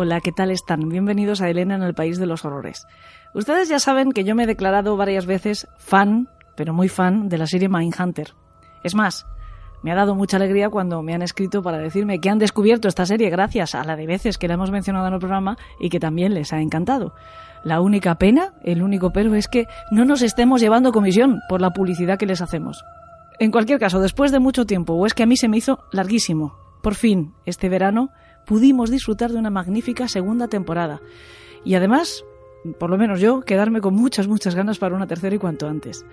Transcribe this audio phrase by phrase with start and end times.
[0.00, 0.88] Hola, ¿qué tal están?
[0.88, 2.86] Bienvenidos a Elena en el País de los Horrores.
[3.34, 7.36] Ustedes ya saben que yo me he declarado varias veces fan, pero muy fan, de
[7.36, 8.34] la serie Mindhunter.
[8.84, 9.26] Es más,
[9.82, 13.06] me ha dado mucha alegría cuando me han escrito para decirme que han descubierto esta
[13.06, 15.98] serie gracias a la de veces que la hemos mencionado en el programa y que
[15.98, 17.12] también les ha encantado.
[17.64, 21.70] La única pena, el único pero es que no nos estemos llevando comisión por la
[21.70, 22.84] publicidad que les hacemos.
[23.40, 25.80] En cualquier caso, después de mucho tiempo, o es que a mí se me hizo
[25.90, 28.10] larguísimo, por fin, este verano,
[28.48, 31.02] pudimos disfrutar de una magnífica segunda temporada.
[31.64, 32.24] Y además,
[32.78, 36.06] por lo menos yo, quedarme con muchas, muchas ganas para una tercera y cuanto antes.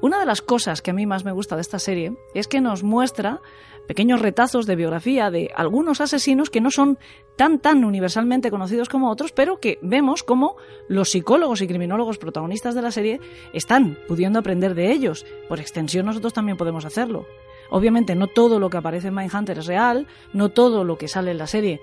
[0.00, 2.62] Una de las cosas que a mí más me gusta de esta serie es que
[2.62, 3.40] nos muestra
[3.86, 6.98] pequeños retazos de biografía de algunos asesinos que no son
[7.36, 10.56] tan tan universalmente conocidos como otros, pero que vemos como
[10.88, 13.20] los psicólogos y criminólogos protagonistas de la serie
[13.52, 15.26] están pudiendo aprender de ellos.
[15.48, 17.26] Por extensión nosotros también podemos hacerlo.
[17.72, 21.32] Obviamente no todo lo que aparece en Mindhunter es real, no todo lo que sale
[21.32, 21.80] en la serie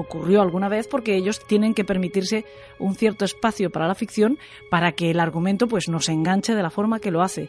[0.00, 2.44] ocurrió alguna vez porque ellos tienen que permitirse
[2.78, 4.38] un cierto espacio para la ficción
[4.70, 7.48] para que el argumento pues nos enganche de la forma que lo hace.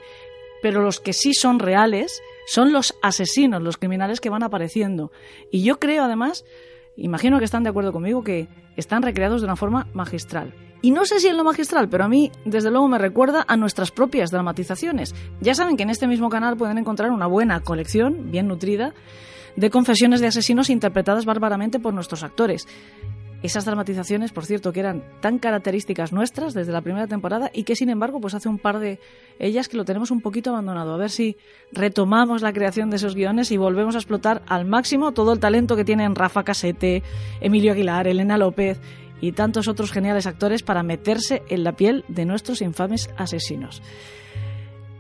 [0.62, 5.12] Pero los que sí son reales son los asesinos, los criminales que van apareciendo.
[5.52, 6.44] Y yo creo además,
[7.00, 10.53] imagino que están de acuerdo conmigo, que están recreados de una forma magistral.
[10.81, 13.58] Y no sé si en lo magistral, pero a mí desde luego me recuerda a
[13.58, 15.14] nuestras propias dramatizaciones.
[15.42, 18.94] Ya saben que en este mismo canal pueden encontrar una buena colección, bien nutrida,
[19.58, 22.66] de confesiones de asesinos interpretadas bárbaramente por nuestros actores.
[23.42, 27.76] Esas dramatizaciones, por cierto, que eran tan características nuestras desde la primera temporada y que,
[27.76, 29.00] sin embargo, pues hace un par de
[29.40, 30.94] ellas que lo tenemos un poquito abandonado.
[30.94, 31.38] A ver si
[31.72, 35.78] retomamos la creación de esos guiones y volvemos a explotar al máximo todo el talento
[35.78, 37.02] que tienen Rafa Casete,
[37.40, 38.82] Emilio Aguilar, Elena López
[39.22, 43.82] y tantos otros geniales actores para meterse en la piel de nuestros infames asesinos.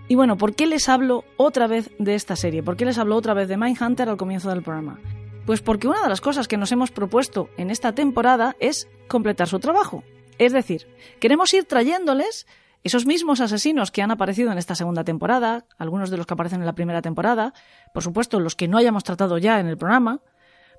[0.07, 2.63] Y bueno, ¿por qué les hablo otra vez de esta serie?
[2.63, 4.99] ¿Por qué les hablo otra vez de Mindhunter al comienzo del programa?
[5.49, 9.47] Pues porque una de las cosas que nos hemos propuesto en esta temporada es completar
[9.47, 10.03] su trabajo.
[10.37, 10.85] Es decir,
[11.19, 12.45] queremos ir trayéndoles
[12.83, 16.59] esos mismos asesinos que han aparecido en esta segunda temporada, algunos de los que aparecen
[16.59, 17.55] en la primera temporada,
[17.95, 20.21] por supuesto los que no hayamos tratado ya en el programa,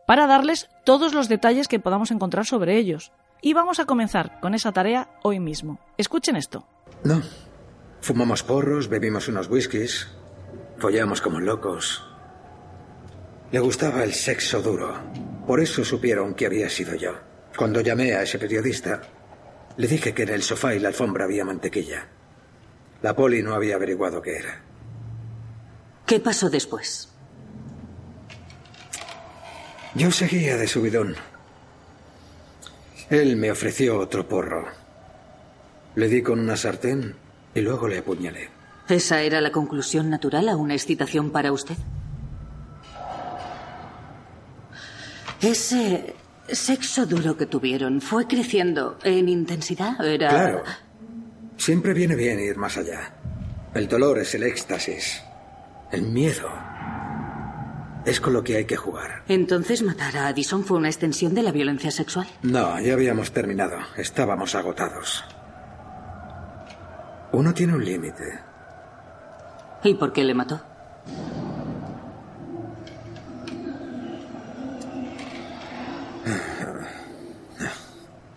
[0.07, 3.11] para darles todos los detalles que podamos encontrar sobre ellos.
[3.43, 5.81] Y vamos a comenzar con esa tarea hoy mismo.
[5.99, 6.65] Escuchen esto.
[7.03, 7.21] No.
[8.03, 10.07] Fumamos porros, bebimos unos whiskies,
[10.79, 12.05] follamos como locos.
[13.53, 14.95] Le gustaba el sexo duro.
[15.47, 17.15] Por eso supieron que había sido yo.
[17.57, 19.03] Cuando llamé a ese periodista,
[19.77, 22.07] le dije que en el sofá y la alfombra había mantequilla.
[23.03, 24.63] La poli no había averiguado qué era.
[26.07, 27.09] ¿Qué pasó después?
[29.95, 31.17] Yo seguía de subidón.
[33.09, 34.67] Él me ofreció otro porro.
[35.97, 37.17] Le di con una sartén
[37.55, 38.49] y luego le apuñalé.
[38.89, 41.77] ¿Esa era la conclusión natural a una excitación para usted?
[45.41, 46.15] Ese
[46.49, 50.05] sexo duro que tuvieron fue creciendo en intensidad.
[50.05, 50.29] Era.
[50.29, 50.63] Claro.
[51.57, 53.15] Siempre viene bien ir más allá.
[53.75, 55.23] El dolor es el éxtasis.
[55.93, 56.49] El miedo
[58.05, 59.23] es con lo que hay que jugar.
[59.29, 62.27] Entonces matar a Addison fue una extensión de la violencia sexual.
[62.43, 63.79] No, ya habíamos terminado.
[63.97, 65.25] Estábamos agotados.
[67.33, 68.41] Uno tiene un límite.
[69.85, 70.61] ¿Y por qué le mató?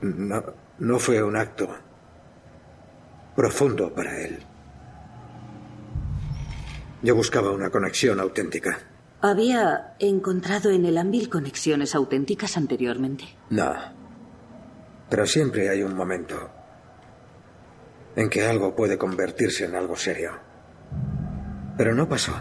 [0.02, 0.44] No,
[0.80, 1.70] no fue un acto
[3.36, 4.40] profundo para él.
[7.02, 8.80] Yo buscaba una conexión auténtica.
[9.22, 13.24] ¿Había encontrado en el ámbito conexiones auténticas anteriormente?
[13.50, 13.74] No.
[15.10, 16.50] Pero siempre hay un momento
[18.16, 20.32] en que algo puede convertirse en algo serio.
[21.78, 22.34] Pero no pasó.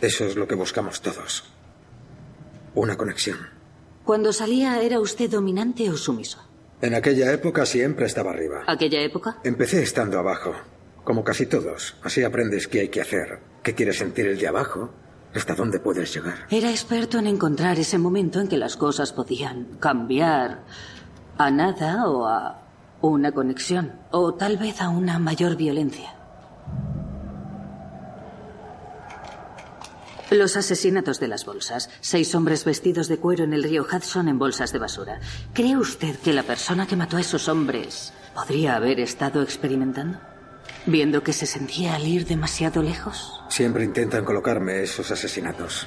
[0.00, 1.51] Eso es lo que buscamos todos.
[2.74, 3.38] Una conexión.
[4.04, 6.38] Cuando salía, ¿era usted dominante o sumiso?
[6.80, 8.64] En aquella época siempre estaba arriba.
[8.66, 9.38] ¿Aquella época?
[9.44, 10.54] Empecé estando abajo,
[11.04, 11.94] como casi todos.
[12.02, 14.90] Así aprendes qué hay que hacer, qué quieres sentir el de abajo,
[15.34, 16.46] hasta dónde puedes llegar.
[16.50, 20.64] Era experto en encontrar ese momento en que las cosas podían cambiar
[21.38, 22.62] a nada o a
[23.00, 26.14] una conexión, o tal vez a una mayor violencia.
[30.32, 31.90] Los asesinatos de las bolsas.
[32.00, 35.20] Seis hombres vestidos de cuero en el río Hudson en bolsas de basura.
[35.52, 40.18] ¿Cree usted que la persona que mató a esos hombres podría haber estado experimentando?
[40.86, 43.42] Viendo que se sentía al ir demasiado lejos.
[43.50, 45.86] Siempre intentan colocarme esos asesinatos.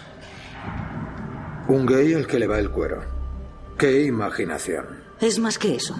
[1.67, 3.03] Un gay al que le va el cuero.
[3.79, 4.85] ¡Qué imaginación!
[5.19, 5.95] Es más que eso.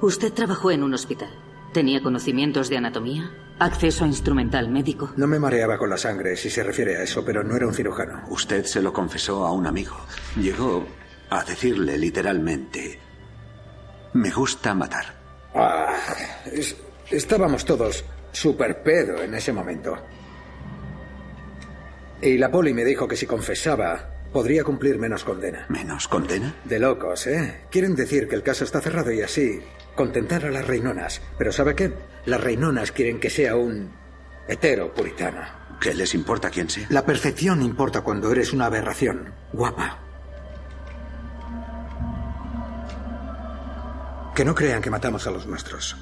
[0.00, 1.30] Usted trabajó en un hospital.
[1.74, 3.30] ¿Tenía conocimientos de anatomía?
[3.60, 5.12] ¿Acceso a instrumental médico?
[5.16, 7.74] No me mareaba con la sangre, si se refiere a eso, pero no era un
[7.74, 8.22] cirujano.
[8.28, 9.96] Usted se lo confesó a un amigo.
[10.36, 10.86] Llegó
[11.30, 12.98] A decirle literalmente,
[14.14, 15.14] me gusta matar.
[15.54, 15.94] Ah,
[16.50, 16.74] es-
[17.10, 18.02] estábamos todos
[18.32, 19.94] super pedo en ese momento.
[22.22, 25.66] Y la poli me dijo que si confesaba, podría cumplir menos condena.
[25.68, 26.54] ¿Menos condena?
[26.64, 27.64] De locos, ¿eh?
[27.70, 29.60] Quieren decir que el caso está cerrado y así
[29.98, 31.20] contentar a las reinonas.
[31.36, 31.92] Pero ¿sabe qué?
[32.24, 33.90] Las reinonas quieren que sea un
[34.46, 35.40] hetero puritano.
[35.80, 36.86] ¿Qué les importa quién sea?
[36.88, 39.34] La perfección importa cuando eres una aberración.
[39.52, 39.98] Guapa.
[44.36, 45.96] Que no crean que matamos a los nuestros.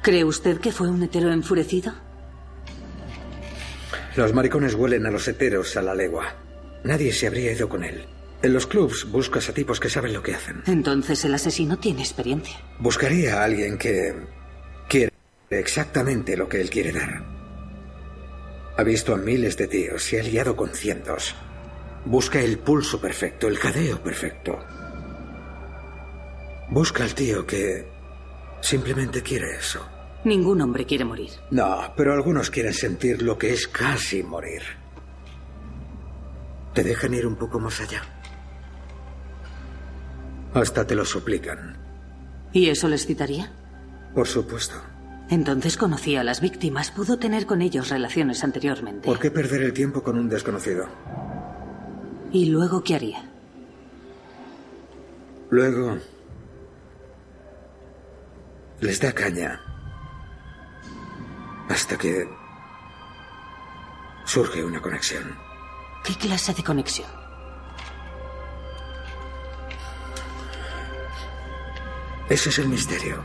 [0.00, 1.92] ¿Cree usted que fue un hetero enfurecido?
[4.16, 6.32] Los maricones huelen a los heteros a la legua.
[6.82, 8.06] Nadie se habría ido con él.
[8.44, 10.62] En los clubs buscas a tipos que saben lo que hacen.
[10.66, 12.60] Entonces el asesino tiene experiencia.
[12.78, 14.14] Buscaría a alguien que
[14.86, 15.14] quiere
[15.48, 17.24] exactamente lo que él quiere dar.
[18.76, 21.34] Ha visto a miles de tíos, se ha liado con cientos.
[22.04, 24.58] Busca el pulso perfecto, el jadeo perfecto.
[26.68, 27.88] Busca al tío que
[28.60, 29.88] simplemente quiere eso.
[30.24, 31.30] Ningún hombre quiere morir.
[31.50, 34.60] No, pero algunos quieren sentir lo que es casi morir.
[36.74, 38.13] Te dejan ir un poco más allá.
[40.54, 41.76] Hasta te lo suplican.
[42.52, 43.50] ¿Y eso les citaría?
[44.14, 44.76] Por supuesto.
[45.28, 49.06] Entonces conocía a las víctimas, pudo tener con ellos relaciones anteriormente.
[49.06, 50.86] ¿Por qué perder el tiempo con un desconocido?
[52.30, 53.24] ¿Y luego qué haría?
[55.50, 55.98] Luego...
[58.80, 59.60] Les da caña.
[61.68, 62.28] Hasta que...
[64.26, 65.36] Surge una conexión.
[66.04, 67.23] ¿Qué clase de conexión?
[72.28, 73.22] Ese es el misterio.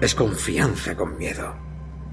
[0.00, 1.54] Es confianza con miedo.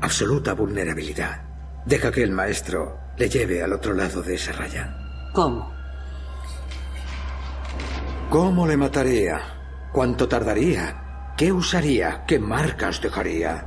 [0.01, 1.41] Absoluta vulnerabilidad.
[1.85, 4.95] Deja que el maestro le lleve al otro lado de esa raya.
[5.33, 5.73] ¿Cómo?
[8.29, 9.41] ¿Cómo le mataría?
[9.91, 11.33] ¿Cuánto tardaría?
[11.35, 12.25] ¿Qué usaría?
[12.27, 13.65] ¿Qué marcas dejaría?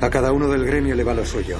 [0.00, 1.58] A cada uno del gremio le va lo suyo.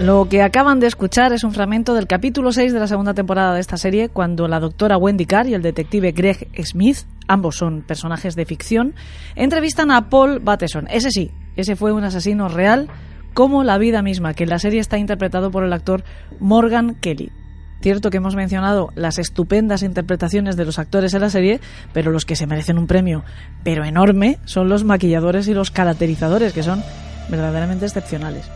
[0.00, 3.54] Lo que acaban de escuchar es un fragmento del capítulo 6 de la segunda temporada
[3.54, 7.82] de esta serie, cuando la doctora Wendy Carr y el detective Greg Smith, ambos son
[7.82, 8.94] personajes de ficción,
[9.34, 10.86] entrevistan a Paul Bateson.
[10.88, 12.88] Ese sí, ese fue un asesino real,
[13.34, 16.04] como la vida misma, que en la serie está interpretado por el actor
[16.38, 17.32] Morgan Kelly.
[17.80, 21.60] Cierto que hemos mencionado las estupendas interpretaciones de los actores en la serie,
[21.92, 23.24] pero los que se merecen un premio,
[23.64, 26.84] pero enorme, son los maquilladores y los caracterizadores, que son
[27.28, 28.48] verdaderamente excepcionales.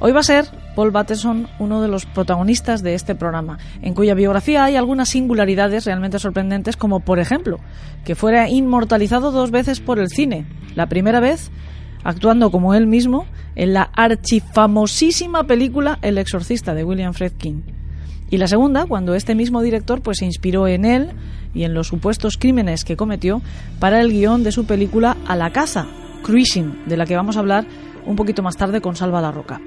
[0.00, 0.46] Hoy va a ser
[0.76, 5.86] Paul Bateson uno de los protagonistas de este programa, en cuya biografía hay algunas singularidades
[5.86, 7.58] realmente sorprendentes, como por ejemplo
[8.04, 10.46] que fuera inmortalizado dos veces por el cine.
[10.76, 11.50] La primera vez
[12.04, 17.64] actuando como él mismo en la archifamosísima película El exorcista de William Friedkin.
[18.30, 21.10] Y la segunda, cuando este mismo director pues se inspiró en él
[21.54, 23.42] y en los supuestos crímenes que cometió
[23.80, 25.88] para el guion de su película A la caza,
[26.22, 27.66] Cruising, de la que vamos a hablar
[28.06, 29.60] un poquito más tarde con Salva la Roca.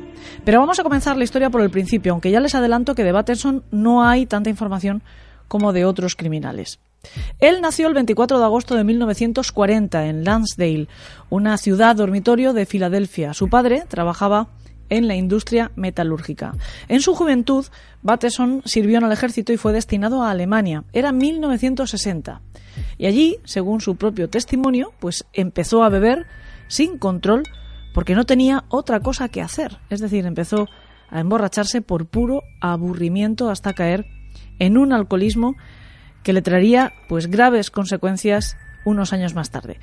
[0.44, 3.12] Pero vamos a comenzar la historia por el principio, aunque ya les adelanto que de
[3.12, 5.04] Batterson no hay tanta información
[5.48, 6.80] como de otros criminales.
[7.40, 10.88] Él nació el 24 de agosto de 1940 en Lansdale,
[11.30, 13.34] una ciudad dormitorio de Filadelfia.
[13.34, 14.48] Su padre trabajaba
[14.92, 16.54] en la industria metalúrgica.
[16.90, 17.66] En su juventud,
[18.04, 20.84] Bateson sirvió en el ejército y fue destinado a Alemania.
[20.94, 22.42] Era 1960.
[22.98, 26.28] Y allí, según su propio testimonio, pues empezó a beber
[26.68, 27.44] sin control
[27.94, 29.80] porque no tenía otra cosa que hacer.
[29.90, 30.68] Es decir, empezó
[31.10, 34.06] a emborracharse por puro aburrimiento hasta caer
[34.60, 35.56] en un alcoholismo
[36.24, 39.80] que le traería pues graves consecuencias unos años más tarde.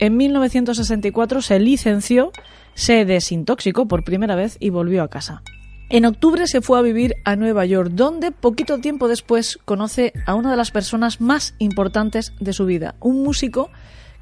[0.00, 2.32] En 1964 se licenció,
[2.72, 5.42] se desintoxicó por primera vez y volvió a casa.
[5.90, 10.34] En octubre se fue a vivir a Nueva York, donde poquito tiempo después conoce a
[10.34, 13.70] una de las personas más importantes de su vida, un músico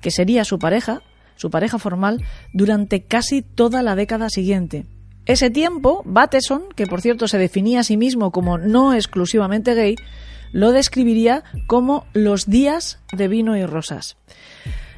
[0.01, 1.03] que sería su pareja,
[1.37, 4.85] su pareja formal, durante casi toda la década siguiente.
[5.27, 9.95] Ese tiempo, Bateson, que por cierto se definía a sí mismo como no exclusivamente gay,
[10.51, 14.17] lo describiría como los días de vino y rosas.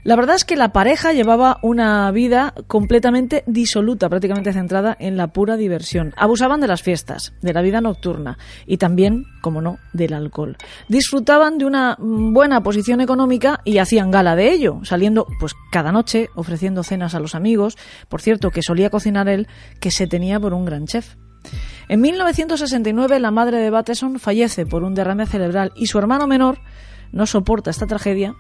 [0.03, 5.29] La verdad es que la pareja llevaba una vida completamente disoluta, prácticamente centrada en la
[5.29, 6.15] pura diversión.
[6.17, 10.57] Abusaban de las fiestas, de la vida nocturna y también, como no, del alcohol.
[10.89, 16.31] Disfrutaban de una buena posición económica y hacían gala de ello, saliendo pues cada noche
[16.35, 17.77] ofreciendo cenas a los amigos,
[18.09, 19.49] por cierto que solía cocinar él,
[19.81, 21.17] que se tenía por un gran chef.
[21.89, 26.59] En 1969 la madre de Bateson fallece por un derrame cerebral y su hermano menor
[27.13, 28.35] no soporta esta tragedia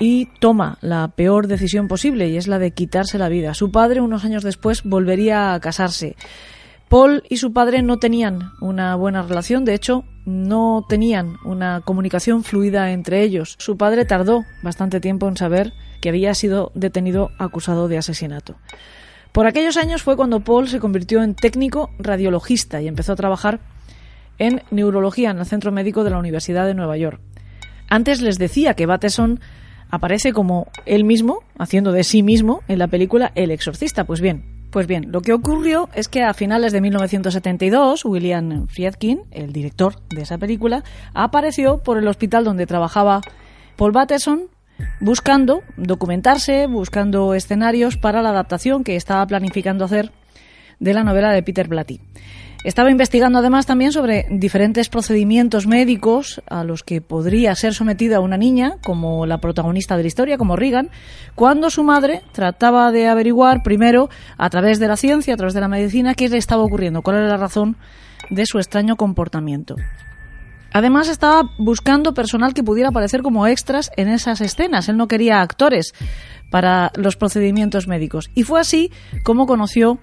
[0.00, 3.54] y toma la peor decisión posible y es la de quitarse la vida.
[3.54, 6.16] Su padre unos años después volvería a casarse.
[6.88, 12.44] Paul y su padre no tenían una buena relación, de hecho, no tenían una comunicación
[12.44, 13.56] fluida entre ellos.
[13.58, 18.56] Su padre tardó bastante tiempo en saber que había sido detenido acusado de asesinato.
[19.32, 23.60] Por aquellos años fue cuando Paul se convirtió en técnico radiologista y empezó a trabajar
[24.38, 27.20] en neurología en el Centro Médico de la Universidad de Nueva York.
[27.88, 29.40] Antes les decía que Bateson
[29.94, 34.04] aparece como él mismo, haciendo de sí mismo, en la película El Exorcista.
[34.04, 39.22] Pues bien, pues bien, lo que ocurrió es que a finales de 1972, William Friedkin,
[39.30, 40.82] el director de esa película,
[41.14, 43.20] apareció por el hospital donde trabajaba
[43.76, 44.48] Paul Bateson
[45.00, 50.10] buscando documentarse, buscando escenarios para la adaptación que estaba planificando hacer
[50.80, 52.00] de la novela de Peter Blatty.
[52.64, 58.38] Estaba investigando además también sobre diferentes procedimientos médicos a los que podría ser sometida una
[58.38, 60.88] niña, como la protagonista de la historia, como Regan,
[61.34, 65.60] cuando su madre trataba de averiguar primero, a través de la ciencia, a través de
[65.60, 67.76] la medicina, qué le estaba ocurriendo, cuál era la razón
[68.30, 69.76] de su extraño comportamiento.
[70.72, 74.88] Además estaba buscando personal que pudiera aparecer como extras en esas escenas.
[74.88, 75.92] Él no quería actores
[76.50, 78.30] para los procedimientos médicos.
[78.34, 78.90] Y fue así
[79.22, 80.00] como conoció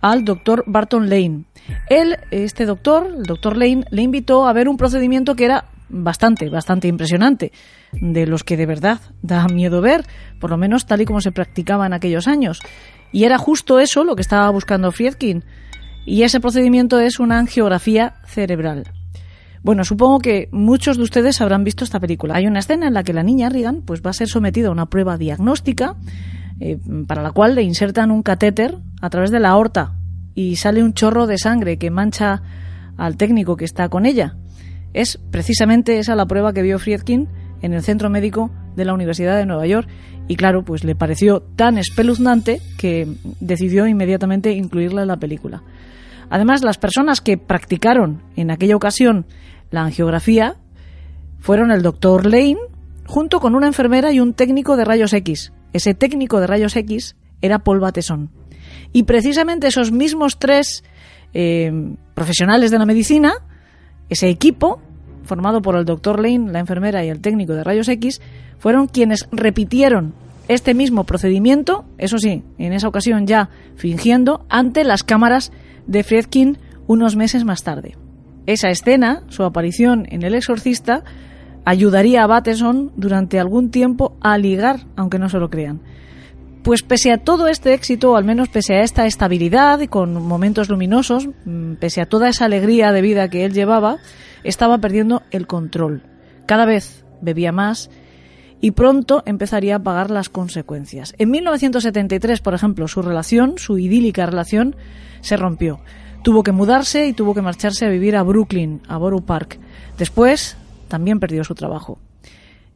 [0.00, 1.44] al doctor Barton Lane.
[1.88, 6.48] Él, este doctor, el doctor Lane, le invitó a ver un procedimiento que era bastante,
[6.48, 7.52] bastante impresionante,
[7.92, 10.04] de los que de verdad da miedo ver,
[10.40, 12.60] por lo menos tal y como se practicaba en aquellos años.
[13.12, 15.44] Y era justo eso lo que estaba buscando Friedkin.
[16.04, 18.84] Y ese procedimiento es una angiografía cerebral.
[19.62, 22.36] Bueno, supongo que muchos de ustedes habrán visto esta película.
[22.36, 24.72] Hay una escena en la que la niña Regan pues, va a ser sometida a
[24.72, 25.96] una prueba diagnóstica
[26.60, 29.98] eh, para la cual le insertan un catéter a través de la aorta
[30.34, 32.42] y sale un chorro de sangre que mancha
[32.96, 34.36] al técnico que está con ella.
[34.92, 37.28] Es precisamente esa la prueba que vio Friedkin
[37.62, 39.88] en el centro médico de la Universidad de Nueva York
[40.28, 43.08] y claro, pues le pareció tan espeluznante que
[43.40, 45.62] decidió inmediatamente incluirla en la película.
[46.30, 49.26] Además, las personas que practicaron en aquella ocasión
[49.70, 50.56] la angiografía
[51.38, 52.58] fueron el doctor Lane
[53.06, 57.16] junto con una enfermera y un técnico de rayos X, ese técnico de rayos X
[57.40, 58.30] era Paul Bateson.
[58.92, 60.84] Y precisamente esos mismos tres
[61.34, 61.70] eh,
[62.14, 63.34] profesionales de la medicina,
[64.08, 64.80] ese equipo,
[65.24, 68.20] formado por el doctor Lane, la enfermera y el técnico de rayos X,
[68.58, 70.14] fueron quienes repitieron
[70.48, 75.52] este mismo procedimiento, eso sí, en esa ocasión ya fingiendo, ante las cámaras
[75.86, 77.96] de Friedkin unos meses más tarde.
[78.46, 81.04] Esa escena, su aparición en El Exorcista,
[81.68, 85.82] ayudaría a Bateson durante algún tiempo a ligar, aunque no se lo crean.
[86.62, 90.14] Pues pese a todo este éxito, o al menos pese a esta estabilidad y con
[90.26, 93.98] momentos luminosos, mm, pese a toda esa alegría de vida que él llevaba,
[94.44, 96.04] estaba perdiendo el control.
[96.46, 97.90] Cada vez bebía más
[98.62, 101.14] y pronto empezaría a pagar las consecuencias.
[101.18, 104.74] En 1973, por ejemplo, su relación, su idílica relación,
[105.20, 105.80] se rompió.
[106.24, 109.58] Tuvo que mudarse y tuvo que marcharse a vivir a Brooklyn, a Borough Park.
[109.98, 110.56] Después,
[110.88, 111.98] también perdió su trabajo.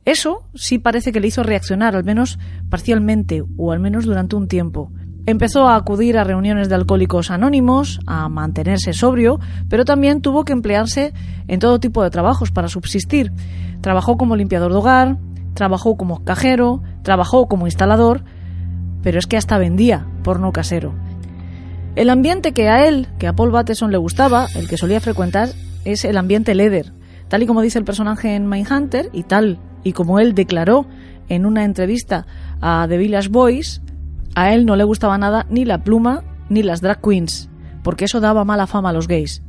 [0.05, 2.39] Eso sí parece que le hizo reaccionar, al menos
[2.69, 4.91] parcialmente, o al menos durante un tiempo.
[5.27, 9.39] Empezó a acudir a reuniones de alcohólicos anónimos, a mantenerse sobrio,
[9.69, 11.13] pero también tuvo que emplearse
[11.47, 13.33] en todo tipo de trabajos para subsistir.
[13.81, 15.19] Trabajó como limpiador de hogar,
[15.55, 18.25] trabajó como cajero, trabajó como instalador,
[19.03, 20.93] pero es que hasta vendía porno casero.
[21.95, 25.51] El ambiente que a él, que a Paul Bateson le gustaba, el que solía frecuentar,
[25.85, 26.93] es el ambiente leather,
[27.33, 30.85] Tal y como dice el personaje en Mindhunter y tal y como él declaró
[31.31, 32.27] en una entrevista
[32.61, 33.81] a The Village Boys,
[34.35, 37.49] a él no le gustaba nada ni la pluma ni las drag queens,
[37.83, 39.43] porque eso daba mala fama a los gays.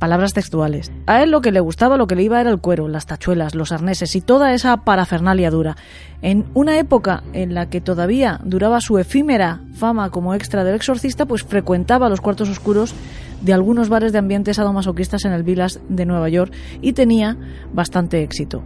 [0.00, 0.90] Palabras textuales.
[1.06, 3.54] A él lo que le gustaba, lo que le iba era el cuero, las tachuelas,
[3.54, 5.76] los arneses y toda esa parafernalia dura.
[6.22, 11.24] En una época en la que todavía duraba su efímera fama como extra del exorcista,
[11.24, 12.96] pues frecuentaba los cuartos oscuros
[13.42, 17.36] de algunos bares de ambientes sadomasoquistas en el Village de Nueva York y tenía
[17.72, 18.62] bastante éxito.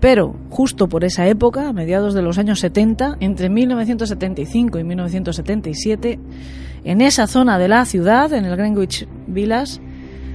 [0.00, 6.18] Pero justo por esa época, a mediados de los años 70, entre 1975 y 1977,
[6.84, 9.80] en esa zona de la ciudad, en el Greenwich Village,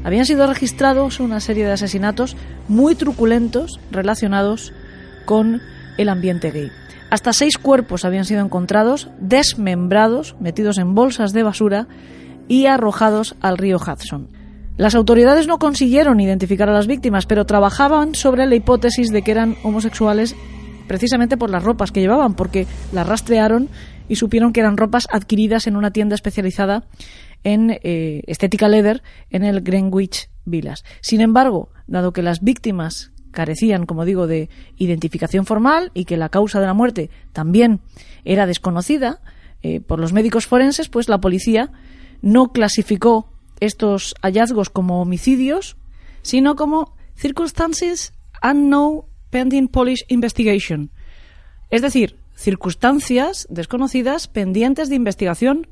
[0.04, 2.36] habían sido registrados una serie de asesinatos
[2.68, 4.74] muy truculentos relacionados
[5.26, 5.62] con
[5.98, 6.70] el ambiente gay.
[7.10, 11.88] Hasta seis cuerpos habían sido encontrados desmembrados, metidos en bolsas de basura
[12.48, 14.30] y arrojados al río Hudson.
[14.78, 19.32] Las autoridades no consiguieron identificar a las víctimas, pero trabajaban sobre la hipótesis de que
[19.32, 20.36] eran homosexuales
[20.88, 23.70] precisamente por las ropas que llevaban, porque las rastrearon
[24.10, 26.86] y supieron que eran ropas adquiridas en una tienda especializada
[27.44, 30.84] en eh, estética leather en el Greenwich Villas.
[31.02, 36.30] Sin embargo, dado que las víctimas carecían, como digo, de identificación formal y que la
[36.30, 37.82] causa de la muerte también
[38.26, 39.22] era desconocida
[39.62, 41.72] eh, por los médicos forenses, pues la policía
[42.24, 43.28] no clasificó
[43.60, 45.78] estos hallazgos como homicidios,
[46.24, 50.90] sino como circumstances unknown pending police investigation.
[51.70, 55.68] Es decir, circunstancias desconocidas pendientes de investigación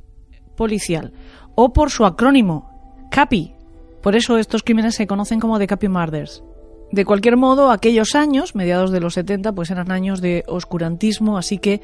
[0.55, 1.13] policial,
[1.55, 3.55] o por su acrónimo, CAPI.
[4.01, 6.43] Por eso estos crímenes se conocen como The Capi Murders.
[6.91, 11.57] De cualquier modo, aquellos años, mediados de los 70, pues eran años de oscurantismo, así
[11.57, 11.81] que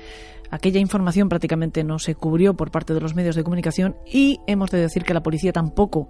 [0.52, 4.72] aquella información prácticamente no se cubrió por parte de los medios de comunicación y hemos
[4.72, 6.10] de decir que la policía tampoco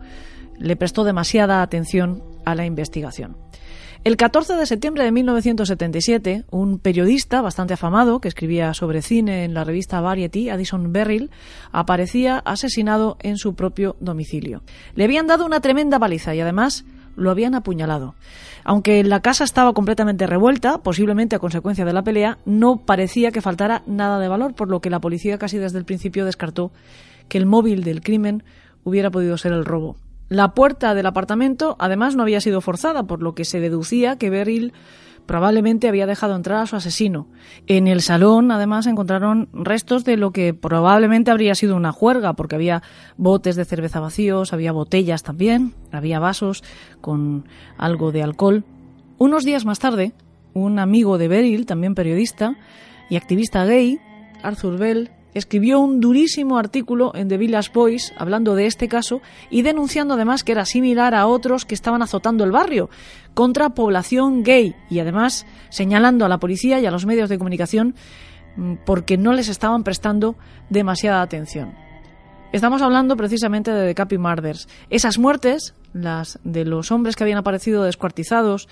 [0.58, 3.38] le prestó demasiada atención a la investigación.
[4.04, 9.54] El 14 de septiembre de 1977, un periodista bastante afamado que escribía sobre cine en
[9.54, 11.32] la revista Variety, Addison Berrill,
[11.72, 14.64] aparecía asesinado en su propio domicilio.
[14.96, 16.86] Le habían dado una tremenda paliza y además
[17.18, 18.16] lo habían apuñalado.
[18.64, 23.42] Aunque la casa estaba completamente revuelta, posiblemente a consecuencia de la pelea, no parecía que
[23.42, 26.72] faltara nada de valor, por lo que la policía casi desde el principio descartó
[27.28, 28.44] que el móvil del crimen
[28.84, 29.98] hubiera podido ser el robo.
[30.30, 34.30] La puerta del apartamento, además, no había sido forzada, por lo que se deducía que
[34.30, 34.74] Beryl
[35.28, 37.28] probablemente había dejado entrar a su asesino.
[37.68, 42.56] En el salón, además, encontraron restos de lo que probablemente habría sido una juerga, porque
[42.56, 42.82] había
[43.18, 46.64] botes de cerveza vacíos, había botellas también, había vasos
[47.02, 47.46] con
[47.78, 48.64] algo de alcohol.
[49.20, 50.14] Unos días más tarde,
[50.54, 52.56] un amigo de Beryl, también periodista
[53.10, 54.00] y activista gay,
[54.42, 59.62] Arthur Bell, escribió un durísimo artículo en The Village Boys hablando de este caso y
[59.62, 62.90] denunciando además que era similar a otros que estaban azotando el barrio
[63.34, 67.96] contra población gay y además señalando a la policía y a los medios de comunicación
[68.56, 70.36] mm, porque no les estaban prestando
[70.70, 71.74] demasiada atención.
[72.54, 74.70] Estamos hablando precisamente de The Murders.
[74.90, 78.70] Esas muertes, las de los hombres que habían aparecido descuartizados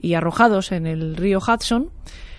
[0.00, 1.90] y arrojados en el río Hudson,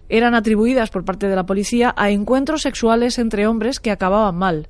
[0.09, 4.67] eran atribuidas por parte de la policía a encuentros sexuales entre hombres que acababan mal.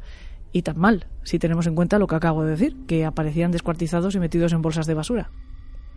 [0.52, 4.16] Y tan mal, si tenemos en cuenta lo que acabo de decir, que aparecían descuartizados
[4.16, 5.30] y metidos en bolsas de basura.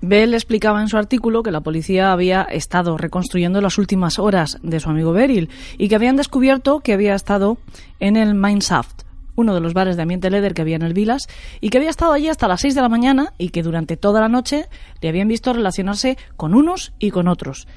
[0.05, 4.81] Bell explicaba en su artículo que la policía había estado reconstruyendo las últimas horas de
[4.81, 7.59] su amigo Beryl y que habían descubierto que había estado
[8.00, 9.02] en el Mineshaft,
[9.37, 11.28] uno de los bares de ambiente leather que había en el Vilas,
[11.61, 14.20] y que había estado allí hasta las 6 de la mañana y que durante toda
[14.20, 14.66] la noche
[15.00, 17.68] le habían visto relacionarse con unos y con otros.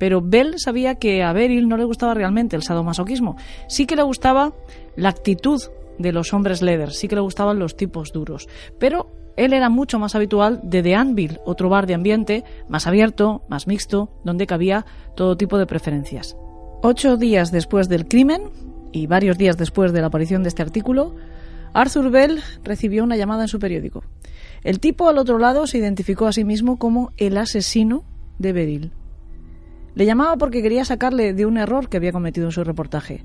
[0.00, 3.36] Pero Bell sabía que a Beryl no le gustaba realmente el sadomasoquismo.
[3.68, 4.54] Sí que le gustaba
[4.96, 5.60] la actitud
[5.98, 8.48] de los hombres leather, sí que le gustaban los tipos duros.
[8.78, 13.42] Pero él era mucho más habitual de The Anvil, otro bar de ambiente más abierto,
[13.50, 14.86] más mixto, donde cabía
[15.16, 16.34] todo tipo de preferencias.
[16.82, 18.44] Ocho días después del crimen
[18.92, 21.14] y varios días después de la aparición de este artículo,
[21.74, 24.02] Arthur Bell recibió una llamada en su periódico.
[24.64, 28.02] El tipo al otro lado se identificó a sí mismo como el asesino
[28.38, 28.92] de Beryl.
[29.94, 33.24] Le llamaba porque quería sacarle de un error que había cometido en su reportaje.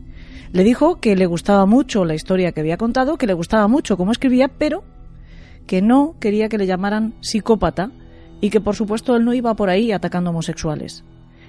[0.52, 3.98] Le dijo que le gustaba mucho la historia que había contado, que le gustaba mucho
[3.98, 4.84] cómo escribía, pero
[5.68, 7.92] que no quería que le llamaran psicópata
[8.42, 11.04] y que por supuesto él no iba por ahí atacando homosexuales.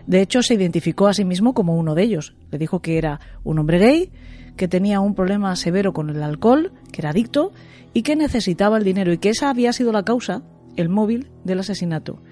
[0.06, 2.34] De hecho, se identificó a sí mismo como uno de ellos.
[2.50, 4.12] Le dijo que era un hombre gay,
[4.56, 7.52] que tenía un problema severo con el alcohol, que era adicto
[7.92, 10.42] y que necesitaba el dinero y que esa había sido la causa,
[10.76, 12.22] el móvil del asesinato.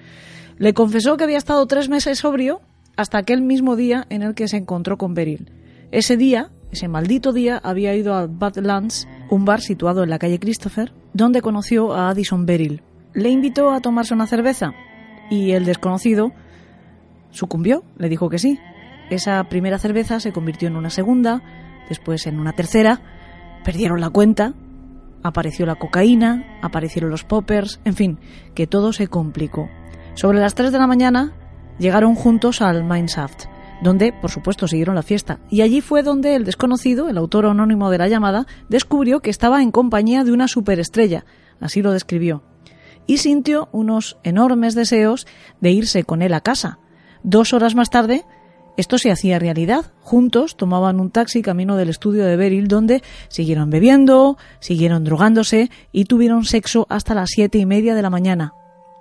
[0.57, 2.61] Le confesó que había estado tres meses sobrio
[2.97, 5.51] hasta aquel mismo día en el que se encontró con Beryl.
[5.91, 10.39] Ese día, ese maldito día, había ido a Badlands, un bar situado en la calle
[10.39, 12.83] Christopher, donde conoció a Addison Beryl.
[13.13, 14.73] Le invitó a tomarse una cerveza
[15.31, 16.33] y el desconocido
[17.31, 18.59] sucumbió, le dijo que sí.
[19.11, 21.43] Esa primera cerveza se convirtió en una segunda,
[21.89, 23.01] después en una tercera,
[23.65, 24.55] perdieron la cuenta,
[25.23, 28.19] apareció la cocaína, aparecieron los poppers, en fin,
[28.55, 29.69] que todo se complicó.
[30.15, 31.33] Sobre las 3 de la mañana
[31.79, 33.45] llegaron juntos al Mineshaft,
[33.83, 35.41] donde, por supuesto, siguieron la fiesta.
[35.51, 39.63] Y allí fue donde el desconocido, el autor anónimo de la llamada, descubrió que estaba
[39.63, 41.25] en compañía de una superestrella,
[41.61, 42.43] así lo describió,
[43.07, 45.27] y sintió unos enormes deseos
[45.61, 46.79] de irse con él a casa.
[47.23, 48.25] Dos horas más tarde,
[48.77, 49.93] esto se hacía realidad.
[50.01, 56.07] Juntos tomaban un taxi camino del estudio de Beryl, donde siguieron bebiendo, siguieron drogándose y
[56.07, 58.55] tuvieron sexo hasta las siete y media de la mañana.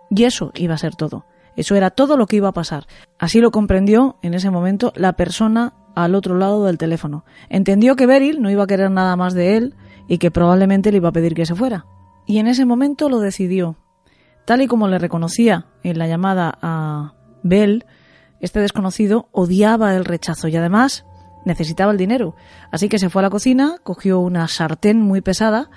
[0.09, 1.25] Y eso iba a ser todo.
[1.55, 2.85] Eso era todo lo que iba a pasar.
[3.19, 7.25] Así lo comprendió en ese momento la persona al otro lado del teléfono.
[7.49, 9.75] Entendió que Beryl no iba a querer nada más de él
[10.07, 11.85] y que probablemente le iba a pedir que se fuera.
[12.25, 13.77] Y en ese momento lo decidió.
[14.45, 17.13] Tal y como le reconocía en la llamada a
[17.43, 17.85] Bell,
[18.41, 21.05] este desconocido odiaba el rechazo y además
[21.45, 22.35] necesitaba el dinero.
[22.71, 25.69] Así que se fue a la cocina, cogió una sartén muy pesada,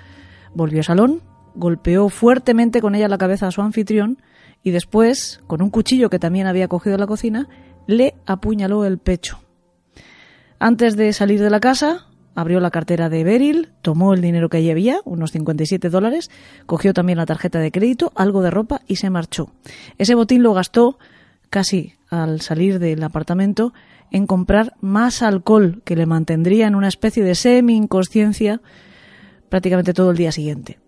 [0.53, 1.21] volvió al salón,
[1.55, 4.21] golpeó fuertemente con ella la cabeza a su anfitrión
[4.63, 7.47] y después, con un cuchillo que también había cogido en la cocina,
[7.87, 9.39] le apuñaló el pecho.
[10.59, 14.57] Antes de salir de la casa, abrió la cartera de Beryl, tomó el dinero que
[14.57, 16.29] allí había, unos 57 dólares,
[16.65, 19.51] cogió también la tarjeta de crédito, algo de ropa y se marchó.
[19.97, 20.99] Ese botín lo gastó
[21.49, 23.73] casi al salir del apartamento
[24.11, 28.61] en comprar más alcohol que le mantendría en una especie de semi-inconsciencia
[29.49, 30.79] prácticamente todo el día siguiente.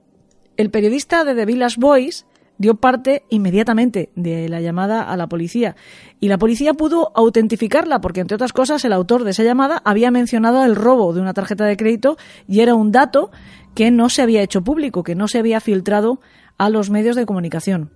[0.57, 2.25] El periodista de The Village Boys
[2.59, 5.75] dio parte inmediatamente de la llamada a la policía
[6.19, 10.11] y la policía pudo autentificarla porque, entre otras cosas, el autor de esa llamada había
[10.11, 12.17] mencionado el robo de una tarjeta de crédito
[12.47, 13.31] y era un dato
[13.73, 16.19] que no se había hecho público, que no se había filtrado
[16.57, 17.91] a los medios de comunicación.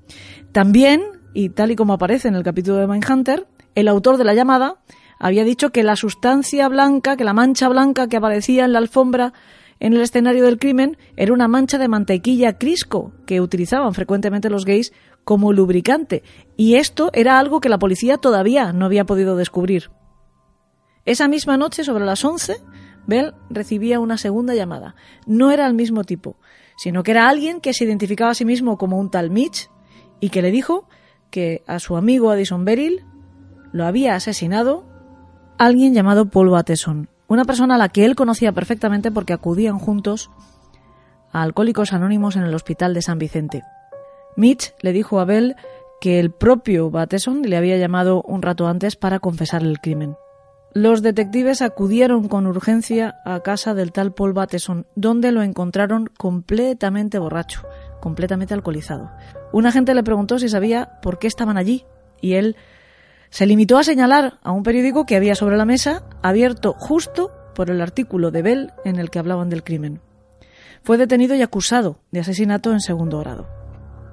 [0.53, 3.45] También, y tal y como aparece en el capítulo de Mindhunter,
[3.75, 4.77] el autor de la llamada
[5.19, 9.33] había dicho que la sustancia blanca, que la mancha blanca que aparecía en la alfombra
[9.83, 14.63] en el escenario del crimen era una mancha de mantequilla Crisco que utilizaban frecuentemente los
[14.63, 14.93] gays
[15.25, 16.23] como lubricante,
[16.55, 19.91] y esto era algo que la policía todavía no había podido descubrir.
[21.03, 22.61] Esa misma noche, sobre las 11,
[23.07, 24.95] Bell recibía una segunda llamada.
[25.27, 26.37] No era el mismo tipo,
[26.77, 29.69] sino que era alguien que se identificaba a sí mismo como un tal Mitch
[30.21, 30.87] y que le dijo
[31.29, 33.03] que a su amigo Addison Beryl
[33.73, 34.85] lo había asesinado
[35.57, 40.29] alguien llamado Paul Bateson, una persona a la que él conocía perfectamente porque acudían juntos
[41.31, 43.63] a Alcohólicos Anónimos en el Hospital de San Vicente.
[44.35, 45.55] Mitch le dijo a Bell
[46.01, 50.17] que el propio Bateson le había llamado un rato antes para confesar el crimen.
[50.73, 57.19] Los detectives acudieron con urgencia a casa del tal Paul Bateson, donde lo encontraron completamente
[57.19, 57.61] borracho,
[57.99, 59.11] completamente alcoholizado.
[59.51, 61.85] Un agente le preguntó si sabía por qué estaban allí,
[62.21, 62.55] y él
[63.33, 67.71] se limitó a señalar a un periódico que había sobre la mesa, abierto justo por
[67.71, 70.01] el artículo de Bell en el que hablaban del crimen.
[70.83, 73.47] Fue detenido y acusado de asesinato en segundo grado.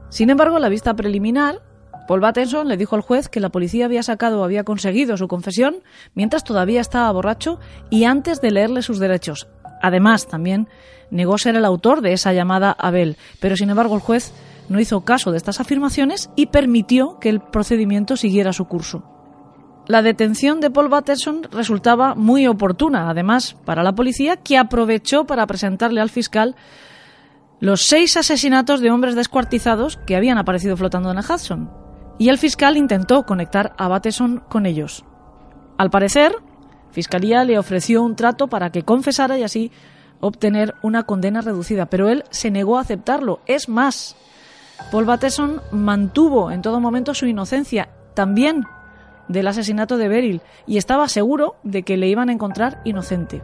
[0.09, 1.61] Sin embargo, en la vista preliminar,
[2.09, 5.29] Paul Battenson le dijo al juez que la policía había sacado o había conseguido su
[5.29, 5.83] confesión
[6.15, 9.49] mientras todavía estaba borracho y antes de leerle sus derechos.
[9.83, 10.67] Además, también
[11.11, 14.33] negó ser el autor de esa llamada a Bell, pero sin embargo el juez
[14.71, 19.10] no hizo caso de estas afirmaciones y permitió que el procedimiento siguiera su curso.
[19.91, 25.45] La detención de Paul Batterson resultaba muy oportuna, además, para la policía, que aprovechó para
[25.49, 26.55] presentarle al fiscal
[27.59, 31.73] los seis asesinatos de hombres descuartizados que habían aparecido flotando en el Hudson.
[32.21, 35.05] Y el fiscal intentó conectar a Batterson con ellos.
[35.77, 36.37] Al parecer,
[36.93, 39.73] Fiscalía le ofreció un trato para que confesara y así
[40.21, 43.41] obtener una condena reducida, pero él se negó a aceptarlo.
[43.45, 44.15] Es más,
[44.93, 48.67] Paul Bateson mantuvo en todo momento su inocencia, también
[49.31, 53.43] del asesinato de Beryl, y estaba seguro de que le iban a encontrar inocente.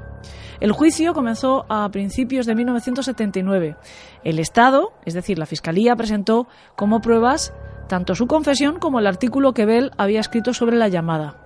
[0.61, 3.77] El juicio comenzó a principios de 1979.
[4.25, 7.53] El Estado, es decir, la Fiscalía, presentó como pruebas
[7.89, 11.37] tanto su confesión como el artículo que Bell había escrito sobre la llamada.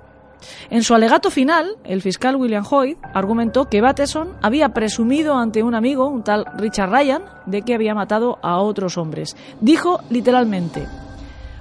[0.70, 5.74] En su alegato final, el fiscal William Hoyt argumentó que Bateson había presumido ante un
[5.74, 9.36] amigo, un tal Richard Ryan, de que había matado a otros hombres.
[9.60, 10.86] Dijo literalmente,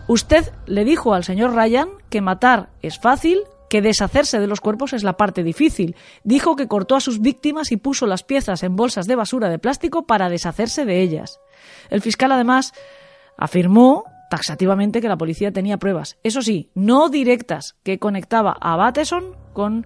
[0.09, 4.93] usted le dijo al señor Ryan que matar es fácil, que deshacerse de los cuerpos
[4.93, 5.95] es la parte difícil.
[6.23, 9.59] Dijo que cortó a sus víctimas y puso las piezas en bolsas de basura de
[9.59, 11.39] plástico para deshacerse de ellas.
[11.91, 12.73] El fiscal además
[13.37, 19.35] afirmó taxativamente que la policía tenía pruebas, eso sí, no directas, que conectaba a Bateson
[19.53, 19.85] con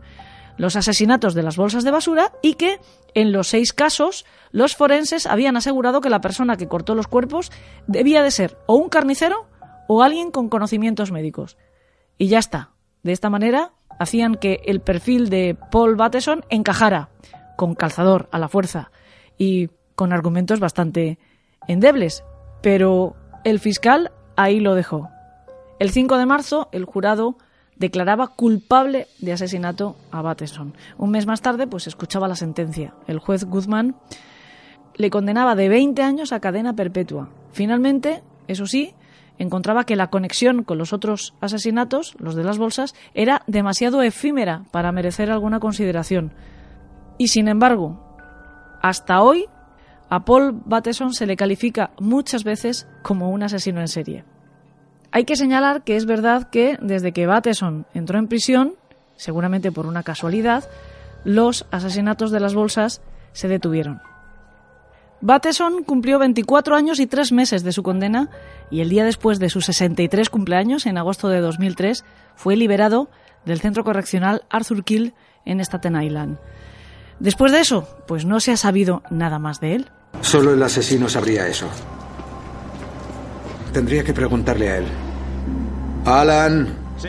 [0.57, 2.79] los asesinatos de las bolsas de basura y que
[3.13, 7.51] en los seis casos los forenses habían asegurado que la persona que cortó los cuerpos
[7.87, 9.47] debía de ser o un carnicero
[9.93, 11.57] o alguien con conocimientos médicos.
[12.17, 12.71] Y ya está.
[13.03, 17.09] De esta manera hacían que el perfil de Paul Bateson encajara
[17.57, 18.91] con calzador a la fuerza
[19.37, 21.19] y con argumentos bastante
[21.67, 22.23] endebles.
[22.61, 25.09] Pero el fiscal ahí lo dejó.
[25.79, 27.37] El 5 de marzo, el jurado
[27.75, 30.73] declaraba culpable de asesinato a Bateson.
[30.97, 32.93] Un mes más tarde, pues escuchaba la sentencia.
[33.07, 33.95] El juez Guzmán
[34.95, 37.29] le condenaba de 20 años a cadena perpetua.
[37.51, 38.93] Finalmente, eso sí,
[39.37, 44.63] encontraba que la conexión con los otros asesinatos, los de las bolsas, era demasiado efímera
[44.71, 46.33] para merecer alguna consideración.
[47.17, 48.17] Y sin embargo,
[48.81, 49.45] hasta hoy
[50.09, 54.25] a Paul Bateson se le califica muchas veces como un asesino en serie.
[55.11, 58.75] Hay que señalar que es verdad que desde que Bateson entró en prisión,
[59.15, 60.63] seguramente por una casualidad,
[61.23, 64.01] los asesinatos de las bolsas se detuvieron.
[65.25, 68.29] Bateson cumplió 24 años y 3 meses de su condena
[68.69, 72.03] y el día después de sus 63 cumpleaños, en agosto de 2003,
[72.35, 73.09] fue liberado
[73.45, 75.13] del centro correccional Arthur Kill
[75.45, 76.39] en Staten Island.
[77.19, 79.91] Después de eso, pues no se ha sabido nada más de él.
[80.19, 81.69] Solo el asesino sabría eso.
[83.71, 84.85] Tendría que preguntarle a él.
[86.03, 86.67] Alan.
[86.97, 87.07] Sí.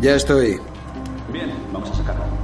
[0.00, 0.58] Ya estoy.
[1.32, 2.41] Bien, vamos a sacarlo.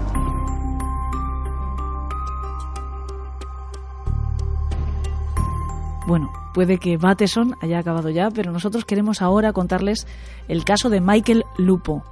[6.08, 10.06] Bueno, puede que Bateson haya acabado ya, pero nosotros queremos ahora contarles
[10.48, 12.02] el caso de Michael Lupo.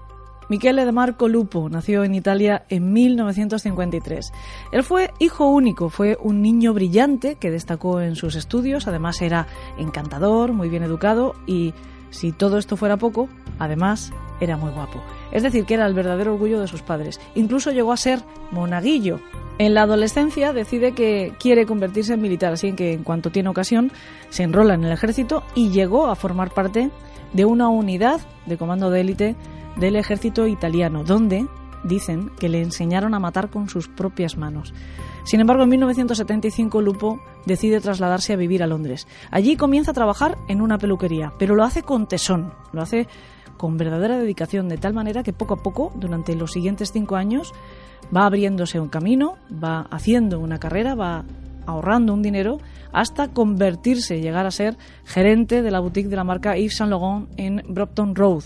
[0.51, 4.33] Michele de Marco Lupo nació en Italia en 1953.
[4.71, 9.47] Él fue hijo único, fue un niño brillante que destacó en sus estudios, además era
[9.79, 11.73] encantador, muy bien educado y,
[12.11, 15.03] si todo esto fuera poco, además era muy guapo.
[15.33, 17.21] Es decir, que era el verdadero orgullo de sus padres.
[17.35, 19.21] Incluso llegó a ser monaguillo.
[19.59, 23.91] En la adolescencia decide que quiere convertirse en militar, así que en cuanto tiene ocasión
[24.29, 26.91] se enrola en el ejército y llegó a formar parte
[27.33, 29.37] de una unidad de comando de élite
[29.77, 31.47] del ejército italiano, donde
[31.85, 34.75] dicen que le enseñaron a matar con sus propias manos.
[35.27, 39.09] Sin embargo, en 1975 Lupo decide trasladarse a vivir a Londres.
[39.33, 43.09] Allí comienza a trabajar en una peluquería, pero lo hace con tesón, lo hace
[43.57, 47.53] con verdadera dedicación, de tal manera que poco a poco, durante los siguientes cinco años,
[48.17, 51.25] va abriéndose un camino, va haciendo una carrera, va
[51.67, 52.59] ahorrando un dinero
[52.93, 57.29] hasta convertirse, llegar a ser gerente de la boutique de la marca Yves Saint Laurent
[57.37, 58.45] en Brompton Road,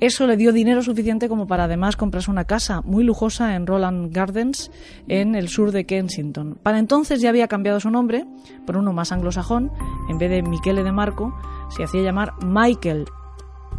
[0.00, 4.12] eso le dio dinero suficiente como para además comprarse una casa muy lujosa en Roland
[4.12, 4.70] Gardens,
[5.08, 6.58] en el sur de Kensington.
[6.62, 8.26] Para entonces ya había cambiado su nombre
[8.66, 9.70] por uno más anglosajón.
[10.08, 11.34] En vez de Michele de Marco,
[11.74, 13.06] se hacía llamar Michael.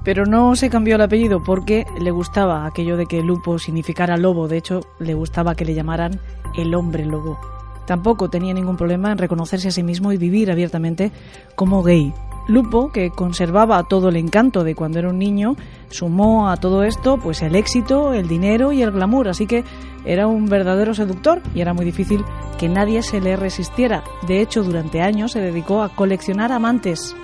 [0.03, 4.47] Pero no se cambió el apellido porque le gustaba aquello de que Lupo significara lobo.
[4.47, 6.19] De hecho, le gustaba que le llamaran
[6.55, 7.39] el hombre lobo.
[7.85, 11.11] Tampoco tenía ningún problema en reconocerse a sí mismo y vivir abiertamente
[11.55, 12.13] como gay.
[12.47, 15.55] Lupo, que conservaba todo el encanto de cuando era un niño,
[15.89, 19.63] sumó a todo esto pues el éxito, el dinero y el glamour, así que
[20.05, 22.23] era un verdadero seductor y era muy difícil
[22.59, 24.03] que nadie se le resistiera.
[24.27, 27.15] De hecho, durante años se dedicó a coleccionar amantes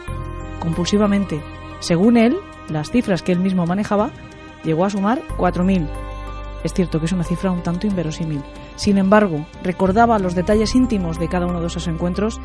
[0.59, 1.41] compulsivamente.
[1.79, 4.09] Según él, las cifras que él mismo manejaba,
[4.63, 5.87] llegó a sumar 4.000.
[6.63, 8.41] Es cierto que es una cifra un tanto inverosímil.
[8.75, 12.39] Sin embargo, recordaba los detalles íntimos de cada uno de esos encuentros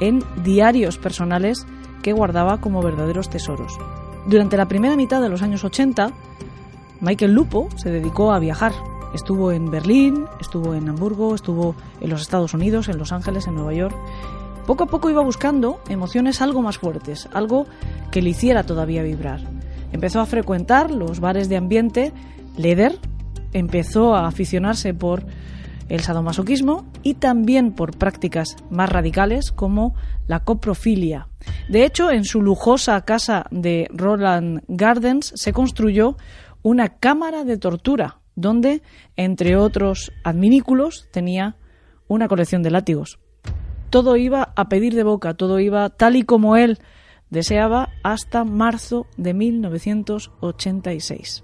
[0.00, 1.66] en diarios personales
[2.02, 3.78] que guardaba como verdaderos tesoros.
[4.26, 6.12] Durante la primera mitad de los años 80,
[7.00, 8.72] Michael Lupo se dedicó a viajar.
[9.14, 13.54] Estuvo en Berlín, estuvo en Hamburgo, estuvo en los Estados Unidos, en Los Ángeles, en
[13.54, 13.96] Nueva York.
[14.66, 17.66] Poco a poco iba buscando emociones algo más fuertes, algo
[18.10, 19.40] que le hiciera todavía vibrar.
[19.92, 22.12] Empezó a frecuentar los bares de ambiente
[22.56, 22.98] Leder,
[23.52, 25.24] empezó a aficionarse por
[25.90, 29.94] el sadomasoquismo y también por prácticas más radicales como
[30.26, 31.28] la coprofilia.
[31.68, 36.16] De hecho, en su lujosa casa de Roland Gardens se construyó
[36.62, 38.82] una cámara de tortura donde,
[39.16, 41.56] entre otros adminículos, tenía
[42.08, 43.18] una colección de látigos.
[43.90, 46.78] Todo iba a pedir de boca, todo iba tal y como él
[47.28, 51.42] deseaba hasta marzo de 1986.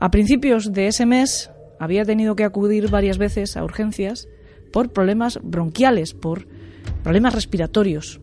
[0.00, 4.28] A principios de ese mes, había tenido que acudir varias veces a urgencias
[4.70, 6.46] por problemas bronquiales, por
[7.02, 8.20] problemas respiratorios,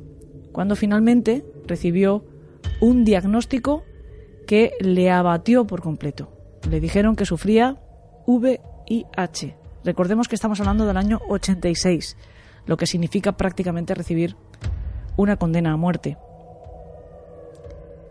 [0.51, 2.23] cuando finalmente recibió
[2.79, 3.83] un diagnóstico
[4.45, 6.31] que le abatió por completo.
[6.69, 7.81] Le dijeron que sufría
[8.27, 9.57] VIH.
[9.83, 12.15] Recordemos que estamos hablando del año 86,
[12.67, 14.35] lo que significa prácticamente recibir
[15.15, 16.15] una condena a muerte.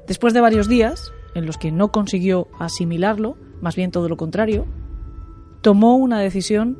[0.08, 4.66] Después de varios días, en los que no consiguió asimilarlo, más bien todo lo contrario,
[5.66, 6.78] tomó una decisión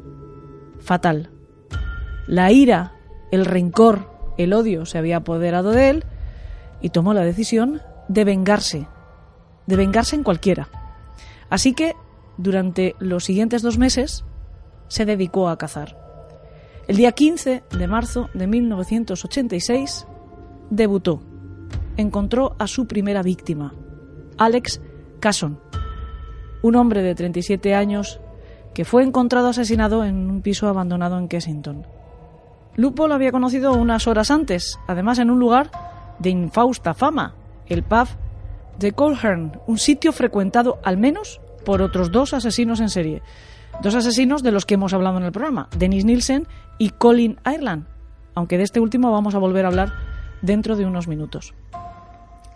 [0.79, 1.31] fatal.
[2.29, 2.92] La ira,
[3.33, 6.05] el rencor, el odio se había apoderado de él
[6.81, 8.87] y tomó la decisión de vengarse,
[9.66, 10.68] de vengarse en cualquiera.
[11.51, 11.96] Así que
[12.37, 14.25] durante los siguientes dos meses
[14.87, 15.99] se dedicó a cazar.
[16.87, 20.07] El día 15 de marzo de 1986
[20.70, 21.20] debutó.
[21.96, 23.75] Encontró a su primera víctima,
[24.38, 24.81] Alex
[25.18, 25.59] Casson,
[26.62, 28.20] un hombre de 37 años
[28.77, 31.87] que fue encontrado asesinado en un piso abandonado en Kensington.
[32.75, 35.71] Lupo lo había conocido unas horas antes, además en un lugar
[36.19, 37.35] de infausta fama,
[37.69, 38.07] el pub
[38.79, 43.23] de Colhern, un sitio frecuentado al menos por otros dos asesinos en serie.
[43.83, 47.87] Dos asesinos de los que hemos hablado en el programa, Dennis Nielsen y Colin Ireland,
[48.35, 49.95] aunque de este último vamos a volver a hablar
[50.43, 51.55] dentro de unos minutos.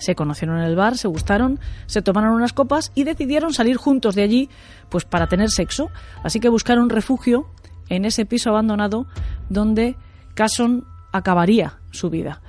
[0.00, 4.14] Se conocieron en el bar, se gustaron, se tomaron unas copas y decidieron salir juntos
[4.14, 4.48] de allí,
[4.88, 5.90] pues para tener sexo.
[6.24, 7.46] Así que buscaron refugio
[7.90, 9.06] en ese piso abandonado
[9.50, 9.96] donde
[10.34, 12.40] Casson acabaría su vida.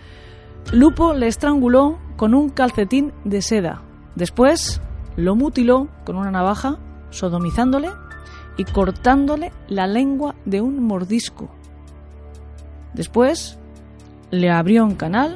[0.72, 3.82] Lupo le estranguló con un calcetín de seda.
[4.16, 4.80] Después
[5.18, 7.90] lo mutiló con una navaja, sodomizándole
[8.56, 11.50] y cortándole la lengua de un mordisco.
[12.94, 13.60] Después
[14.30, 15.36] le abrió un canal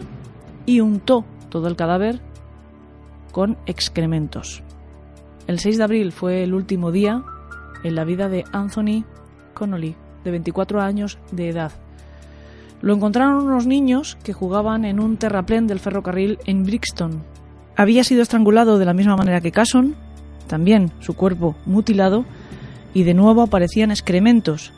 [0.65, 2.19] y untó todo el cadáver
[3.31, 4.61] con excrementos.
[5.47, 7.23] El 6 de abril fue el último día
[7.85, 9.05] en la vida de Anthony
[9.53, 11.71] Connolly, de 24 años de edad.
[12.81, 17.23] lo encontraron unos niños que jugaban en un terraplén del ferrocarril en Brixton.
[17.77, 19.95] Había sido estrangulado de la misma manera que Casson,
[20.47, 22.25] también su cuerpo mutilado,
[22.93, 24.73] y de nuevo aparecían excrementos,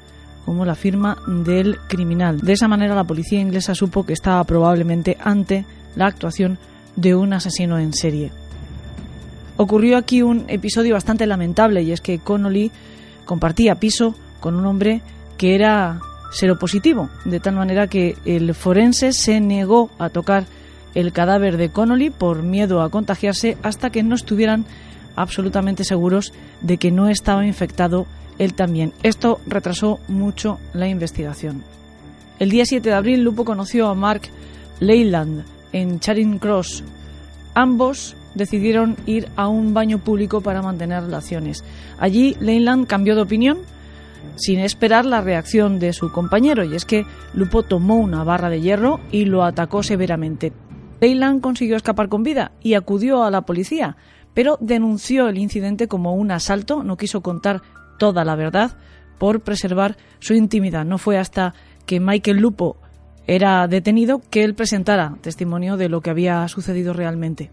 [0.45, 2.39] como la firma del criminal.
[2.41, 5.65] De esa manera la policía inglesa supo que estaba probablemente ante
[5.97, 6.57] la actuación
[6.95, 8.31] de un asesino en serie.
[9.57, 12.71] Ocurrió aquí un episodio bastante lamentable y es que Connolly
[13.25, 15.01] compartía piso con un hombre
[15.37, 15.99] que era
[16.31, 20.45] seropositivo, de tal manera que el forense se negó a tocar
[20.93, 24.65] el cadáver de Connolly por miedo a contagiarse hasta que no estuvieran
[25.15, 28.05] absolutamente seguros de que no estaba infectado
[28.37, 28.93] él también.
[29.01, 31.63] Esto retrasó mucho la investigación.
[32.39, 34.21] El día 7 de abril, Lupo conoció a Mark
[34.79, 36.83] Leyland en Charing Cross.
[37.53, 41.63] Ambos decidieron ir a un baño público para mantener relaciones.
[41.99, 43.57] Allí, Leyland cambió de opinión
[44.35, 48.61] sin esperar la reacción de su compañero, y es que Lupo tomó una barra de
[48.61, 50.53] hierro y lo atacó severamente.
[51.01, 53.97] Leyland consiguió escapar con vida y acudió a la policía,
[54.33, 57.61] pero denunció el incidente como un asalto, no quiso contar
[57.97, 58.77] toda la verdad
[59.17, 60.85] por preservar su intimidad.
[60.85, 61.53] No fue hasta
[61.85, 62.77] que Michael Lupo
[63.27, 67.51] era detenido que él presentara testimonio de lo que había sucedido realmente.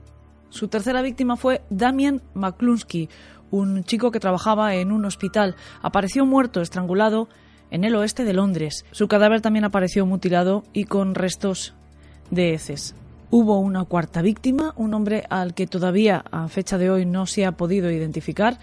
[0.48, 3.08] Su tercera víctima fue Damian McCluskey,
[3.50, 5.56] un chico que trabajaba en un hospital.
[5.82, 7.28] Apareció muerto, estrangulado,
[7.72, 8.84] en el oeste de Londres.
[8.92, 11.74] Su cadáver también apareció mutilado y con restos
[12.30, 12.94] de heces.
[13.30, 17.44] Hubo una cuarta víctima, un hombre al que todavía a fecha de hoy no se
[17.44, 18.58] ha podido identificar,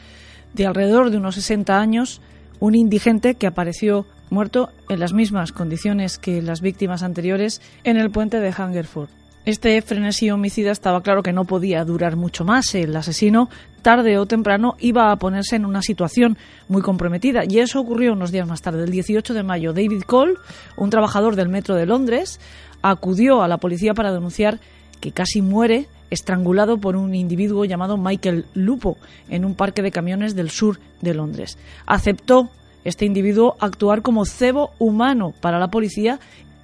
[0.53, 2.21] de alrededor de unos 60 años,
[2.61, 8.11] un indigente que apareció muerto en las mismas condiciones que las víctimas anteriores en el
[8.11, 9.09] puente de Hungerford.
[9.43, 12.75] Este frenesí homicida estaba claro que no podía durar mucho más.
[12.75, 13.49] El asesino,
[13.81, 17.41] tarde o temprano, iba a ponerse en una situación muy comprometida.
[17.49, 18.83] Y eso ocurrió unos días más tarde.
[18.83, 20.35] El 18 de mayo, David Cole,
[20.77, 22.39] un trabajador del metro de Londres,
[22.83, 24.59] acudió a la policía para denunciar
[25.01, 28.97] que casi muere estrangulado por un individuo llamado Michael Lupo
[29.29, 31.57] en un parque de camiones del sur de Londres.
[31.85, 32.49] Aceptó
[32.83, 36.19] este individuo actuar como cebo humano para la policía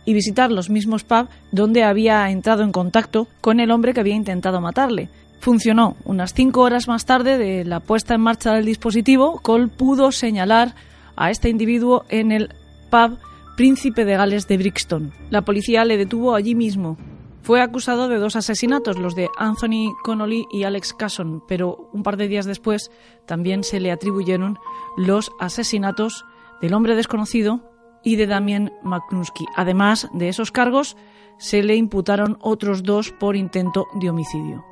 [0.05, 4.15] y visitar los mismos pubs donde había entrado en contacto con el hombre que había
[4.15, 5.09] intentado matarle.
[5.39, 5.95] Funcionó.
[6.05, 10.75] Unas cinco horas más tarde de la puesta en marcha del dispositivo, Cole pudo señalar
[11.15, 12.49] a este individuo en el
[12.89, 13.17] pub
[13.55, 15.11] Príncipe de Gales de Brixton.
[15.29, 16.97] La policía le detuvo allí mismo.
[17.41, 22.17] Fue acusado de dos asesinatos, los de Anthony Connolly y Alex Casson, pero un par
[22.17, 22.91] de días después
[23.25, 24.57] también se le atribuyeron
[24.97, 26.25] los asesinatos
[26.61, 27.61] del hombre desconocido
[28.03, 29.47] y de Damien McCluskey.
[29.55, 30.97] Además de esos cargos,
[31.37, 34.65] se le imputaron otros dos por intento de homicidio.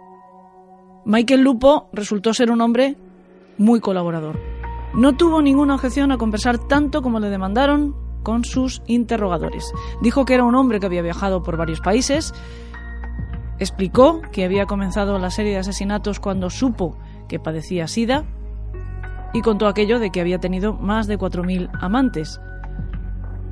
[1.06, 2.97] Michael Lupo resultó ser un hombre
[3.58, 4.39] muy colaborador.
[4.93, 9.71] No tuvo ninguna objeción a conversar tanto como le demandaron con sus interrogadores.
[10.01, 12.33] Dijo que era un hombre que había viajado por varios países,
[13.59, 16.97] explicó que había comenzado la serie de asesinatos cuando supo
[17.29, 18.25] que padecía SIDA
[19.33, 22.41] y contó aquello de que había tenido más de 4.000 amantes.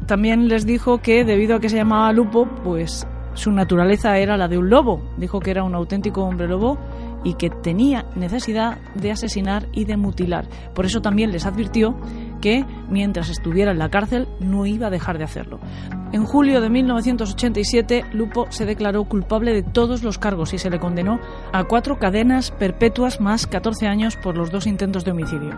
[0.08, 4.48] También les dijo que debido a que se llamaba Lupo, pues su naturaleza era la
[4.48, 5.02] de un lobo.
[5.18, 6.78] Dijo que era un auténtico hombre lobo
[7.24, 10.48] y que tenía necesidad de asesinar y de mutilar.
[10.74, 11.96] Por eso también les advirtió
[12.44, 15.62] que mientras estuviera en la cárcel no iba a dejar de hacerlo.
[16.12, 20.78] En julio de 1987, Lupo se declaró culpable de todos los cargos y se le
[20.78, 21.22] condenó
[21.54, 25.58] a cuatro cadenas perpetuas más 14 años por los dos intentos de homicidio.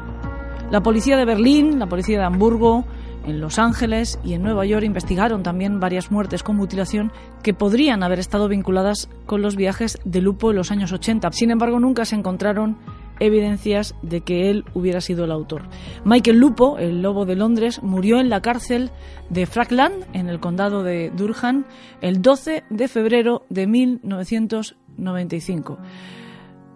[0.69, 2.85] La policía de Berlín, la policía de Hamburgo,
[3.25, 8.03] en Los Ángeles y en Nueva York investigaron también varias muertes con mutilación que podrían
[8.03, 11.31] haber estado vinculadas con los viajes de Lupo en los años 80.
[11.31, 12.77] Sin embargo, nunca se encontraron
[13.19, 15.63] evidencias de que él hubiera sido el autor.
[16.03, 18.91] Michael Lupo, el lobo de Londres, murió en la cárcel
[19.29, 21.65] de Frackland, en el condado de Durham,
[22.01, 25.77] el 12 de febrero de 1995.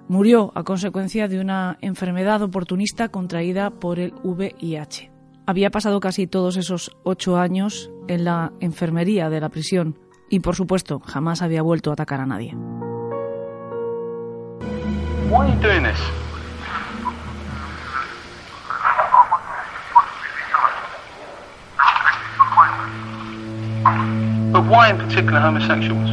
[0.07, 5.11] Murió a consecuencia de una enfermedad oportunista contraída por el VIH.
[5.45, 10.55] Había pasado casi todos esos ocho años en la enfermería de la prisión y, por
[10.55, 12.55] supuesto, jamás había vuelto a atacar a nadie.
[24.51, 26.09] But why in particular homosexuals?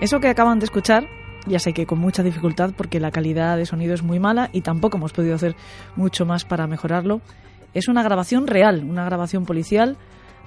[0.00, 1.08] Eso que acaban de escuchar,
[1.46, 4.60] ya sé que con mucha dificultad porque la calidad de sonido es muy mala y
[4.60, 5.56] tampoco hemos podido hacer
[5.96, 7.20] mucho más para mejorarlo,
[7.74, 9.96] es una grabación real, una grabación policial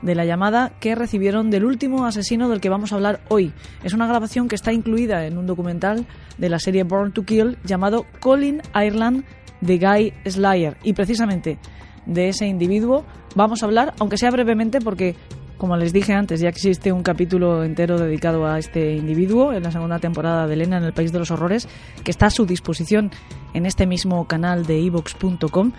[0.02, 3.54] de la llamada que recibieron del último asesino del que vamos a hablar hoy.
[3.84, 6.06] Es una grabación que está incluida en un documental
[6.38, 9.24] de la serie Born to Kill llamado Colin Ireland
[9.62, 10.78] de Guy Slayer.
[10.84, 11.60] Y precisamente
[12.06, 15.16] de ese individuo vamos a hablar, aunque sea brevemente, porque
[15.62, 19.70] como les dije antes, ya existe un capítulo entero dedicado a este individuo en la
[19.70, 21.70] segunda temporada de Elena en el País de los Horrores,
[22.04, 23.12] que está a su disposición
[23.54, 25.72] en este mismo canal de evox.com.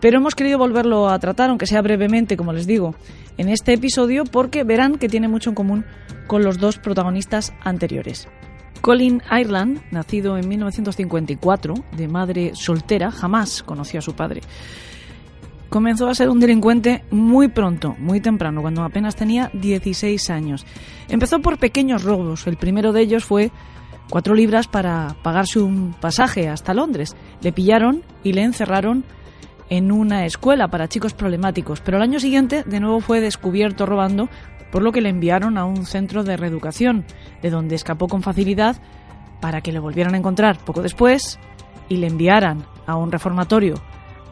[0.00, 2.94] Pero hemos querido volverlo a tratar, aunque sea brevemente, como les digo,
[3.38, 5.84] en este episodio, porque verán que tiene mucho en común
[6.26, 8.28] con los dos protagonistas anteriores.
[8.80, 14.42] Colin Ireland, nacido en 1954, de madre soltera, jamás conoció a su padre
[15.68, 20.64] comenzó a ser un delincuente muy pronto, muy temprano, cuando apenas tenía 16 años.
[21.08, 22.46] Empezó por pequeños robos.
[22.46, 23.50] El primero de ellos fue
[24.08, 27.16] cuatro libras para pagarse un pasaje hasta Londres.
[27.42, 29.04] Le pillaron y le encerraron
[29.68, 34.28] en una escuela para chicos problemáticos, pero al año siguiente de nuevo fue descubierto robando,
[34.70, 37.04] por lo que le enviaron a un centro de reeducación,
[37.42, 38.76] de donde escapó con facilidad
[39.40, 41.38] para que le volvieran a encontrar poco después
[41.88, 43.74] y le enviaran a un reformatorio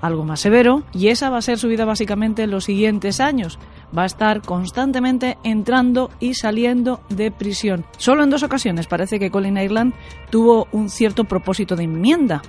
[0.04, 3.58] algo más severo, y esa va a ser su vida básicamente en los siguientes años.
[3.96, 7.86] Va a estar constantemente entrando y saliendo de prisión.
[7.96, 9.94] Solo en dos ocasiones parece que Colin Ireland
[10.28, 12.42] tuvo un cierto propósito de enmienda.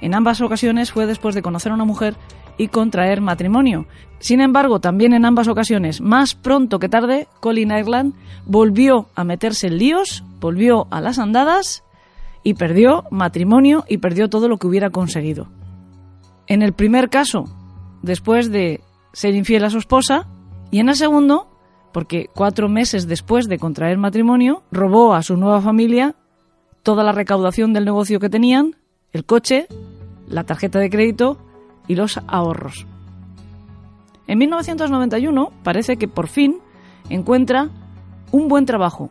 [0.00, 2.14] En ambas ocasiones fue después de conocer a una mujer
[2.56, 3.86] y contraer matrimonio.
[4.18, 9.68] Sin embargo, también en ambas ocasiones, más pronto que tarde, Colin Ireland volvió a meterse
[9.68, 11.84] en líos, volvió a las andadas
[12.42, 15.48] y perdió matrimonio y perdió todo lo que hubiera conseguido.
[16.46, 17.44] En el primer caso,
[18.02, 18.80] después de
[19.12, 20.26] ser infiel a su esposa,
[20.70, 21.48] y en el segundo,
[21.92, 26.14] porque cuatro meses después de contraer matrimonio, robó a su nueva familia
[26.82, 28.76] toda la recaudación del negocio que tenían,
[29.12, 29.66] el coche,
[30.30, 31.36] la tarjeta de crédito
[31.86, 32.86] y los ahorros.
[34.26, 36.58] En 1991 parece que por fin
[37.10, 37.68] encuentra
[38.32, 39.10] un buen trabajo,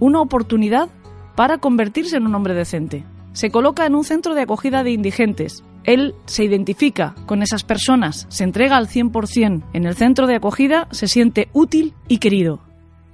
[0.00, 0.88] una oportunidad
[1.34, 3.04] para convertirse en un hombre decente.
[3.32, 8.26] Se coloca en un centro de acogida de indigentes, él se identifica con esas personas,
[8.28, 12.60] se entrega al 100% en el centro de acogida, se siente útil y querido.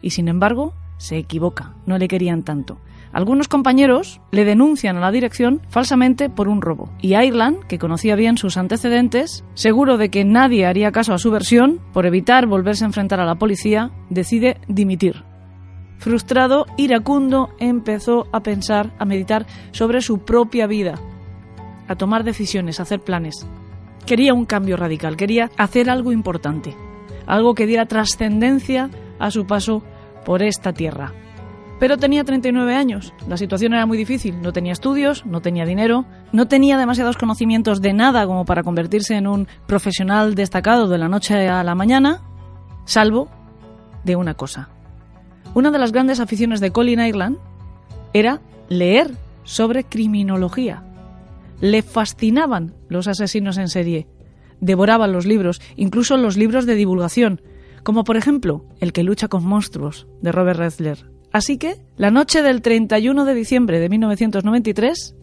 [0.03, 2.79] Y sin embargo, se equivoca, no le querían tanto.
[3.13, 6.91] Algunos compañeros le denuncian a la dirección falsamente por un robo.
[7.01, 11.31] Y Ireland, que conocía bien sus antecedentes, seguro de que nadie haría caso a su
[11.31, 15.25] versión, por evitar volverse a enfrentar a la policía, decide dimitir.
[15.99, 20.95] Frustrado, iracundo, empezó a pensar, a meditar sobre su propia vida,
[21.89, 23.47] a tomar decisiones, a hacer planes.
[24.07, 26.77] Quería un cambio radical, quería hacer algo importante,
[27.27, 29.83] algo que diera trascendencia a su paso
[30.25, 31.13] por esta tierra.
[31.79, 36.07] Pero tenía 39 años, la situación era muy difícil, no tenía estudios, no tenía dinero,
[36.33, 41.09] no tenía demasiados conocimientos de nada como para convertirse en un profesional destacado de la
[41.09, 42.21] noche a la mañana,
[42.85, 43.29] salvo
[44.03, 44.71] de una cosa.
[45.55, 47.39] Una de las grandes aficiones de Colin Ireland
[48.13, 49.13] era leer
[49.45, 50.83] sobre criminología.
[51.61, 54.09] Le fascinaban los asesinos en serie.
[54.61, 57.41] Devoraban los libros, incluso los libros de divulgación,
[57.85, 61.18] como por ejemplo El que lucha con monstruos, de Robert Redler.
[61.33, 65.17] Así que, la noche del 31 de diciembre de 1993,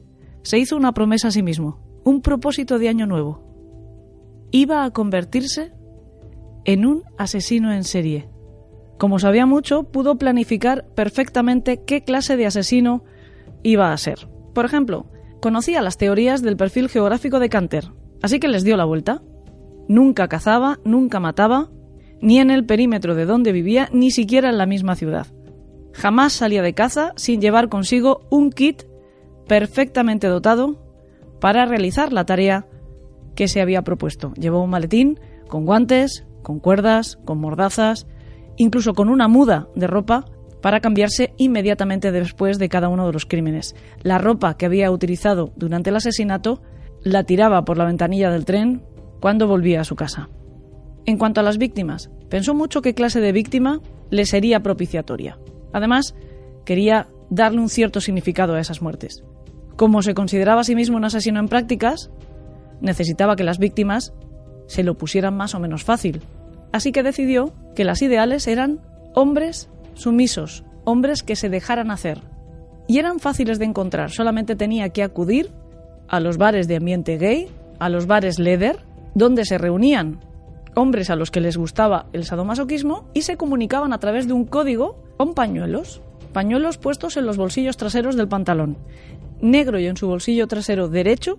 [0.43, 3.43] se hizo una promesa a sí mismo, un propósito de año nuevo.
[4.51, 5.73] Iba a convertirse
[6.65, 8.29] en un asesino en serie.
[8.97, 13.03] Como sabía mucho, pudo planificar perfectamente qué clase de asesino
[13.63, 14.29] iba a ser.
[14.53, 15.07] Por ejemplo,
[15.45, 17.91] Conocía las teorías del perfil geográfico de Canter,
[18.23, 19.21] así que les dio la vuelta.
[19.87, 21.69] Nunca cazaba, nunca mataba,
[22.19, 25.27] ni en el perímetro de donde vivía, ni siquiera en la misma ciudad.
[25.95, 28.83] Jamás salía de caza sin llevar consigo un kit
[29.47, 30.75] perfectamente dotado
[31.39, 32.67] para realizar la tarea
[33.33, 34.33] que se había propuesto.
[34.33, 38.07] Llevó un maletín con guantes, con cuerdas, con mordazas,
[38.57, 40.25] incluso con una muda de ropa
[40.61, 43.73] para cambiarse inmediatamente después de cada uno de los crímenes.
[44.01, 46.61] La ropa que había utilizado durante el asesinato
[47.03, 48.83] la tiraba por la ventanilla del tren
[49.21, 50.29] cuando volvía a su casa.
[51.05, 53.79] En cuanto a las víctimas, pensó mucho qué clase de víctima
[54.09, 55.37] le sería propiciatoria.
[55.75, 56.15] Además,
[56.63, 59.25] quería darle un cierto significado a esas muertes.
[59.75, 62.11] Como se consideraba a sí mismo un asesino en prácticas,
[62.79, 64.13] necesitaba que las víctimas
[64.67, 66.21] se lo pusieran más o menos fácil.
[66.71, 68.79] Así que decidió que las ideales eran
[69.15, 72.21] hombres sumisos, hombres que se dejaran hacer.
[72.87, 75.51] Y eran fáciles de encontrar, solamente tenía que acudir
[76.07, 77.49] a los bares de ambiente gay,
[77.79, 78.77] a los bares leather,
[79.13, 80.21] donde se reunían
[80.75, 84.45] hombres a los que les gustaba el sadomasoquismo y se comunicaban a través de un
[84.45, 86.01] código con pañuelos,
[86.33, 88.77] pañuelos puestos en los bolsillos traseros del pantalón.
[89.41, 91.37] Negro y en su bolsillo trasero derecho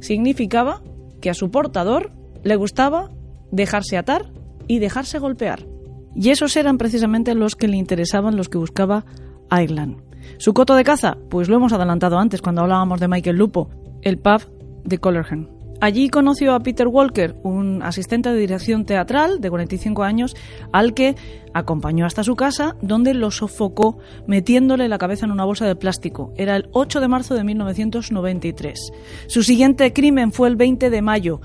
[0.00, 0.82] significaba
[1.20, 2.12] que a su portador
[2.42, 3.10] le gustaba
[3.50, 4.30] dejarse atar
[4.66, 5.66] y dejarse golpear.
[6.14, 9.04] Y esos eran precisamente los que le interesaban, los que buscaba
[9.50, 10.02] Ireland.
[10.38, 11.16] ¿Su coto de caza?
[11.30, 13.70] Pues lo hemos adelantado antes cuando hablábamos de Michael Lupo,
[14.02, 14.42] el pub
[14.84, 15.57] de Collerham.
[15.80, 20.34] Allí conoció a Peter Walker, un asistente de dirección teatral de 45 años,
[20.72, 21.14] al que
[21.54, 26.32] acompañó hasta su casa, donde lo sofocó metiéndole la cabeza en una bolsa de plástico.
[26.36, 28.90] Era el 8 de marzo de 1993.
[29.28, 31.40] Su siguiente crimen fue el 20 de mayo.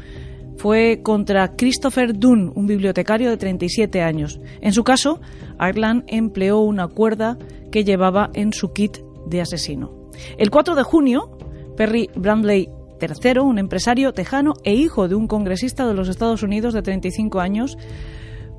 [0.58, 4.40] Fue contra Christopher Dunn, un bibliotecario de 37 años.
[4.62, 5.22] En su caso,
[5.60, 7.38] Ireland empleó una cuerda
[7.72, 10.10] que llevaba en su kit de asesino.
[10.38, 11.38] El 4 de junio,
[11.76, 12.70] Perry Brandley
[13.00, 17.40] Tercero, un empresario tejano e hijo de un congresista de los Estados Unidos de 35
[17.40, 17.78] años,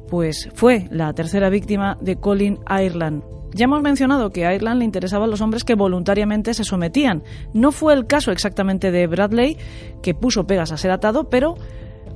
[0.09, 3.22] pues fue la tercera víctima de Colin Ireland.
[3.55, 7.22] Ya hemos mencionado que a Ireland le interesaban los hombres que voluntariamente se sometían.
[7.53, 9.57] No fue el caso exactamente de Bradley,
[10.03, 11.55] que puso pegas a ser atado, pero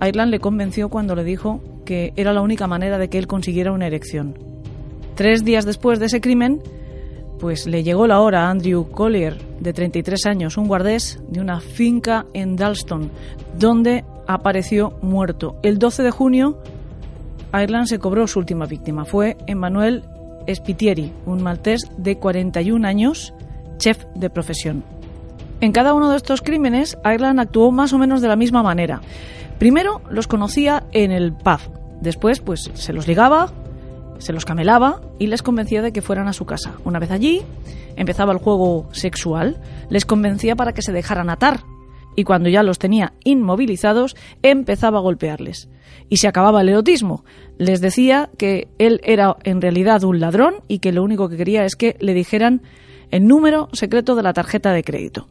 [0.01, 3.73] Ireland le convenció cuando le dijo que era la única manera de que él consiguiera
[3.73, 4.35] una erección.
[5.15, 6.61] Tres días después de ese crimen,
[7.39, 11.61] pues le llegó la hora a Andrew Collier, de 33 años, un guardés de una
[11.61, 13.11] finca en Dalston,
[13.59, 15.57] donde apareció muerto.
[15.63, 16.59] El 12 de junio,
[17.53, 19.05] Ireland se cobró su última víctima.
[19.05, 20.05] Fue Emmanuel
[20.53, 23.35] Spitieri, un maltés de 41 años,
[23.79, 24.85] chef de profesión.
[25.61, 29.01] En cada uno de estos crímenes, Ireland actuó más o menos de la misma manera.
[29.59, 31.59] Primero los conocía en el pub,
[32.01, 33.51] después pues se los ligaba,
[34.19, 36.75] se los camelaba y les convencía de que fueran a su casa.
[36.85, 37.43] Una vez allí,
[37.97, 39.61] empezaba el juego sexual,
[39.91, 41.61] les convencía para que se dejaran atar
[42.19, 45.69] y cuando ya los tenía inmovilizados, empezaba a golpearles.
[46.09, 47.25] Y se acababa el erotismo.
[47.59, 51.65] Les decía que él era en realidad un ladrón y que lo único que quería
[51.65, 52.63] es que le dijeran
[53.13, 55.29] el número secreto de la tarjeta de crédito.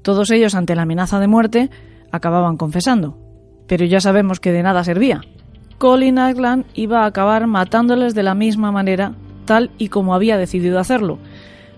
[0.00, 1.68] Todos ellos, ante la amenaza de muerte,
[2.10, 3.18] acababan confesando.
[3.66, 5.20] Pero ya sabemos que de nada servía.
[5.80, 9.14] Colin Ireland iba a acabar matándoles de la misma manera,
[9.46, 11.18] tal y como había decidido hacerlo.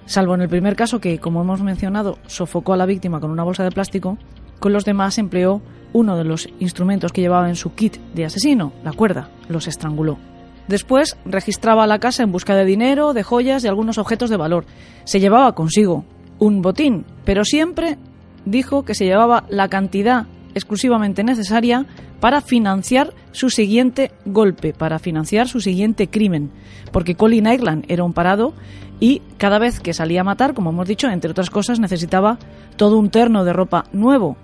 [0.06, 3.44] Salvo en el primer caso que, como hemos mencionado, sofocó a la víctima con una
[3.44, 4.18] bolsa de plástico,
[4.58, 8.72] con los demás empleó uno de los instrumentos que llevaba en su kit de asesino,
[8.82, 10.18] la cuerda, los estranguló.
[10.66, 14.64] Después registraba la casa en busca de dinero, de joyas y algunos objetos de valor.
[15.04, 16.04] Se llevaba consigo
[16.40, 17.98] un botín, pero siempre
[18.46, 21.86] dijo que se llevaba la cantidad exclusivamente necesaria
[22.20, 26.50] para financiar su siguiente golpe, para financiar su siguiente crimen,
[26.92, 28.54] porque Colin Ireland era un parado
[29.00, 32.38] y cada vez que salía a matar, como hemos dicho, entre otras cosas, necesitaba
[32.76, 34.36] todo un terno de ropa nuevo.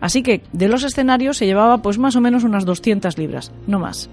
[0.00, 3.78] Así que de los escenarios se llevaba pues más o menos unas 200 libras, no
[3.78, 4.10] más.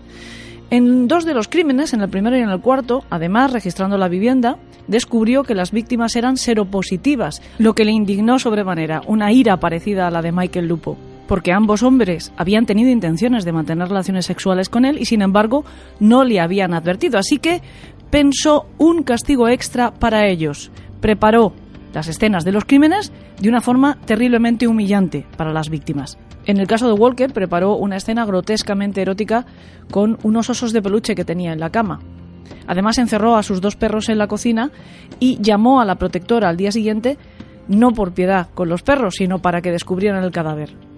[0.70, 4.08] En dos de los crímenes, en el primero y en el cuarto, además registrando la
[4.08, 10.08] vivienda, descubrió que las víctimas eran seropositivas, lo que le indignó sobremanera, una ira parecida
[10.08, 10.96] a la de Michael Lupo
[11.30, 15.64] porque ambos hombres habían tenido intenciones de mantener relaciones sexuales con él y sin embargo
[16.00, 17.20] no le habían advertido.
[17.20, 17.62] Así que
[18.10, 20.72] pensó un castigo extra para ellos.
[21.00, 21.54] Preparó
[21.94, 26.18] las escenas de los crímenes de una forma terriblemente humillante para las víctimas.
[26.48, 29.46] En el caso de Walker preparó una escena grotescamente erótica
[29.92, 32.00] con unos osos de peluche que tenía en la cama.
[32.66, 34.72] Además encerró a sus dos perros en la cocina
[35.20, 37.20] y llamó a la protectora al día siguiente
[37.68, 40.89] no por piedad con los perros, sino para que descubrieran el cadáver.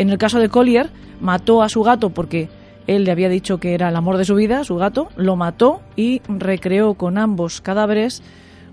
[0.00, 0.88] En el caso de Collier,
[1.20, 2.48] mató a su gato porque
[2.86, 5.82] él le había dicho que era el amor de su vida, su gato, lo mató
[5.94, 8.22] y recreó con ambos cadáveres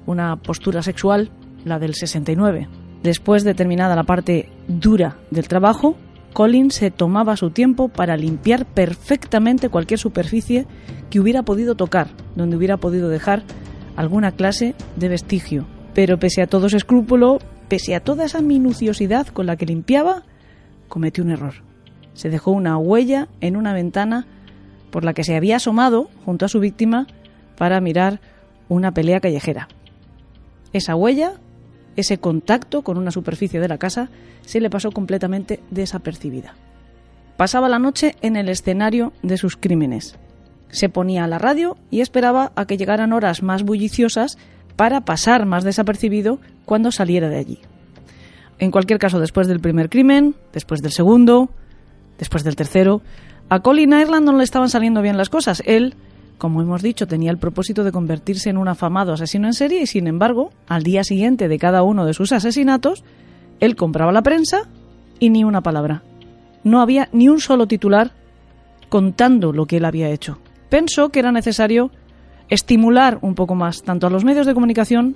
[0.05, 1.29] una postura sexual,
[1.65, 2.69] la del 69.
[3.03, 5.97] Después de terminada la parte dura del trabajo,
[6.31, 10.65] Colin se tomaba su tiempo para limpiar perfectamente cualquier superficie
[11.09, 12.07] que hubiera podido tocar,
[12.37, 13.43] donde hubiera podido dejar
[13.97, 15.67] alguna clase de vestigio.
[15.93, 20.23] Pero pese a todo ese escrúpulo, pese a toda esa minuciosidad con la que limpiaba,
[20.87, 21.53] cometió un error.
[22.13, 24.25] Se dejó una huella en una ventana
[24.91, 27.07] por la que se había asomado junto a su víctima
[27.57, 28.19] para mirar
[28.69, 29.67] una pelea callejera.
[30.73, 31.33] Esa huella,
[31.95, 34.09] ese contacto con una superficie de la casa,
[34.45, 36.55] se le pasó completamente desapercibida.
[37.37, 40.17] Pasaba la noche en el escenario de sus crímenes.
[40.69, 44.37] Se ponía a la radio y esperaba a que llegaran horas más bulliciosas
[44.75, 47.59] para pasar más desapercibido cuando saliera de allí.
[48.59, 51.49] En cualquier caso, después del primer crimen, después del segundo,
[52.17, 53.01] después del tercero,
[53.49, 55.61] a Colin Ireland no le estaban saliendo bien las cosas.
[55.65, 55.93] Él,
[56.37, 59.87] como hemos dicho, tenía el propósito de convertirse en un afamado asesino en serie y,
[59.87, 63.03] sin embargo, al día siguiente de cada uno de sus asesinatos,
[63.59, 64.63] él compraba la prensa
[65.19, 66.01] y ni una palabra.
[66.63, 68.11] No había ni un solo titular
[68.89, 70.39] contando lo que él había hecho.
[70.69, 71.91] Pensó que era necesario
[72.49, 75.15] estimular un poco más tanto a los medios de comunicación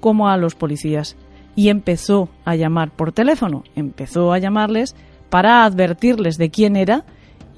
[0.00, 1.16] como a los policías
[1.56, 4.94] y empezó a llamar por teléfono, empezó a llamarles
[5.28, 7.04] para advertirles de quién era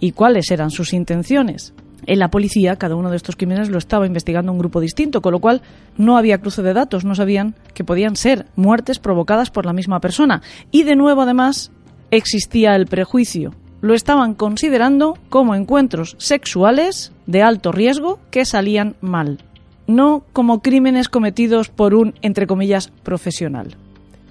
[0.01, 1.74] y cuáles eran sus intenciones.
[2.05, 5.32] En la policía, cada uno de estos crímenes lo estaba investigando un grupo distinto, con
[5.32, 5.62] lo cual
[5.97, 10.01] no había cruce de datos, no sabían que podían ser muertes provocadas por la misma
[10.01, 10.43] persona.
[10.72, 11.70] Y de nuevo, además,
[12.11, 13.55] existía el prejuicio.
[13.80, 19.38] Lo estaban considerando como encuentros sexuales de alto riesgo que salían mal,
[19.87, 23.76] no como crímenes cometidos por un, entre comillas, profesional.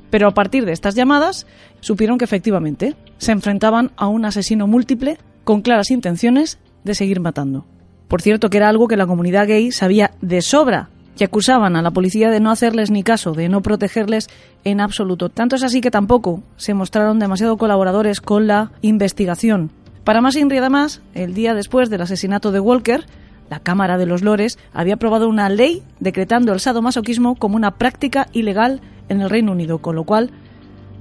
[0.09, 1.47] Pero a partir de estas llamadas,
[1.79, 7.65] supieron que efectivamente se enfrentaban a un asesino múltiple con claras intenciones de seguir matando.
[8.07, 11.81] Por cierto, que era algo que la comunidad gay sabía de sobra y acusaban a
[11.81, 14.29] la policía de no hacerles ni caso, de no protegerles
[14.63, 15.29] en absoluto.
[15.29, 19.71] Tanto es así que tampoco se mostraron demasiado colaboradores con la investigación.
[20.03, 23.05] Para más y además, el día después del asesinato de Walker,
[23.51, 28.27] la Cámara de los Lores había aprobado una ley decretando el sadomasoquismo como una práctica
[28.31, 28.79] ilegal
[29.09, 30.31] en el Reino Unido, con lo cual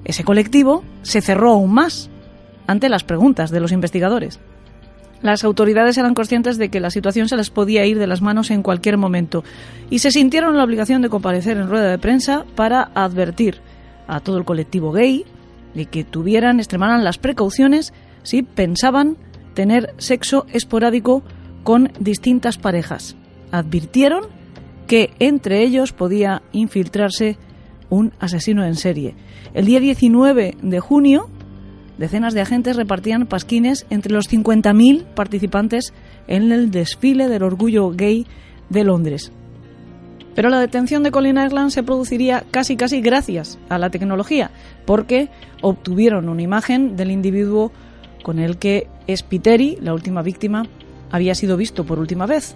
[0.05, 2.11] ese colectivo se cerró aún más
[2.67, 4.41] ante las preguntas de los investigadores.
[5.23, 8.51] Las autoridades eran conscientes de que la situación se les podía ir de las manos
[8.51, 9.45] en cualquier momento
[9.89, 13.61] y se sintieron la obligación de comparecer en rueda de prensa para advertir
[14.09, 15.25] a todo el colectivo gay
[15.75, 17.93] de que tuvieran, extremaran las precauciones
[18.25, 19.17] si pensaban
[19.55, 21.23] tener sexo esporádico
[21.63, 23.17] con distintas parejas.
[23.51, 24.25] Advirtieron
[24.87, 27.37] que entre ellos podía infiltrarse
[27.91, 29.15] un asesino en serie.
[29.55, 31.29] El día 19 de junio
[31.99, 35.93] decenas de agentes repartían pasquines entre los 50.000 participantes
[36.29, 38.27] en el desfile del orgullo gay
[38.71, 39.33] de Londres.
[40.35, 44.51] Pero la detención de Colin Ireland se produciría casi casi gracias a la tecnología,
[44.87, 45.29] porque
[45.61, 47.73] obtuvieron una imagen del individuo
[48.23, 50.65] con el que Spiteri, la última víctima,
[51.11, 52.55] había sido visto por última vez.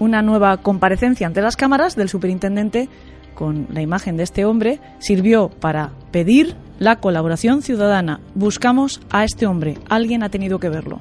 [0.00, 2.88] Una nueva comparecencia ante las cámaras del superintendente
[3.34, 8.20] con la imagen de este hombre sirvió para pedir la colaboración ciudadana.
[8.34, 9.78] Buscamos a este hombre.
[9.88, 11.00] Alguien ha tenido que verlo.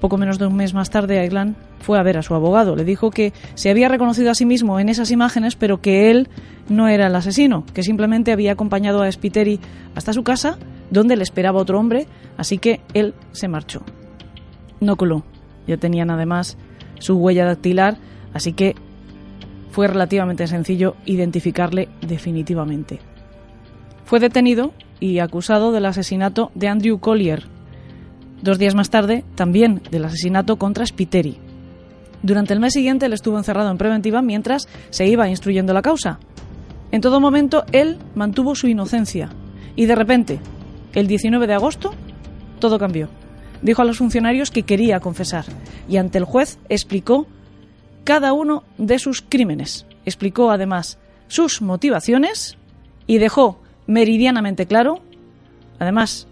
[0.00, 2.76] Poco menos de un mes más tarde, Aiglan fue a ver a su abogado.
[2.76, 6.28] Le dijo que se había reconocido a sí mismo en esas imágenes, pero que él
[6.68, 9.60] no era el asesino, que simplemente había acompañado a Spiteri
[9.94, 10.58] hasta su casa,
[10.90, 13.82] donde le esperaba otro hombre, así que él se marchó.
[14.80, 15.24] No coló.
[15.66, 16.56] Ya tenían además
[16.98, 17.98] su huella dactilar,
[18.32, 18.74] así que
[19.70, 22.98] fue relativamente sencillo identificarle definitivamente.
[24.04, 27.44] Fue detenido y acusado del asesinato de Andrew Collier.
[28.40, 31.38] Dos días más tarde, también del asesinato contra Spiteri.
[32.22, 36.18] Durante el mes siguiente él estuvo encerrado en preventiva mientras se iba instruyendo la causa.
[36.92, 39.28] En todo momento él mantuvo su inocencia
[39.74, 40.40] y de repente,
[40.94, 41.92] el 19 de agosto,
[42.60, 43.08] todo cambió.
[43.62, 45.44] Dijo a los funcionarios que quería confesar
[45.88, 47.26] y ante el juez explicó
[48.04, 49.86] cada uno de sus crímenes.
[50.04, 50.98] Explicó además
[51.28, 52.56] sus motivaciones
[53.06, 55.00] y dejó meridianamente claro,
[55.78, 56.26] además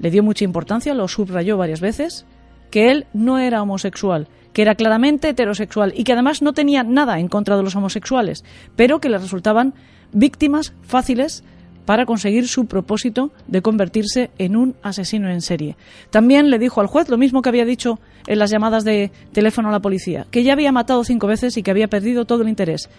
[0.00, 2.26] le dio mucha importancia, lo subrayó varias veces,
[2.70, 7.18] que él no era homosexual, que era claramente heterosexual y que además no tenía nada
[7.18, 8.44] en contra de los homosexuales,
[8.74, 9.74] pero que le resultaban
[10.12, 11.44] víctimas fáciles
[11.86, 15.76] para conseguir su propósito de convertirse en un asesino en serie.
[16.10, 19.68] También le dijo al juez lo mismo que había dicho en las llamadas de teléfono
[19.68, 22.48] a la policía, que ya había matado cinco veces y que había perdido todo el
[22.48, 22.90] interés,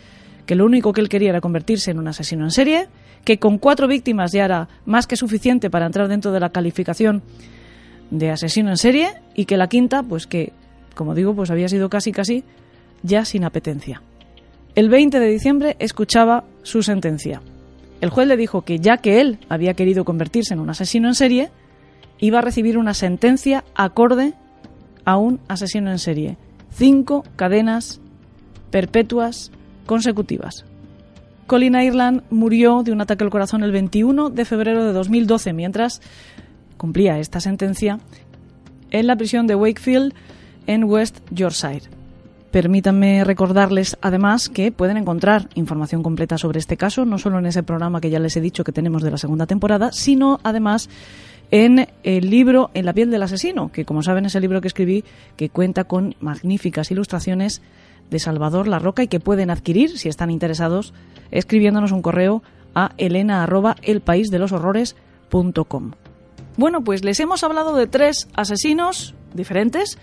[0.46, 2.88] que lo único que él quería era convertirse en un asesino en serie,
[3.26, 7.22] que con cuatro víctimas ya era más que suficiente para entrar dentro de la calificación
[8.10, 10.54] de asesino en serie y que la quinta, pues que,
[10.96, 12.46] como digo, pues había sido casi casi
[13.04, 14.02] ya sin apetencia.
[14.76, 17.42] El 20 de diciembre escuchaba su sentencia.
[18.02, 21.16] El juez le dijo que ya que él había querido convertirse en un asesino en
[21.16, 21.50] serie,
[22.20, 24.34] iba a recibir una sentencia acorde
[25.06, 26.38] a un asesino en serie.
[26.72, 28.00] Cinco cadenas
[28.70, 29.52] perpetuas
[29.86, 30.66] consecutivas.
[31.48, 36.02] Colin Ireland murió de un ataque al corazón el 21 de febrero de 2012, mientras
[36.76, 38.00] cumplía esta sentencia
[38.92, 40.14] en la prisión de Wakefield
[40.68, 41.90] en West Yorkshire.
[42.52, 47.62] Permítanme recordarles además que pueden encontrar información completa sobre este caso, no solo en ese
[47.62, 50.90] programa que ya les he dicho que tenemos de la segunda temporada, sino además
[51.52, 54.68] en el libro En la piel del asesino, que como saben es el libro que
[54.68, 55.04] escribí
[55.36, 57.62] que cuenta con magníficas ilustraciones
[58.10, 60.94] de Salvador La Roca y que pueden adquirir si están interesados
[61.32, 62.44] escribiéndonos un correo
[62.76, 63.44] a elena
[66.58, 69.98] Bueno, pues les hemos hablado de tres asesinos diferentes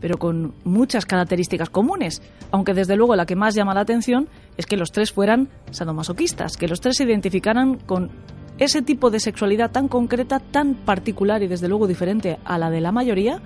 [0.00, 4.66] pero con muchas características comunes, aunque desde luego la que más llama la atención es
[4.66, 8.10] que los tres fueran sadomasoquistas, que los tres se identificaran con
[8.58, 12.80] ese tipo de sexualidad tan concreta, tan particular y desde luego diferente a la de
[12.80, 13.40] la mayoría,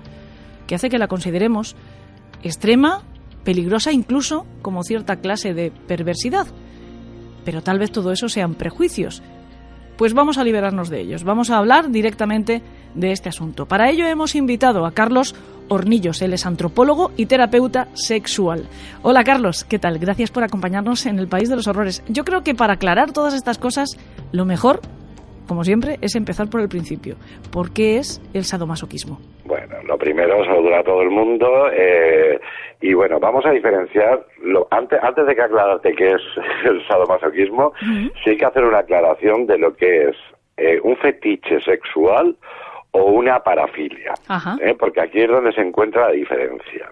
[0.67, 1.75] que hace que la consideremos
[2.41, 3.03] extrema,
[3.43, 6.47] peligrosa incluso como cierta clase de perversidad.
[7.45, 9.21] Pero tal vez todo eso sean prejuicios.
[9.97, 12.63] Pues vamos a liberarnos de ellos, vamos a hablar directamente
[12.95, 13.67] de este asunto.
[13.67, 15.35] Para ello hemos invitado a Carlos
[15.69, 16.21] Hornillos.
[16.21, 18.67] Él es antropólogo y terapeuta sexual.
[19.01, 19.99] Hola Carlos, ¿qué tal?
[19.99, 22.03] Gracias por acompañarnos en el País de los Horrores.
[22.07, 23.97] Yo creo que para aclarar todas estas cosas,
[24.31, 24.81] lo mejor
[25.47, 27.15] como siempre, es empezar por el principio.
[27.51, 29.19] ¿Por qué es el sadomasoquismo?
[29.45, 31.69] Bueno, lo primero, saludar a todo el mundo.
[31.71, 32.39] Eh,
[32.81, 34.25] y bueno, vamos a diferenciar.
[34.41, 36.21] Lo, antes, antes de que aclararte qué es
[36.65, 37.73] el sadomasoquismo,
[38.23, 40.15] sí hay que hacer una aclaración de lo que es
[40.57, 42.35] eh, un fetiche sexual
[42.93, 44.13] o una parafilia.
[44.61, 44.75] ¿eh?
[44.77, 46.91] Porque aquí es donde se encuentra la diferencia.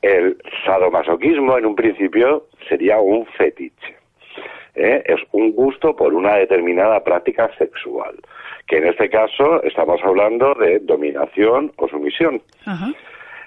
[0.00, 3.98] El sadomasoquismo, en un principio, sería un fetiche.
[4.78, 5.02] ¿eh?
[5.06, 8.14] es un gusto por una determinada práctica sexual,
[8.66, 12.40] que en este caso estamos hablando de dominación o sumisión.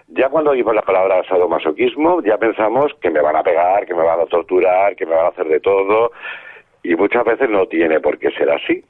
[0.10, 4.04] Ya cuando oímos la palabra sadomasoquismo, ya pensamos que me van a pegar, que me
[4.04, 6.12] van a torturar, que me van a hacer de todo,
[6.84, 8.84] y muchas veces no tiene por qué ser así.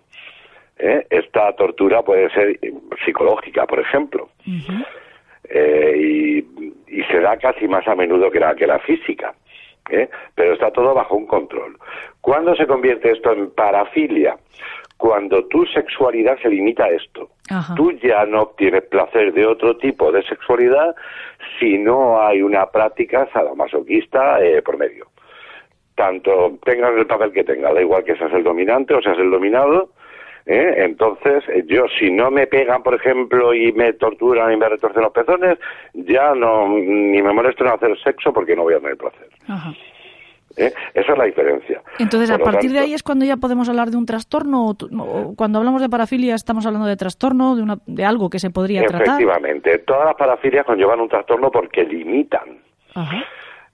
[0.82, 1.08] ¿Eh?
[1.10, 2.60] Esta tortura puede ser
[3.06, 4.30] psicológica, por ejemplo,
[5.50, 6.38] eh, y,
[6.88, 9.34] y, se da casi más a menudo que la, que la física.
[9.90, 10.10] ¿eh?
[10.36, 11.78] pero está todo bajo un control.
[12.22, 14.38] ¿Cuándo se convierte esto en parafilia?
[14.98, 17.30] Cuando tu sexualidad se limita a esto.
[17.76, 20.96] Tú ya no obtienes placer de otro tipo de sexualidad
[21.60, 25.08] si no hay una práctica sadomasoquista eh, por medio.
[25.96, 29.32] Tanto tengas el papel que tengas, da igual que seas el dominante o seas el
[29.32, 29.90] dominado,
[30.46, 30.74] ¿eh?
[30.78, 35.04] Entonces, eh, yo si no me pegan, por ejemplo, y me torturan y me retorcen
[35.04, 35.58] los pezones,
[35.94, 39.28] ya no ni me molesto en hacer sexo porque no voy a tener placer.
[40.58, 40.74] ¿Eh?
[40.94, 41.82] Esa es la diferencia.
[42.00, 44.68] Entonces, a partir de ahí es cuando ya podemos hablar de un trastorno.
[44.70, 48.50] O cuando hablamos de parafilia, estamos hablando de trastorno, de, una, de algo que se
[48.50, 49.22] podría tratar.
[49.22, 52.60] Efectivamente, todas las parafilias conllevan un trastorno porque limitan.
[52.94, 53.24] Ajá.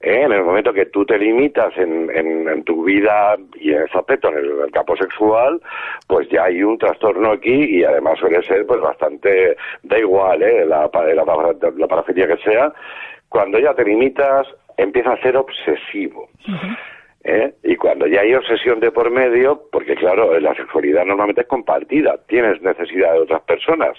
[0.02, 0.22] ¿Eh?
[0.24, 4.30] en el momento que tú te limitas en, en, tu vida y en ese aspecto,
[4.30, 5.62] en el, campo sexual,
[6.08, 10.66] pues ya hay un trastorno aquí y además suele ser pues bastante, da igual, ¿eh?
[10.66, 12.74] la, la, la parafilia que sea,
[13.30, 16.30] cuando ya te limitas empieza a ser obsesivo.
[17.24, 17.54] ¿Eh?
[17.64, 22.18] Y cuando ya hay obsesión de por medio, porque claro, la sexualidad normalmente es compartida,
[22.28, 23.98] tienes necesidad de otras personas.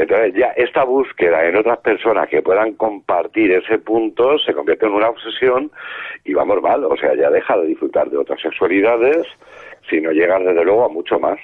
[0.00, 4.92] Entonces ya esta búsqueda en otras personas que puedan compartir ese punto se convierte en
[4.92, 5.70] una obsesión
[6.24, 9.26] y vamos mal, o sea, ya deja de disfrutar de otras sexualidades,
[9.90, 11.38] sino llegar desde luego a mucho más.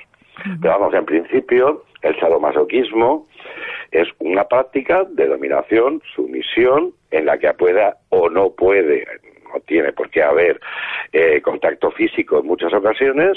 [0.63, 3.29] Pero vamos, en principio, el sadomasoquismo
[3.91, 9.07] es una práctica de dominación, sumisión, en la que pueda o no puede,
[9.53, 10.59] no tiene por qué haber
[11.13, 13.37] eh, contacto físico en muchas ocasiones,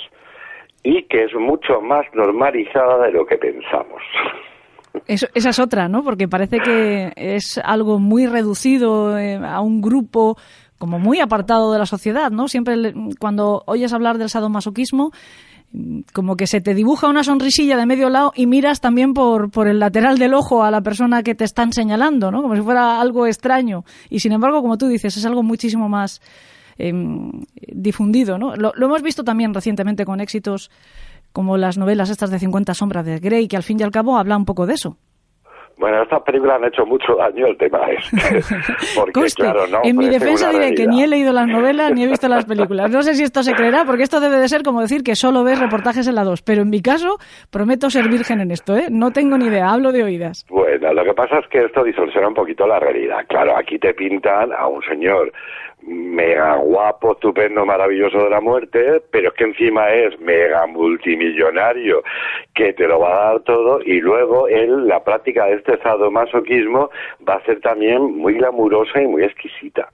[0.82, 4.02] y que es mucho más normalizada de lo que pensamos.
[5.08, 6.04] esa es otra, ¿no?
[6.04, 10.38] Porque parece que es algo muy reducido eh, a un grupo
[10.78, 12.48] como muy apartado de la sociedad, ¿no?
[12.48, 15.12] Siempre cuando oyes hablar del sadomasoquismo,
[16.14, 19.68] como que se te dibuja una sonrisilla de medio lado y miras también por, por
[19.68, 22.42] el lateral del ojo a la persona que te están señalando, ¿no?
[22.42, 23.84] Como si fuera algo extraño.
[24.10, 26.22] Y sin embargo, como tú dices, es algo muchísimo más
[26.78, 27.32] em,
[27.68, 28.56] difundido, ¿no?
[28.56, 30.72] Lo, hemos visto también recientemente con éxitos
[31.32, 34.18] como las novelas estas de 50 sombras de Grey, que al fin y al cabo
[34.18, 34.98] habla un poco de eso.
[35.80, 38.04] Bueno, estas películas han hecho mucho daño, el tema es
[38.96, 42.08] porque, claro, no en mi defensa diré que ni he leído las novelas ni he
[42.08, 42.92] visto las películas.
[42.92, 45.46] No sé si esto se creerá, porque esto debe de ser como decir que solo
[45.46, 46.42] ves reportajes en la 2.
[46.42, 47.18] Pero en mi caso,
[47.50, 48.88] prometo ser virgen en esto, ¿eh?
[48.92, 50.46] No tengo ni idea, hablo de oídas.
[50.50, 53.20] Bueno, lo que pasa es que esto distorsiona un poquito la realidad.
[53.30, 55.32] Claro, aquí te pintan a un señor
[55.82, 62.04] mega guapo, estupendo, maravilloso de la muerte, pero es que encima es mega multimillonario,
[62.54, 66.90] que te lo va a dar todo, y luego él, la práctica de este sadomasoquismo
[67.28, 69.90] va a ser también muy glamurosa y muy exquisita.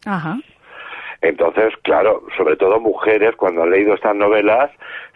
[1.21, 4.69] Entonces, claro, sobre todo mujeres, cuando han leído estas novelas,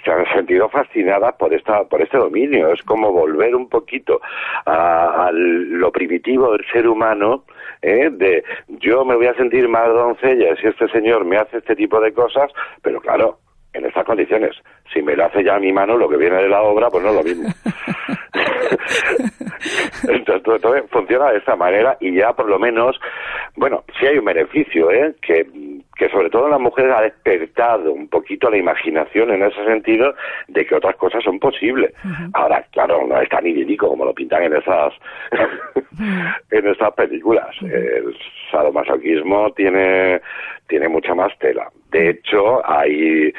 [0.03, 2.72] se han sentido fascinadas por esta por este dominio.
[2.74, 4.22] Es como volver un poquito
[4.65, 7.43] a, lo primitivo del ser humano,
[7.82, 8.10] ¿eh?
[8.12, 12.00] de yo me voy a sentir más doncella si este señor me hace este tipo
[12.00, 12.52] de cosas,
[12.82, 13.40] pero claro,
[13.74, 14.56] en estas condiciones.
[14.94, 17.04] Si me lo hace ya a mi mano, lo que viene de la obra, pues
[17.04, 17.50] no es lo mismo.
[20.08, 23.00] Entonces, todo, funciona de esta manera y ya por lo menos,
[23.56, 25.16] bueno, sí hay un beneficio, ¿eh?
[25.22, 25.46] Que
[26.00, 30.16] que sobre todo en las mujeres ha despertado un poquito la imaginación en ese sentido
[30.47, 31.93] de que otras cosas son posibles.
[32.34, 34.93] Ahora, claro, no es tan idílico como lo pintan en esas
[36.52, 37.54] en esas películas.
[37.62, 38.16] El
[38.50, 40.22] sadomasoquismo tiene
[40.68, 41.70] tiene mucha más tela.
[41.91, 43.34] De hecho, hay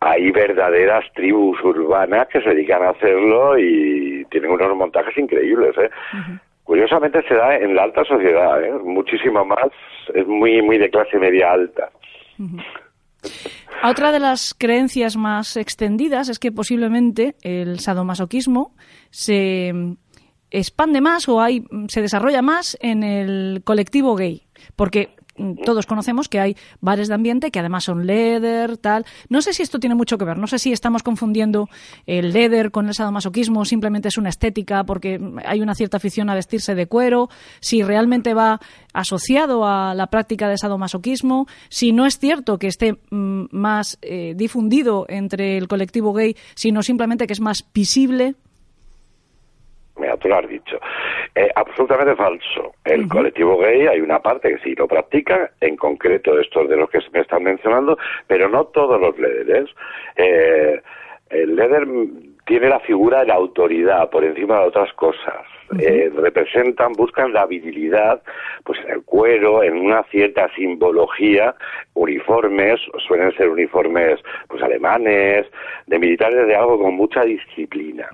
[0.00, 5.90] hay verdaderas tribus urbanas que se dedican a hacerlo y tienen unos montajes increíbles, ¿eh?
[6.68, 8.70] Curiosamente se da en la alta sociedad, ¿eh?
[8.84, 9.70] muchísimo más,
[10.12, 11.88] es muy, muy de clase media alta.
[13.82, 18.74] Otra de las creencias más extendidas es que posiblemente el sadomasoquismo
[19.08, 19.72] se
[20.50, 24.42] expande más o hay, se desarrolla más en el colectivo gay.
[24.76, 25.08] Porque
[25.64, 29.04] todos conocemos que hay bares de ambiente que además son leather, tal.
[29.28, 31.68] No sé si esto tiene mucho que ver, no sé si estamos confundiendo
[32.06, 36.34] el leather con el sadomasoquismo, simplemente es una estética porque hay una cierta afición a
[36.34, 37.28] vestirse de cuero,
[37.60, 38.60] si realmente va
[38.92, 44.34] asociado a la práctica de sadomasoquismo, si no es cierto que esté mm, más eh,
[44.36, 48.34] difundido entre el colectivo gay, sino simplemente que es más visible.
[49.98, 50.78] Mira, tú lo has dicho.
[51.34, 52.74] Eh, absolutamente falso.
[52.84, 56.90] El colectivo gay hay una parte que sí lo practica, en concreto estos de los
[56.90, 59.68] que me están mencionando, pero no todos los líderes.
[60.16, 60.80] Eh,
[61.30, 61.86] el líder
[62.46, 65.44] tiene la figura de la autoridad por encima de otras cosas.
[65.78, 68.22] Eh, representan, buscan la virilidad,
[68.64, 71.54] pues en el cuero, en una cierta simbología,
[71.92, 74.18] uniformes, suelen ser uniformes,
[74.48, 75.46] pues alemanes,
[75.86, 78.08] de militares de algo con mucha disciplina.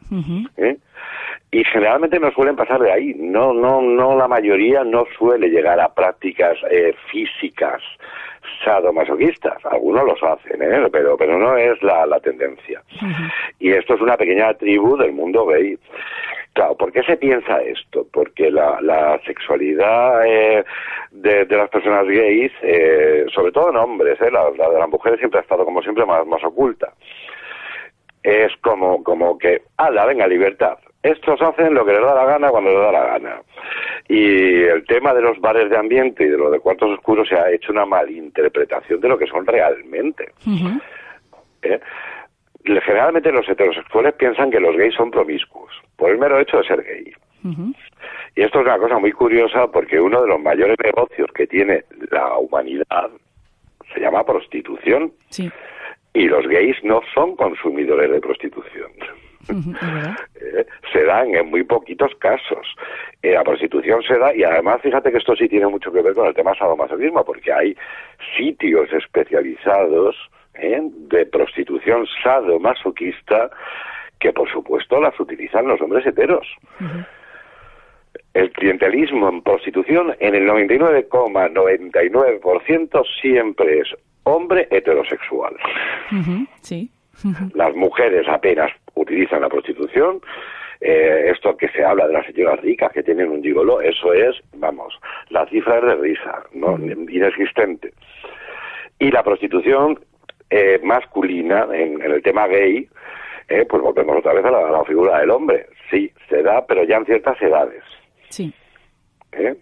[1.55, 3.15] Y generalmente no suelen pasar de ahí.
[3.17, 7.81] No, no, no, la mayoría no suele llegar a prácticas eh, físicas
[8.65, 9.65] sadomasoquistas.
[9.65, 10.89] Algunos los hacen, ¿eh?
[10.91, 12.83] pero, pero no es la, la tendencia.
[13.61, 15.79] Y esto es una pequeña tribu del mundo gay.
[16.55, 18.05] Claro, ¿por qué se piensa esto?
[18.13, 20.65] Porque la, la sexualidad eh,
[21.13, 24.89] de, de, las personas gays, eh, sobre todo en hombres, eh, la, la, de las
[24.89, 26.93] mujeres siempre ha estado como siempre más, más oculta.
[28.25, 32.49] Es como, como que, ala, venga, libertad estos hacen lo que les da la gana
[32.49, 33.43] cuando les da la gana.
[34.09, 37.37] Y el tema de los bares de ambiente y de lo de cuartos oscuros se
[37.37, 40.33] ha hecho una malinterpretación de lo que son realmente.
[41.63, 41.79] ¿Eh?
[42.65, 46.83] Generalmente los heterosexuales piensan que los gays son promiscuos, por el mero hecho de ser
[46.83, 47.13] gay.
[48.35, 51.85] Y esto es una cosa muy curiosa porque uno de los mayores negocios que tiene
[52.11, 53.11] la humanidad
[53.93, 55.13] se llama prostitución.
[56.15, 58.91] Y los gays no son consumidores de prostitución.
[60.41, 62.67] Eh, se dan en muy poquitos casos.
[63.23, 66.15] Eh, la prostitución se da, y además fíjate que esto sí tiene mucho que ver
[66.15, 67.77] con el tema sadomasoquismo, porque hay
[68.37, 70.17] sitios especializados
[70.55, 70.81] ¿eh?
[70.83, 73.51] de prostitución sadomasoquista
[74.21, 76.47] que por supuesto las utilizan los hombres heteros.
[78.33, 85.55] El clientelismo en prostitución en el 99,99% siempre es hombre heterosexual.
[86.63, 86.91] Sí.
[87.55, 90.21] Las mujeres apenas utilizan la prostitución.
[90.81, 94.37] Eh, esto que se habla de las señoras ricas que tienen un gigolo, eso es,
[94.55, 94.93] vamos,
[95.31, 96.77] la cifra es de risa, ¿no?
[96.77, 97.95] inexistente.
[98.99, 99.99] Y la prostitución
[100.51, 102.89] eh, masculina, en, el tema gay,
[103.49, 105.67] eh, pues volvemos otra vez a la, figura del hombre.
[105.91, 107.83] Sí, se da, pero ya en ciertas edades.
[108.29, 108.53] Sí.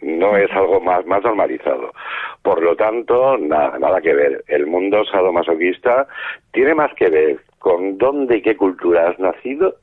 [0.02, 1.92] No es algo más, más normalizado.
[2.42, 4.44] Por lo tanto, nada, nada que ver.
[4.48, 6.06] El mundo sadomasoquista
[6.52, 9.76] tiene más que ver con dónde y qué cultura has nacido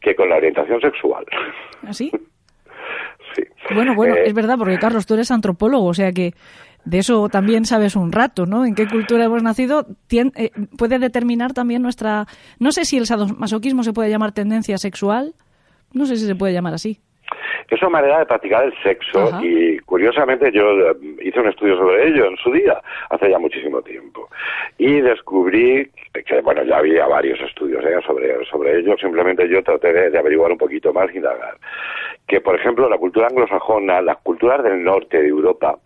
[0.00, 1.24] que con la orientación sexual.
[1.86, 2.10] ¿Así?
[2.14, 2.18] ¿Ah,
[3.34, 3.42] sí.
[3.74, 6.32] Bueno, bueno, eh, es verdad, porque Carlos, tú eres antropólogo, o sea que
[6.84, 8.64] de eso también sabes un rato, ¿no?
[8.64, 12.26] En qué cultura hemos nacido eh, puede determinar también nuestra...
[12.60, 15.34] No sé si el sadomasoquismo se puede llamar tendencia sexual,
[15.92, 17.00] no sé si se puede llamar así.
[17.68, 22.08] Es una manera de practicar el sexo y curiosamente yo eh, hice un estudio sobre
[22.08, 22.80] ello en su día,
[23.10, 24.28] hace ya muchísimo tiempo,
[24.78, 27.98] y descubrí que, bueno, ya había varios estudios ¿eh?
[28.06, 31.56] sobre, sobre ello, simplemente yo traté de, averiguar un poquito más y indagar.
[32.26, 35.78] Que, por ejemplo, la cultura anglosajona, las culturas del norte de Europa,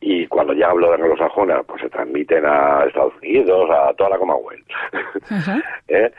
[0.00, 4.18] y cuando ya hablo de anglosajona, pues se transmiten a Estados Unidos, a toda la
[4.18, 4.66] Commonwealth.
[5.88, 6.10] ¿Eh?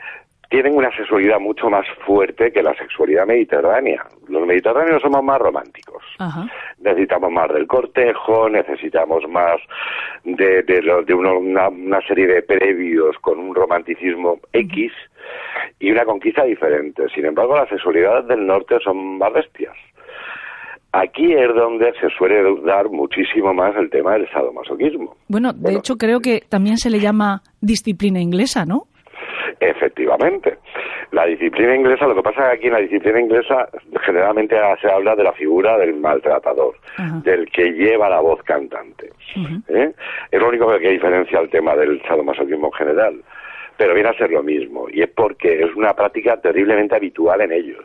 [0.56, 4.06] Tienen una sexualidad mucho más fuerte que la sexualidad mediterránea.
[4.26, 6.02] Los mediterráneos somos más románticos.
[6.78, 9.56] Necesitamos más del cortejo, necesitamos más
[10.24, 14.92] de, de, una, serie de previos con un romanticismo X
[15.78, 17.06] y una conquista diferente.
[17.14, 19.76] Sin embargo, las sexualidades del norte son más bestias.
[20.92, 25.16] Aquí es donde se suele dar muchísimo más el tema del sadomasoquismo.
[25.28, 28.86] Bueno, de hecho creo que también se le llama disciplina inglesa, ¿no?
[29.60, 30.58] Efectivamente.
[31.12, 33.68] La disciplina inglesa, lo que pasa es que aquí en la disciplina inglesa
[34.02, 36.74] generalmente se habla de la figura del maltratador,
[37.22, 39.10] del que lleva la voz cantante.
[39.68, 39.92] ¿eh?
[40.30, 43.22] Es lo único que diferencia el tema del sadomasoquismo en general.
[43.76, 47.52] Pero viene a ser lo mismo, y es porque es una práctica terriblemente habitual en
[47.52, 47.84] ellos.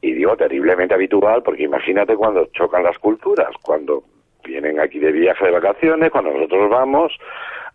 [0.00, 4.04] Y digo terriblemente habitual porque imagínate cuando chocan las culturas, cuando
[4.44, 7.12] vienen aquí de viaje de vacaciones, cuando nosotros vamos,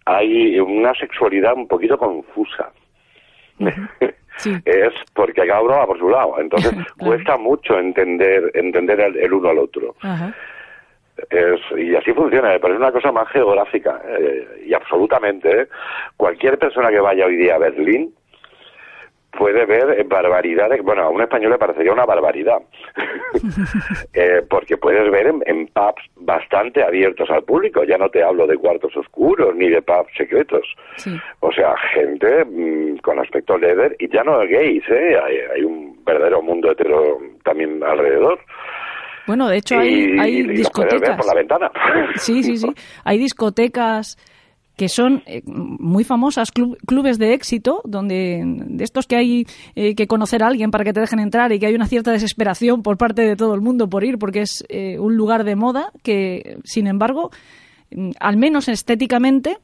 [0.05, 2.71] hay una sexualidad un poquito confusa.
[4.65, 6.39] es porque cada uno va por su lado.
[6.39, 9.95] Entonces cuesta mucho entender entender el, uno al otro.
[11.77, 14.01] y así funciona, me parece una cosa más geográfica.
[14.07, 15.67] Eh, y absolutamente, ¿eh?
[16.17, 18.13] cualquier persona que vaya hoy día a Berlín
[19.37, 20.81] puede ver barbaridades.
[20.83, 22.57] Bueno, a un español le parecería una barbaridad,
[24.13, 27.83] eh, porque puedes ver en, pubs bastante abiertos al público.
[27.83, 30.67] Ya no te hablo de cuartos oscuros ni de pubs secretos.
[31.39, 35.17] O sea, gente mm, con aspecto leather y ya no gays, ¿eh?
[35.55, 38.39] Hay, un verdadero mundo hetero también alrededor.
[39.27, 41.15] Bueno, de hecho hay, hay discotecas.
[41.15, 41.71] por la ventana.
[42.15, 42.67] Sí, sí, sí.
[43.05, 44.17] Hay discotecas
[44.75, 49.45] que son eh, muy famosas, clubes de éxito, donde de estos que hay
[49.75, 52.11] eh, que conocer a alguien para que te dejen entrar y que hay una cierta
[52.11, 55.55] desesperación por parte de todo el mundo por ir, porque es eh, un lugar de
[55.55, 57.31] moda que, sin embargo,
[57.91, 59.57] mm, al menos estéticamente,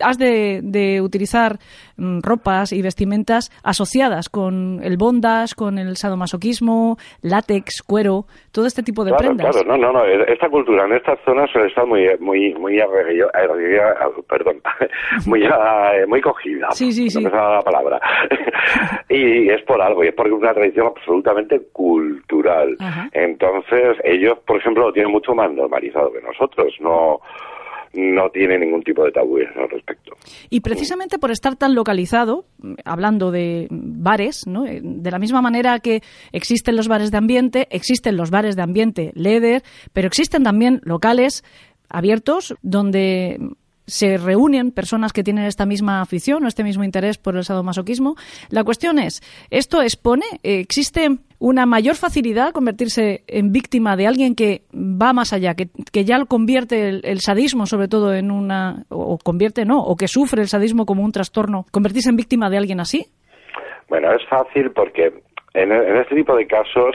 [0.00, 1.58] has de, utilizar
[1.96, 8.82] mm, ropas y vestimentas asociadas con el bondas, con el sadomasoquismo, látex, cuero, todo este
[8.82, 9.56] tipo de prendas.
[9.56, 10.04] Claro, no, no, no.
[10.04, 12.78] Esta cultura en estas zonas está muy, muy, muy,
[14.28, 14.60] perdón,
[15.26, 15.48] muy,
[16.06, 16.70] muy cogida.
[16.72, 17.22] Sí, sí, sí.
[17.22, 18.00] la palabra.
[19.08, 22.76] y es por algo, y es porque es una tradición absolutamente cultural.
[23.12, 26.74] Entonces, ellos, por ejemplo, lo tienen mucho más normalizado que nosotros.
[26.80, 27.20] No
[27.92, 30.12] no tiene ningún tipo de tabú al respecto.
[30.48, 32.44] Y precisamente por estar tan localizado,
[32.84, 34.66] hablando de bares, ¿no?
[34.66, 38.62] Eh, de la misma manera que existen los bares de ambiente, existen los bares de
[38.62, 39.62] ambiente leder,
[39.92, 41.44] pero existen también locales
[41.88, 43.38] abiertos donde
[43.90, 48.14] se reúnen personas que tienen esta misma afición o este mismo interés por el sadomasoquismo.
[48.48, 49.20] La cuestión es,
[49.50, 50.24] ¿esto expone?
[50.42, 51.08] ¿Existe
[51.40, 56.24] una mayor facilidad a convertirse en víctima de alguien que va más allá, que, ya
[56.26, 60.84] convierte el, sadismo sobre todo en una, o, convierte no, o que sufre el sadismo
[60.86, 63.06] como un trastorno, convertirse en víctima de alguien así?
[63.88, 65.12] Bueno, es fácil porque
[65.54, 66.94] en, este tipo de casos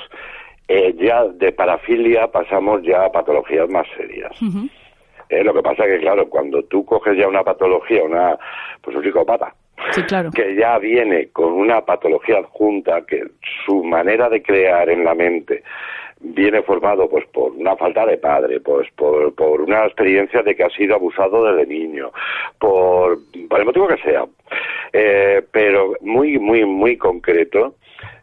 [0.67, 4.31] eh, ya de parafilia pasamos ya a patologías más serias.
[5.29, 8.37] Eh, lo que pasa es que, claro, cuando tú coges ya una patología, una,
[8.81, 9.53] pues un psicópata,
[10.33, 13.23] que ya viene con una patología adjunta, que
[13.65, 15.63] su manera de crear en la mente
[16.19, 20.63] viene formado pues por una falta de padre, pues por, por una experiencia de que
[20.63, 22.11] ha sido abusado desde niño,
[22.59, 23.19] por,
[23.49, 24.25] por el motivo que sea,
[24.93, 27.75] eh, pero muy, muy, muy concreto,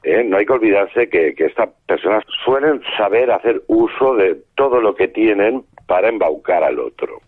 [0.02, 4.80] eh, no hay que olvidarse que, que estas personas suelen saber hacer uso de todo
[4.80, 7.20] lo que tienen para embaucar al otro.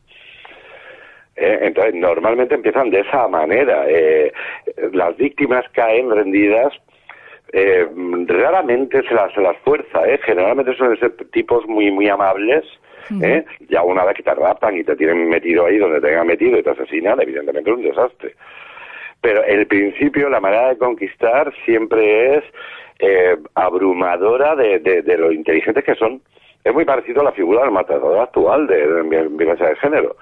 [1.37, 3.85] Eh, entonces, normalmente empiezan de esa manera.
[3.89, 4.33] Eh,
[4.93, 6.73] las víctimas caen rendidas,
[7.53, 7.87] eh,
[8.27, 12.65] raramente se las, se las fuerza, generalmente son ser tipos muy, muy amables.
[13.69, 16.59] Ya una vez que te raptan y te tienen metido ahí donde te tengan metido
[16.59, 18.35] y te asesinan, evidentemente es un desastre.
[19.21, 22.45] Pero el principio, la manera de conquistar siempre es
[23.55, 26.23] abrumadora de, de lo inteligentes que son
[26.65, 30.17] es muy parecido a la figura del maltratador actual de, violencia de género.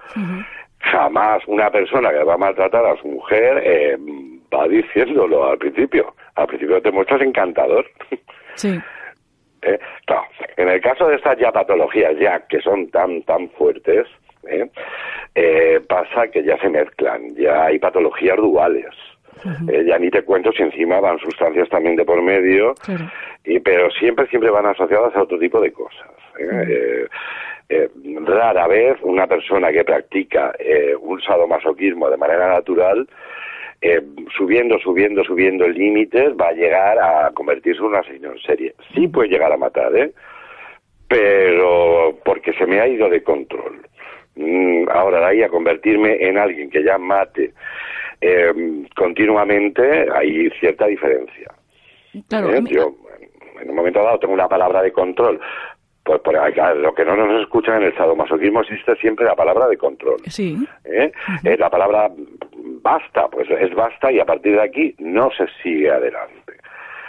[0.81, 3.97] Jamás una persona que va a maltratar a su mujer eh,
[4.53, 6.15] va diciéndolo al principio.
[6.35, 7.87] Al principio te muestras encantador.
[8.55, 8.79] Sí.
[9.63, 9.79] Eh,
[10.59, 14.07] en el caso de estas ya patologías ya que son tan tan fuertes,
[15.35, 18.95] eh, pasa que ya se mezclan, ya hay patologías duales.
[19.87, 22.75] Ya ni te cuento si encima van sustancias también de por medio,
[23.45, 26.11] y, pero siempre, siempre van asociadas a otro tipo de cosas.
[26.39, 27.07] ¿eh?
[27.69, 27.89] Eh,
[28.25, 33.09] rara vez una persona que practica eh, un sadomasoquismo de manera natural
[34.37, 38.75] subiendo, subiendo, subiendo límites, va a llegar a convertirse en un asesino en serie.
[38.95, 40.13] Sí puede llegar a matar, ¿eh?
[41.09, 43.81] Pero porque se me ha ido de control.
[44.37, 47.53] Mm, ahora, de ahí a convertirme en alguien que ya mate
[48.95, 51.53] continuamente, hay cierta diferencia.
[52.69, 52.95] Yo,
[53.61, 55.41] en un momento dado, tengo una palabra de control
[56.05, 59.77] pues por lo que no nos escuchan en el sadomasoquismo existe siempre la palabra de
[59.77, 60.17] control.
[60.27, 60.57] Sí.
[60.85, 61.13] ¿Eh?
[61.45, 62.11] Eh, la palabra
[62.83, 66.55] basta, pues es basta y a partir de aquí no se sigue adelante.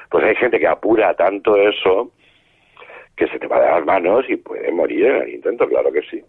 [0.09, 2.11] Pues hay gente que apura tanto eso
[3.15, 6.01] que se te va de las manos y puede morir en el intento, claro que
[6.09, 6.21] sí.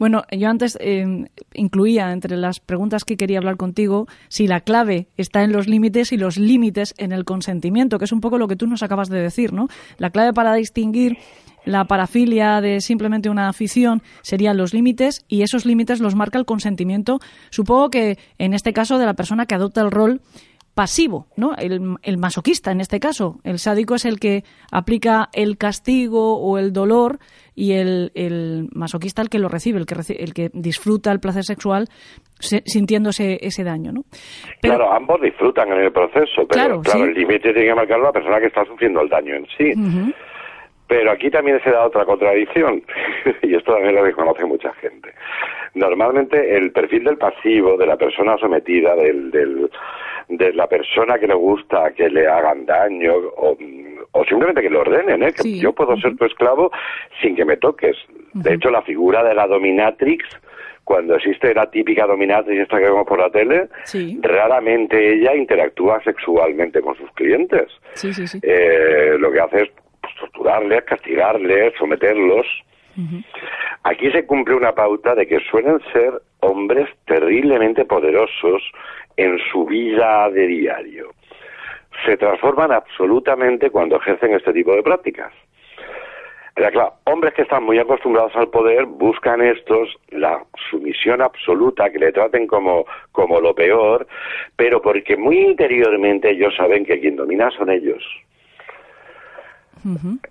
[0.00, 1.04] Bueno, yo antes eh,
[1.52, 6.12] incluía entre las preguntas que quería hablar contigo si la clave está en los límites
[6.12, 9.10] y los límites en el consentimiento, que es un poco lo que tú nos acabas
[9.10, 9.68] de decir, ¿no?
[9.98, 11.18] La clave para distinguir
[11.64, 16.46] la parafilia de simplemente una afición serían los límites y esos límites los marca el
[16.46, 17.18] consentimiento,
[17.50, 20.22] supongo que en este caso de la persona que adopta el rol
[20.78, 21.56] pasivo, ¿no?
[21.58, 23.40] El, masoquista en este caso.
[23.42, 27.18] El sádico es el que aplica el castigo o el dolor
[27.56, 31.86] y el, masoquista el que lo recibe, el que, el que disfruta el placer sexual
[32.38, 34.02] sintiéndose ese daño, ¿no?
[34.62, 38.38] claro, ambos disfrutan en el proceso, pero claro, el límite tiene que marcarlo la persona
[38.38, 40.14] que está sufriendo el daño en sí.
[40.86, 42.84] Pero aquí también se da otra contradicción,
[43.42, 45.12] y esto también lo reconoce mucha gente.
[45.74, 49.68] Normalmente el perfil del pasivo, de la persona sometida, del, del,
[50.28, 53.56] de la persona que le gusta que le hagan daño o,
[54.28, 55.32] simplemente que le ordenen, ¿eh?
[55.32, 56.70] que yo puedo ser tu esclavo
[57.22, 57.96] sin que me toques.
[58.34, 60.24] De hecho, la figura de la dominatrix
[60.88, 63.68] cuando existe la típica dominatrix esta que vemos por la tele,
[64.22, 67.70] raramente ella interactúa sexualmente con sus clientes.
[68.42, 69.70] Eh, lo que hace es
[70.00, 72.46] pues, torturarles, castigarles, someterlos.
[73.82, 78.62] Aquí se cumple una pauta de que suelen ser hombres terriblemente poderosos
[79.16, 81.10] en su vida de diario.
[82.04, 85.32] Se transforman absolutamente cuando ejercen este tipo de prácticas.
[87.04, 92.46] hombres que están muy acostumbrados al poder buscan estos la sumisión absoluta, que le traten
[92.46, 94.06] como, como lo peor,
[94.56, 98.04] pero porque muy interiormente ellos saben que quien domina son ellos.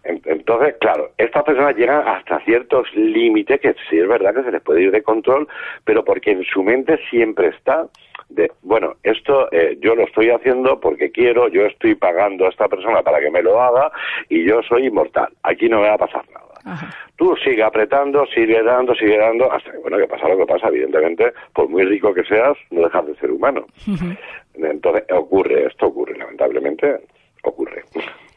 [0.03, 4.61] Entonces, claro, estas personas llegan hasta ciertos límites que sí es verdad que se les
[4.61, 5.47] puede ir de control,
[5.83, 7.87] pero porque en su mente siempre está
[8.29, 12.67] de, bueno, esto eh, yo lo estoy haciendo porque quiero, yo estoy pagando a esta
[12.67, 13.91] persona para que me lo haga
[14.29, 16.47] y yo soy inmortal, aquí no me va a pasar nada.
[17.15, 20.67] Tú sigue apretando, sigue dando, sigue dando, hasta que, bueno, que pasa lo que pasa,
[20.67, 23.65] evidentemente, por muy rico que seas, no dejas de ser humano.
[24.53, 26.99] Entonces, ocurre, esto ocurre, lamentablemente,
[27.43, 27.83] ocurre.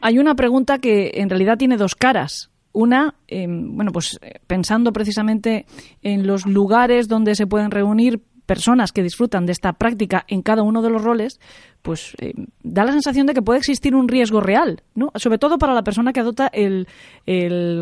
[0.01, 2.49] Hay una pregunta que en realidad tiene dos caras.
[2.73, 5.65] Una, em, bueno, pues eh, pensando precisamente
[6.01, 8.21] en los lugares donde se pueden reunir
[8.51, 11.39] personas que disfrutan de esta práctica en cada uno de los roles,
[11.81, 12.33] pues eh,
[12.63, 15.09] da la sensación de que puede existir un riesgo real, ¿no?
[15.15, 16.85] Sobre todo para la persona que adopta el,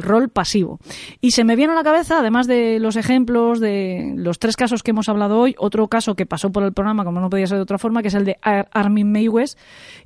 [0.04, 0.78] rol pasivo.
[1.22, 4.84] Y se me viene a la cabeza, además de los ejemplos de los tres casos
[4.84, 7.58] que hemos hablado hoy, otro caso que pasó por el programa, como no podía ser
[7.58, 9.58] de otra forma, que es el de Armin Meiwes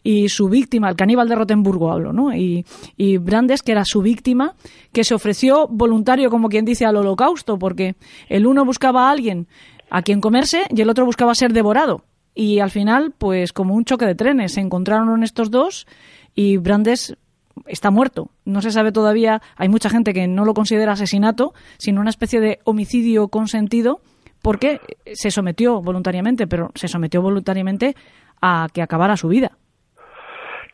[0.02, 2.34] y su víctima, el caníbal de Rotenburgo hablo, ¿no?
[2.34, 2.64] Y
[3.18, 4.56] Brandes, que era su víctima,
[4.94, 7.96] que se ofreció voluntario, como quien dice, al holocausto, porque
[8.30, 9.48] el uno buscaba a alguien
[9.94, 12.04] a quien comerse y el otro buscaba ser devorado.
[12.34, 15.86] Y al final, pues como un choque de trenes, se encontraron estos dos
[16.34, 17.16] y Brandes
[17.68, 18.32] está muerto.
[18.44, 22.40] No se sabe todavía, hay mucha gente que no lo considera asesinato, sino una especie
[22.40, 24.02] de homicidio consentido,
[24.42, 24.82] porque
[25.14, 27.96] se sometió voluntariamente, pero se sometió voluntariamente
[28.42, 29.60] a que acabara su vida.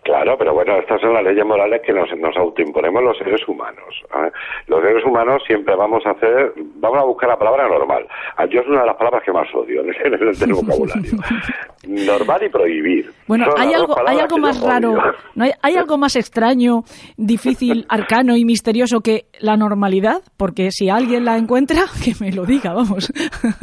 [0.10, 3.94] Claro, pero bueno, estas son las leyes morales que nos, nos autoimponemos los seres humanos.
[4.12, 4.32] ¿eh?
[4.66, 8.08] Los seres humanos siempre vamos a hacer, vamos a buscar la palabra normal.
[8.36, 11.12] Ah, yo es una de las palabras que más odio en el, el vocabulario.
[11.88, 13.12] normal y prohibir.
[13.28, 14.94] Bueno, hay algo, hay algo más raro,
[15.36, 16.82] ¿no hay, hay, algo más extraño,
[17.16, 22.46] difícil, arcano y misterioso que la normalidad, porque si alguien la encuentra, que me lo
[22.46, 23.12] diga, vamos.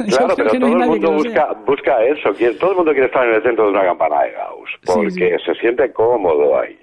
[0.07, 2.29] Claro, pero todo el mundo busca, busca eso.
[2.57, 5.53] Todo el mundo quiere estar en el centro de una campana de Gauss, porque se
[5.59, 6.77] siente cómodo ahí.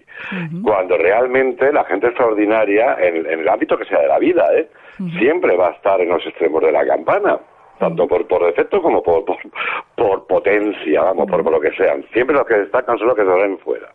[0.62, 4.68] Cuando realmente la gente extraordinaria, en, el ámbito que sea de la vida, ¿eh?
[5.18, 7.38] siempre va a estar en los extremos de la campana
[7.78, 9.24] tanto por, por defecto como por,
[9.96, 12.04] por, potencia, vamos, por, lo que sean.
[12.12, 13.88] Siempre los que destacan son los que se ven fuera.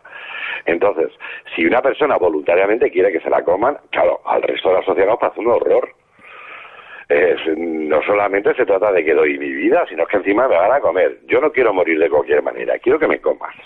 [0.66, 1.10] Entonces,
[1.54, 5.08] si una persona voluntariamente quiere que se la coman, claro, al resto de la sociedad
[5.08, 5.88] nos parece un horror.
[7.56, 10.80] no solamente se trata de que doy mi vida, sino que encima me van a
[10.80, 11.20] comer.
[11.26, 13.56] Yo no quiero morir de cualquier manera, quiero que me comas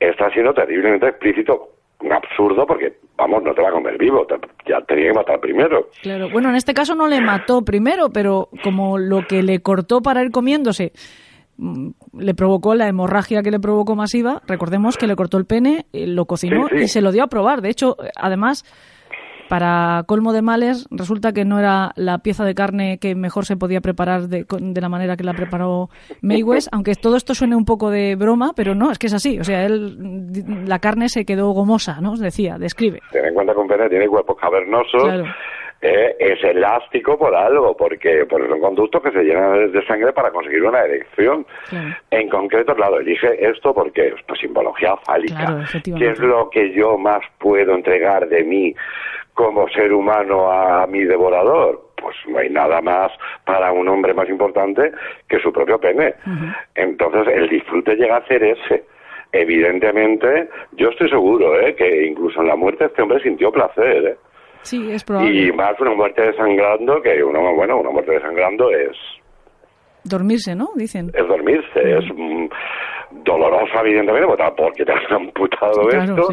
[0.00, 1.70] está siendo terriblemente explícito
[2.00, 4.26] un absurdo porque, vamos, no te va a comer vivo,
[4.66, 5.90] ya tenía que matar primero.
[6.02, 10.02] Claro, bueno, en este caso no le mató primero, pero como lo que le cortó
[10.02, 10.92] para ir comiéndose
[11.56, 15.86] mm, le provocó la hemorragia que le provocó masiva, recordemos que le cortó el pene,
[15.92, 17.62] eh, lo cocinó y se lo dio a probar.
[17.62, 18.64] De hecho, además,
[19.48, 23.56] para colmo de males, resulta que no era la pieza de carne que mejor se
[23.56, 25.88] podía preparar de, de la manera que la preparó
[26.22, 29.38] Maywes, aunque todo esto suene un poco de broma, pero no, es que es así.
[29.38, 29.96] O sea, él,
[30.66, 32.16] la carne se quedó gomosa, ¿no?
[32.16, 33.00] Decía, describe.
[33.12, 35.24] Ten en cuenta que un pene tiene cuerpos cavernosos.
[35.82, 40.30] Eh, es elástico por algo, porque por un conducto que se llena de, sangre para
[40.30, 41.46] conseguir una erección.
[42.10, 45.64] En concreto, claro, elige esto porque es pues, simbología fálica.
[45.84, 48.74] ¿Qué es lo que yo más puedo entregar de mí
[49.36, 51.92] como ser humano a, mi devorador?
[52.00, 53.12] Pues no hay nada más
[53.44, 54.90] para un hombre más importante
[55.28, 56.14] que su propio pene.
[56.74, 58.84] Entonces, el disfrute llega a ser ese.
[59.32, 61.74] Evidentemente, yo estoy seguro ¿eh?
[61.74, 64.06] que incluso en la muerte este hombre sintió placer.
[64.06, 64.16] ¿eh?
[64.62, 65.30] Sí, es probable.
[65.30, 68.96] Y más una muerte desangrando, que uno, bueno, una muerte desangrando es...
[70.04, 70.68] Dormirse, ¿no?
[70.76, 71.10] Dicen.
[71.12, 72.46] Es dormirse, es mm,
[73.24, 74.26] dolorosa, evidentemente,
[74.56, 76.28] porque te han amputado esto,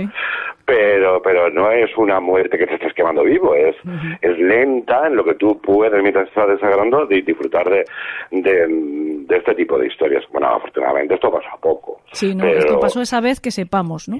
[0.65, 3.75] pero pero no es una muerte que te estés quemando vivo, es,
[4.21, 7.85] es lenta en lo que tú puedes, mientras estás desagrando, de disfrutar de,
[8.31, 10.23] de, este tipo de historias.
[10.31, 12.01] Bueno, afortunadamente esto pasa poco.
[12.11, 14.19] Sí, no, esto pasó esa vez que sepamos, ¿no?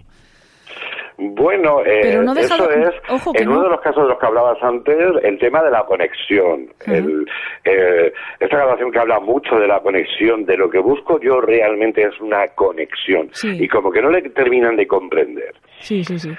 [1.17, 3.63] Bueno, eh, Pero no deja eso de- es, ojo en uno no.
[3.65, 6.67] de los casos de los que hablabas antes, el tema de la conexión.
[6.87, 7.27] El,
[7.65, 12.01] eh, esta grabación que habla mucho de la conexión, de lo que busco yo realmente
[12.03, 13.29] es una conexión.
[13.33, 13.63] Sí.
[13.63, 15.53] Y como que no le terminan de comprender.
[15.79, 16.31] Sí, sí, sí.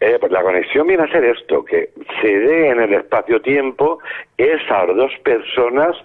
[0.00, 1.90] Eh, pues la conexión viene a ser esto, que
[2.20, 3.98] se dé en el espacio-tiempo
[4.36, 5.96] esas dos personas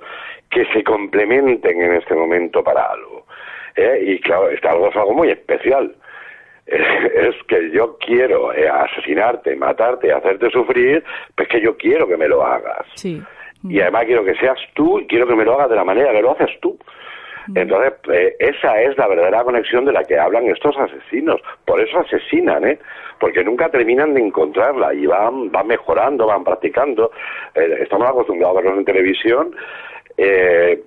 [0.52, 3.26] que se complementen en este momento para algo.
[3.76, 5.96] Eh, Y claro, este algo es algo muy especial.
[7.18, 11.04] Es que yo quiero eh, asesinarte, matarte, hacerte sufrir,
[11.36, 12.86] pues que yo quiero que me lo hagas.
[12.96, 13.22] Sí.
[13.64, 16.12] Y además quiero que seas tú y quiero que me lo hagas de la manera
[16.12, 16.78] que lo haces tú.
[17.56, 21.40] Entonces, eh, esa es la verdadera conexión de la que hablan estos asesinos.
[21.66, 22.78] Por eso asesinan, ¿eh?
[23.20, 27.12] Porque nunca terminan de encontrarla y van, van mejorando, van practicando.
[27.56, 29.56] Eh, estamos acostumbrados a verlos en televisión.
[30.18, 30.84] Eh,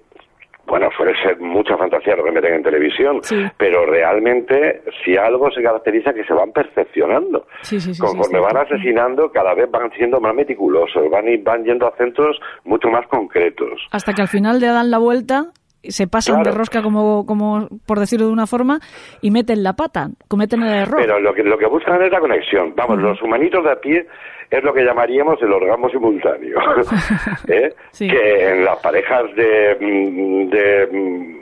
[0.70, 3.36] bueno, suele ser mucha fantasía lo que meten en televisión, Sí.
[3.58, 7.46] pero realmente si algo se caracteriza que se van perfeccionando.
[7.62, 11.36] Sí, sí, sí, sí, Conforme van asesinando, cada vez van siendo más meticulosos, van, y-
[11.38, 13.80] van yendo a centros mucho más concretos.
[13.92, 15.46] Hasta que al final le dan la vuelta,
[15.82, 16.50] se pasan Claro.
[16.52, 18.80] de rosca, como, como por decirlo de una forma,
[19.22, 21.00] y meten la pata, cometen el error.
[21.00, 22.74] Pero lo que, lo que buscan es la conexión.
[22.76, 24.06] Vamos, los humanitos de a pie
[24.50, 26.58] es lo que llamaríamos el orgasmo simultáneo.
[27.48, 27.72] ¿Eh?
[27.90, 28.08] Sí.
[28.08, 31.40] Que en las parejas de, mm, de mm,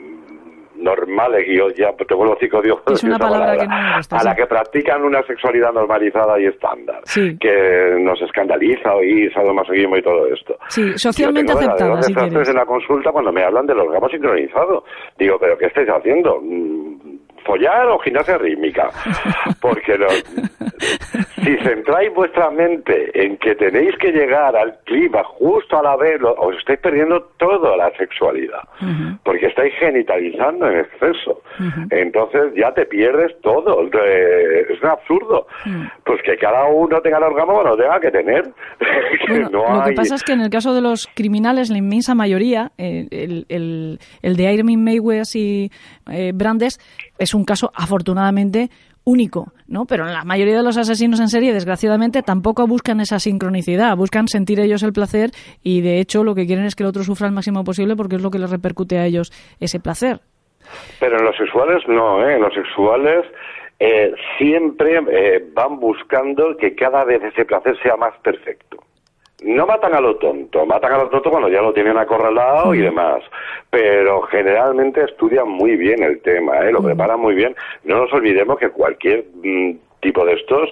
[0.83, 3.95] normales, y yo ya te vuelvo cinco dios Es una esa palabra que no me
[3.97, 4.27] gusta, a sí.
[4.27, 7.37] la que practican una sexualidad normalizada y estándar, Sí.
[7.37, 10.55] que nos escandaliza oír sadomasoquismo y todo esto.
[10.69, 12.47] Sí, socialmente aceptada, si quieres.
[12.47, 14.83] en la consulta cuando me hablan del orgasmo sincronizado.
[15.17, 16.39] Digo, ¿pero qué estáis haciendo?
[17.49, 18.89] Mm, ¿Follar o gimnasia rítmica?
[19.61, 19.97] Porque
[21.43, 26.21] si centráis vuestra mente en que tenéis que llegar al clima justo a la vez,
[26.23, 28.61] os estáis perdiendo toda la sexualidad.
[29.23, 31.41] Porque estáis genitalizando en exceso.
[31.89, 33.83] Entonces ya te pierdes todo.
[33.83, 35.47] Eh, Es un absurdo.
[36.05, 38.43] Pues que cada uno tenga el orgasmo, lo tenga que tener.
[39.25, 41.77] Que Bueno, no lo que pasa es que en el caso de los criminales, la
[41.77, 45.71] inmensa mayoría, eh, el, el, el de Iron Mayweather y
[46.11, 46.79] eh, Brandes,
[47.19, 48.69] es un caso afortunadamente
[49.03, 49.85] único, ¿no?
[49.85, 54.59] Pero la mayoría de los asesinos en serie, desgraciadamente, tampoco buscan esa sincronicidad, buscan sentir
[54.59, 55.31] ellos el placer
[55.63, 58.15] y de hecho lo que quieren es que el otro sufra el máximo posible porque
[58.15, 60.19] es lo que les repercute a ellos ese placer.
[60.99, 62.35] Pero en los sexuales no, ¿eh?
[62.35, 63.25] En los sexuales
[63.79, 68.77] eh, siempre eh, van buscando que cada vez ese placer sea más perfecto.
[69.43, 72.79] No matan a lo tonto, matan a lo tonto cuando ya lo tienen acorralado y
[72.79, 73.23] demás.
[73.69, 76.71] Pero generalmente estudian muy bien el tema, ¿eh?
[76.71, 77.55] lo preparan muy bien.
[77.85, 80.69] No nos olvidemos que cualquier mm, tipo de estos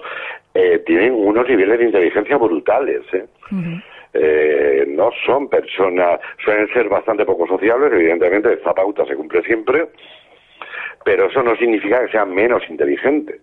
[0.54, 3.02] eh, tienen unos niveles de inteligencia brutales.
[3.12, 3.26] ¿eh?
[4.14, 9.86] Eh, no son personas, suelen ser bastante poco sociables, evidentemente esta pauta se cumple siempre,
[11.04, 13.40] pero eso no significa que sean menos inteligentes.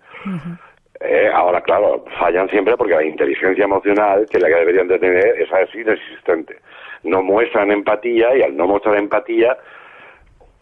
[1.01, 5.41] Eh, ahora, claro, fallan siempre porque la inteligencia emocional, que la que deberían de tener,
[5.41, 6.57] esa es inexistente.
[7.03, 9.57] No muestran empatía y al no mostrar empatía,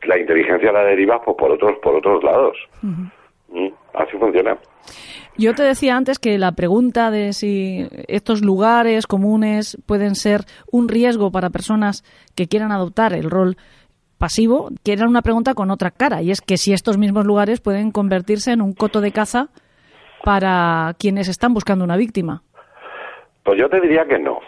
[0.03, 2.57] la inteligencia la derivas pues, por otros por otros lados.
[2.81, 4.57] Mm, Así funciona.
[5.37, 10.41] Yo te decía antes que la pregunta de si estos lugares comunes pueden ser
[10.71, 12.03] un riesgo para personas
[12.35, 13.57] que quieran adoptar el rol
[14.17, 17.61] pasivo, que era una pregunta con otra cara, y es que si estos mismos lugares
[17.61, 19.49] pueden convertirse en un coto de caza
[20.23, 22.41] para quienes están buscando una víctima.
[23.43, 24.39] Pues yo te diría que no.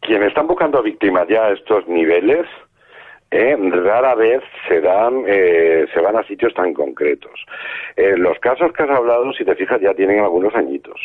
[0.00, 2.46] Quienes están buscando víctimas ya a estos niveles,
[3.30, 7.32] eh, rara vez se dan, eh, se van a sitios tan concretos.
[7.96, 11.00] Eh, los casos que has hablado, si te fijas, ya tienen algunos añitos.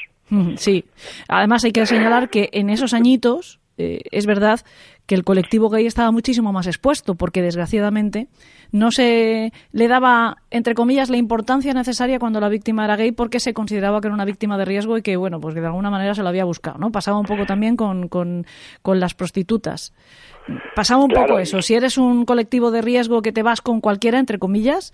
[0.56, 0.86] Sí.
[1.28, 4.60] Además hay que señalar que en esos añitos eh, es verdad
[5.08, 8.28] que el colectivo gay estaba muchísimo más expuesto porque desgraciadamente
[8.72, 13.40] no se le daba entre comillas la importancia necesaria cuando la víctima era gay porque
[13.40, 15.90] se consideraba que era una víctima de riesgo y que bueno pues que de alguna
[15.90, 18.46] manera se lo había buscado no pasaba un poco también con, con,
[18.82, 19.94] con las prostitutas.
[20.76, 21.28] Pasaba un Claro.
[21.28, 21.62] poco eso.
[21.62, 24.94] Si eres un colectivo de riesgo que te vas con cualquiera entre comillas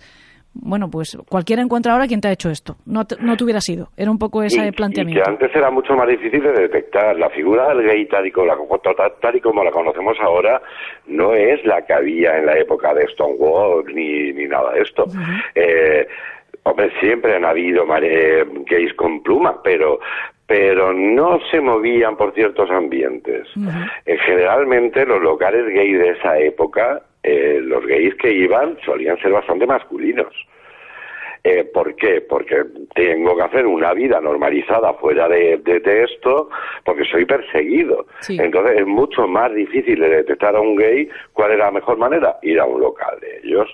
[0.61, 2.75] bueno, pues cualquiera encuentra ahora quien te ha hecho esto.
[2.85, 3.89] No te, no te hubiera sido.
[3.97, 5.23] Era un poco ese Y- Y, planteamiento.
[5.23, 7.15] que antes era mucho más difícil de detectar.
[7.17, 10.61] La figura del gay tal y, como la, tal y como la conocemos ahora
[11.07, 15.05] no es la que había en la época de Stonewall ni, ni nada de esto.
[15.55, 16.07] Eh,
[16.63, 19.99] hombre, siempre han habido mare- gays con pluma, pero
[20.45, 23.47] pero no se movían por ciertos ambientes.
[24.05, 29.31] Eh, generalmente los locales gay de esa época, eh, los gays que iban solían ser
[29.31, 30.33] bastante masculinos.
[31.43, 32.19] Eh, ¿Por qué?
[32.21, 32.63] Porque
[32.93, 36.49] tengo que hacer una vida normalizada fuera de, de- de esto,
[36.83, 38.05] porque soy perseguido.
[38.19, 38.37] Sí.
[38.41, 41.07] Entonces es mucho más difícil de detectar a un gay.
[41.33, 42.37] ¿Cuál es la mejor manera?
[42.41, 43.69] Ir a un local de ellos.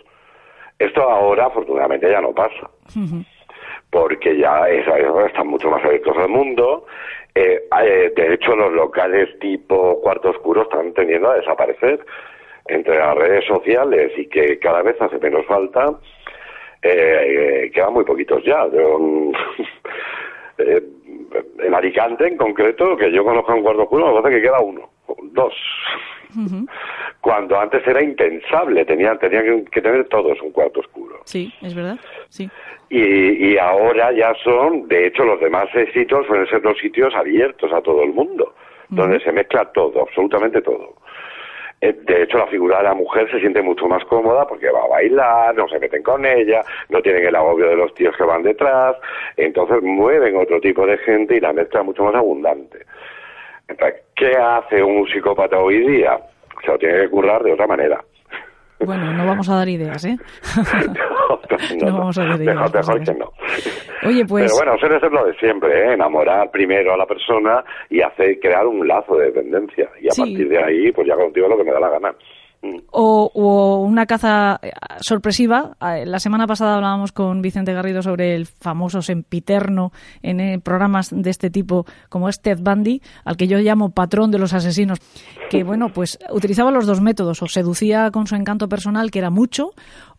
[0.77, 2.69] Esto ahora, afortunadamente, ya no pasa.
[3.89, 6.85] porque ya están mucho más abiertos al mundo.
[7.35, 12.03] Eh, eh, de hecho, los locales tipo cuarto oscuro están tendiendo a desaparecer
[12.67, 15.93] entre las redes sociales y que cada vez hace menos falta.
[16.81, 18.65] Eh, quedan muy poquitos ya.
[20.57, 24.89] en Alicante, en concreto, que yo conozco un cuarto oscuro, me parece que queda uno,
[25.31, 25.53] dos.
[27.21, 31.21] Cuando antes era impensable, tenían, tenían que tener todos un cuarto oscuro.
[31.25, 31.97] Sí, es verdad,
[32.29, 32.49] sí.
[32.89, 37.81] Y, ahora ya son, de hecho, los demás sitios suelen ser los sitios abiertos a
[37.81, 38.53] todo el mundo,
[38.89, 40.95] donde se mezcla todo, absolutamente todo.
[41.83, 44.83] Eh, de hecho, la figura de la mujer se siente mucho más cómoda porque va
[44.85, 48.23] a bailar, no se meten con ella, no tienen el agobio de los tíos que
[48.23, 48.95] van detrás,
[49.35, 52.85] entonces mueven otro tipo de gente y la mezcla es mucho más abundante.
[53.67, 56.17] Entonces, ¿qué hace un psicópata hoy día?
[56.63, 58.01] Se lo tiene que currar de otra manera.
[58.79, 60.17] Bueno, no vamos a dar ideas, ¿eh?
[61.81, 62.55] no, vamos a dar ideas.
[62.55, 63.31] Mejor, mejor que no.
[64.05, 64.45] Oye, pues...
[64.45, 65.93] Pero bueno, suele ser lo de siempre, ¿eh?
[65.93, 69.89] Enamorar primero a la persona y hacer crear un lazo de dependencia.
[70.01, 72.13] Y a partir de ahí, pues ya contigo lo que me da la gana.
[72.91, 74.71] O, una caza eh,
[75.01, 75.75] sorpresiva.
[75.81, 79.91] Eh, la semana pasada hablábamos con Vicente Garrido sobre el famoso sempiterno
[80.21, 84.31] en eh, programas de este tipo como es Ted Bundy, al que yo llamo patrón
[84.31, 84.99] de los asesinos,
[85.49, 89.29] que bueno, pues utilizaba los dos métodos, o seducía con su encanto personal, que era
[89.29, 89.71] mucho,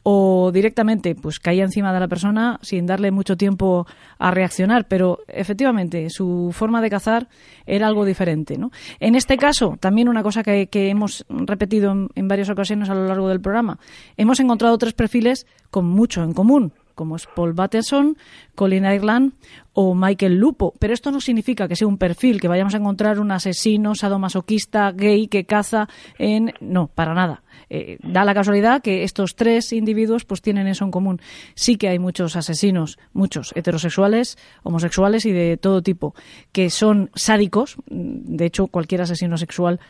[0.05, 3.87] o directamente pues caía encima de la persona sin darle mucho tiempo
[4.19, 7.29] a reaccionar, pero efectivamente su forma de cazar
[7.67, 8.59] era algo diferente.
[8.59, 8.71] ¿no?
[9.01, 13.07] En este caso, también una cosa que, hemos repetido en, en varias ocasiones a lo
[13.07, 13.79] largo del programa,
[14.17, 18.17] hemos encontrado tres perfiles con mucho en común como es Paul Batterson,
[18.55, 19.33] Colin Ireland
[19.73, 20.75] o Michael Lupo.
[20.79, 24.93] Pero esto no significa que sea un perfil, que vayamos a encontrar un asesino sadomasoquista
[24.93, 25.89] gay que caza
[26.19, 26.53] en...
[26.61, 27.43] No, para nada.
[27.71, 31.21] Eh, da la casualidad que estos tres individuos pues tienen eso en común.
[31.55, 36.15] Sí que hay muchos asesinos, muchos heterosexuales, homosexuales y de todo tipo,
[36.53, 37.77] que son sádicos.
[37.87, 39.81] De hecho, cualquier asesino sexual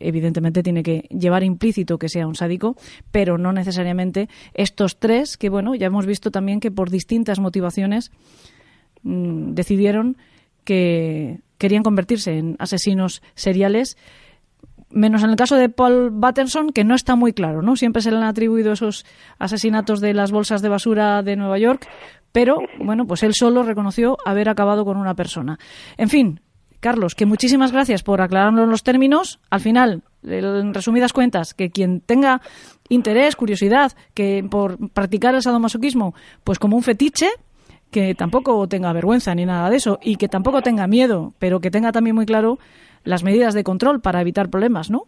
[0.00, 2.76] evidentemente tiene que llevar implícito que sea un sádico,
[3.10, 8.10] pero no necesariamente estos tres que, bueno, ya hemos visto también que por distintas motivaciones
[9.02, 10.16] mm, decidieron
[10.64, 13.96] que querían convertirse en asesinos seriales
[14.90, 17.76] menos en el caso de Paul Batterson, que no está muy claro, ¿no?
[17.76, 19.04] Siempre se le han atribuido esos
[19.38, 21.86] asesinatos de las bolsas de basura de Nueva York,
[22.32, 25.58] pero bueno, pues él solo reconoció haber acabado con una persona.
[25.96, 26.40] En fin,
[26.80, 29.40] Carlos, que muchísimas gracias por aclararnos los términos.
[29.50, 32.40] Al final, en resumidas cuentas, que quien tenga
[32.88, 36.14] interés, curiosidad, que por practicar el sadomasoquismo,
[36.44, 37.28] pues como un fetiche,
[37.90, 41.70] que tampoco tenga vergüenza ni nada de eso, y que tampoco tenga miedo, pero que
[41.70, 42.58] tenga también muy claro
[43.04, 45.04] las medidas de control para evitar problemas, ¿no?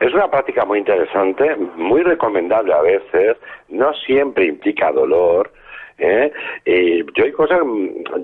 [0.00, 3.36] Es una práctica muy interesante, muy recomendable a veces,
[3.68, 5.52] no siempre implica dolor,
[5.98, 6.32] ¿eh?
[6.64, 7.60] Y yo hay cosas,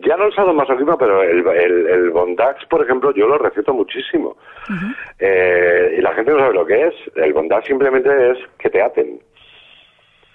[0.07, 4.37] ya no el sadomasoquismo, pero el, el, el, bondax, por ejemplo, yo lo receto muchísimo.
[5.19, 6.95] eh, y la gente no sabe lo que es.
[7.17, 9.21] El bondax simplemente es que te aten.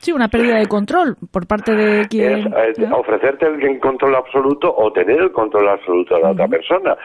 [0.06, 2.54] Sí, una pérdida de control por parte de quien...
[2.54, 6.96] Es, ofrecerte el control absoluto o tener el control absoluto de la otra persona,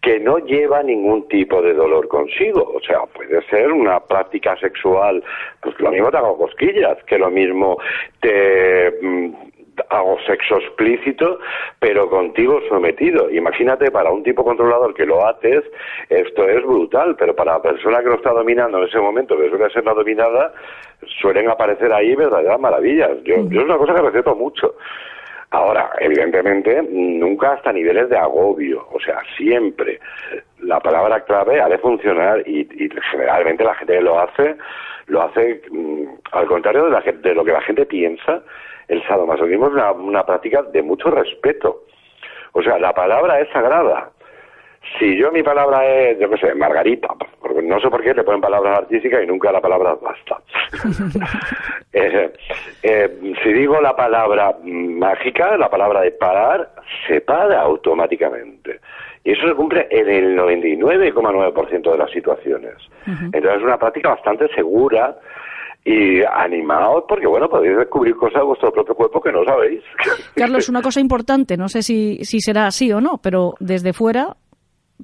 [0.00, 2.72] que no lleva ningún tipo de dolor consigo.
[2.74, 5.22] O sea, puede ser una práctica sexual,
[5.60, 7.76] pues lo mismo te hago cosquillas, que lo mismo
[8.20, 9.34] te mm,
[9.90, 11.38] hago sexo explícito,
[11.78, 13.30] pero contigo sometido.
[13.30, 15.64] Imagínate, para un tipo controlador que lo haces,
[16.08, 19.48] esto es brutal, pero para la persona que lo está dominando en ese momento, que
[19.48, 20.52] suele ser la dominada,
[21.20, 23.10] suelen aparecer ahí verdaderas maravillas.
[23.24, 24.74] Yo, yo es una cosa que respeto mucho.
[25.50, 30.00] Ahora, evidentemente, nunca hasta niveles de agobio, o sea, siempre
[30.60, 32.66] la palabra clave ha de funcionar y,
[33.12, 34.56] generalmente la gente que lo hace,
[35.06, 38.42] lo hace mm, al contrario de, la, de lo que la gente piensa,
[38.88, 41.82] el sadomasoquismo es una, una práctica de mucho respeto.
[42.52, 44.10] O sea, la palabra es sagrada.
[44.98, 47.08] Si yo mi palabra es, yo qué sé, Margarita,
[47.40, 50.40] porque no sé por qué le ponen palabras artísticas y nunca la palabra basta.
[51.98, 52.30] Eh,
[52.82, 56.68] eh, si digo la palabra mágica, la palabra de parar,
[57.06, 58.80] se para automáticamente.
[59.24, 62.74] Y eso se cumple en el 99,9% de las situaciones.
[63.06, 65.16] Entonces es una práctica bastante segura
[65.88, 69.84] y animaos porque bueno podéis descubrir cosas de vuestro propio cuerpo que no sabéis
[70.34, 74.36] Carlos una cosa importante no sé si, si será así o no pero desde fuera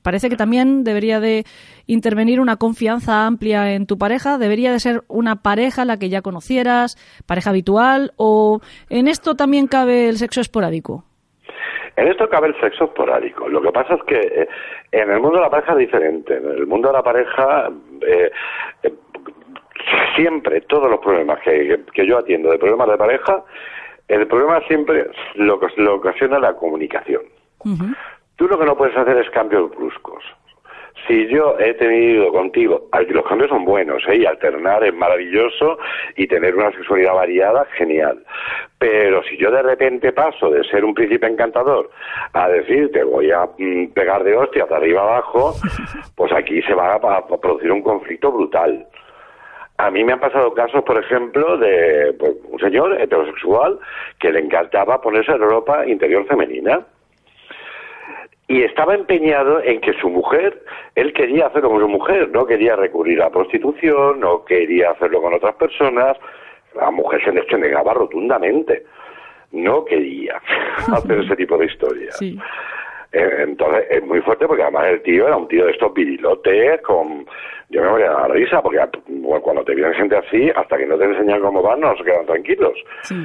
[0.03, 1.45] parece que también debería de
[1.87, 6.21] intervenir una confianza amplia en tu pareja debería de ser una pareja la que ya
[6.21, 6.97] conocieras
[7.27, 8.59] pareja habitual o
[8.91, 11.05] en esto también cabe el sexo esporádico
[11.95, 13.47] en esto cabe el sexo esporádico.
[13.51, 14.49] Lo que pasa es que eh,
[14.93, 16.39] en el mundo de la pareja es diferente.
[16.39, 18.31] En el mundo de la pareja eh,
[20.17, 23.45] siempre todos los problemas que, que yo atiendo de problemas de pareja
[24.09, 27.23] El problema siempre lo, lo ocasiona la comunicación.
[28.37, 30.25] Tú lo que no puedes hacer es cambios bruscos.
[31.07, 34.19] Si yo he tenido contigo, los cambios son buenos, ¿eh?
[34.19, 35.79] y alternar es maravilloso
[36.17, 38.23] y tener una sexualidad variada, genial.
[38.79, 41.91] Pero si yo de repente paso de ser un príncipe encantador
[42.33, 45.55] a decirte voy a mm, pegar de hostia de arriba abajo,
[46.17, 48.87] pues aquí se va a, producir un conflicto brutal.
[49.79, 53.79] A mí me han pasado casos, por ejemplo, de pues, un señor heterosexual
[54.19, 56.87] que le encantaba ponerse ropa interior femenina.
[58.49, 60.63] Y estaba empeñado en que su mujer,
[60.95, 65.23] él quería hacerlo con su mujer, no quería recurrir a la prostitución, no quería hacerlo
[65.23, 66.19] con otras personas,
[66.75, 68.85] la mujer se, negaba rotundamente,
[69.53, 70.41] no quería
[70.93, 72.21] hacer ese tipo de historias.
[72.21, 72.37] Eh,
[73.13, 77.27] entonces es muy fuerte porque además el tío era un tío de estos virilotes con...
[77.73, 78.79] Yo me voy a dar risa porque
[79.43, 82.27] cuando te viene gente así, hasta que no te enseñan cómo van, no se quedan
[82.27, 82.75] tranquilos.
[83.03, 83.17] Sí.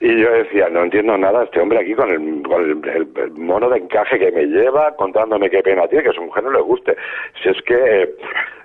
[0.00, 3.78] Y yo decía, no entiendo nada este hombre aquí con el, con el, mono de
[3.78, 6.96] encaje que me lleva, contándome qué pena tiene, que a su mujer no le guste.
[7.40, 8.14] Si es que eh,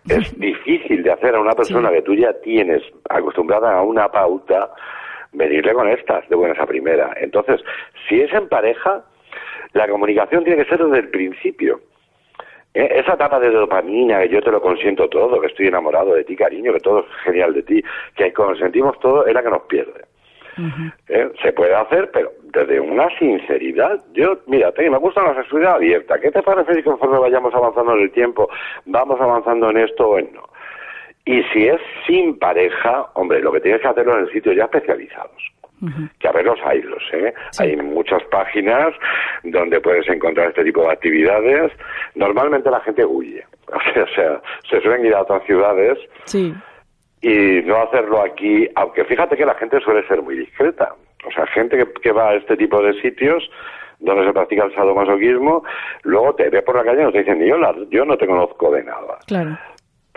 [0.09, 4.71] es difícil de hacer a una persona que tú ya tienes acostumbrada a una pauta,
[5.33, 7.13] venirle con estas de buenas a primera.
[7.17, 7.61] Entonces,
[8.07, 9.03] si es en pareja,
[9.73, 11.81] la comunicación tiene que ser desde el principio.
[12.77, 16.23] Eh, esa etapa de dopamina, que yo te lo consiento todo, que estoy enamorado de
[16.23, 17.83] ti, cariño, que todo es genial de ti,
[18.15, 20.05] que consentimos todo, es la que nos pierde.
[21.07, 21.31] ¿Eh?
[21.41, 23.99] Se puede hacer, pero desde una sinceridad.
[24.13, 26.19] Yo, mira, me gusta la sexualidad abierta.
[26.19, 28.47] ¿Qué te parece si conforme vayamos avanzando en el tiempo,
[28.85, 30.43] vamos avanzando en esto o en no?
[31.25, 34.65] Y si es sin pareja, hombre, lo que tienes que hacerlo en el sitio ya
[34.65, 35.51] especializados.
[36.19, 37.33] Que a ver los hay, los, ¿eh?
[37.59, 38.93] Hay muchas páginas
[39.43, 41.71] donde puedes encontrar este tipo de actividades.
[42.15, 43.43] Normalmente la gente huye.
[43.67, 45.97] O sea, se suelen ir a otras ciudades.
[46.25, 46.53] Sí
[47.21, 50.93] y no hacerlo aquí, aunque fíjate que la gente suele ser muy discreta.
[51.25, 53.49] O sea, gente que, va a este tipo de sitios
[53.99, 55.63] donde se practica el sadomasoquismo,
[56.03, 57.57] luego te ve por la calle y nos dicen, yo,
[57.89, 59.17] yo no te conozco de nada.
[59.25, 59.57] Claro.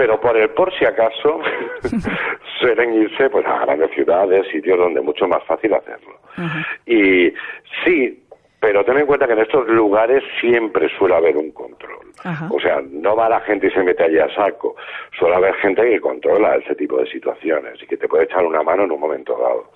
[0.00, 1.42] Pero por el por si acaso
[2.58, 6.18] suelen irse pues a grandes ciudades, sitios donde es mucho más fácil hacerlo.
[6.86, 7.30] Y
[7.84, 8.24] sí,
[8.58, 11.98] pero ten en cuenta que en estos lugares siempre suele haber un control.
[12.48, 14.74] O sea, no va la gente y se mete allí a saco.
[15.18, 18.62] Suele haber gente que controla ese tipo de situaciones y que te puede echar una
[18.62, 19.70] mano en un momento dado.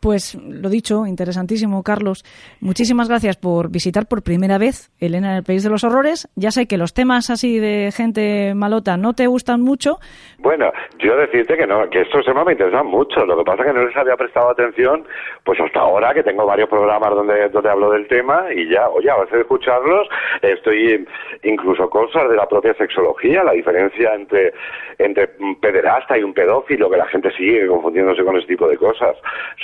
[0.00, 2.24] Pues lo dicho, interesantísimo, Carlos.
[2.60, 6.28] Muchísimas gracias por visitar por primera vez Elena en el País de los Horrores.
[6.36, 9.98] Ya sé que los temas así de gente malota no te gustan mucho.
[10.38, 13.24] Bueno, yo decirte que no, que estos temas me interesan mucho.
[13.24, 15.04] Lo que pasa es que no les había prestado atención,
[15.44, 19.10] pues hasta ahora que tengo varios programas donde, donde hablo del tema y ya, oye,
[19.10, 20.08] a base de escucharlos,
[20.42, 21.06] estoy
[21.42, 24.52] incluso cosas de la propia sexología, la diferencia entre,
[24.98, 28.76] entre un pederasta y un pedófilo, que la gente sigue confundiéndose con ese tipo de
[28.76, 29.16] cosas.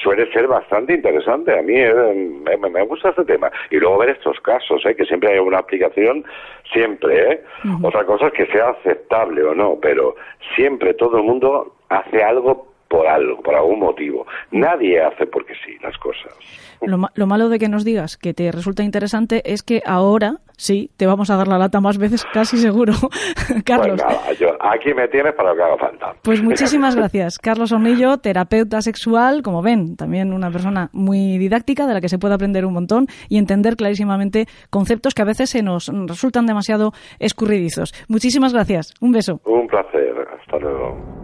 [0.03, 1.59] Suele ser bastante interesante.
[1.59, 3.51] A mí eh, me, gusta este tema.
[3.71, 6.25] Y luego ver estos casos, eh, que siempre hay una aplicación,
[6.73, 7.33] siempre.
[7.33, 7.45] ¿eh?
[7.83, 10.17] Otra cosa es que sea aceptable o no, pero
[10.55, 14.27] siempre todo el mundo hace algo por algo, por algún motivo.
[14.51, 16.37] Nadie hace porque sí las cosas.
[16.83, 21.07] Lo, malo de que nos digas que te resulta interesante es que ahora sí te
[21.07, 22.93] vamos a dar la lata más veces, casi seguro.
[23.65, 24.03] Carlos.
[24.03, 26.15] Pues aquí me tienes para lo que haga falta.
[26.23, 27.39] Pues muchísimas gracias.
[27.39, 32.19] Carlos Hornillo, terapeuta sexual, como ven, también una persona muy didáctica de la que se
[32.19, 36.93] puede aprender un montón y entender clarísimamente conceptos que a veces se nos resultan demasiado
[37.21, 37.95] escurridizos.
[38.09, 38.93] Muchísimas gracias.
[39.01, 39.41] Un beso.
[39.47, 40.29] Un placer.
[40.39, 41.22] Hasta luego.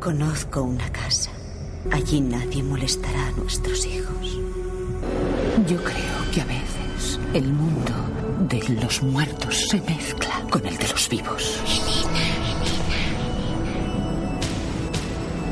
[0.00, 1.30] Conozco una casa.
[1.92, 4.38] Allí nadie molestará a nuestros hijos.
[5.68, 7.92] Yo creo que a veces el mundo
[8.48, 11.60] de los muertos se mezcla con el de los vivos.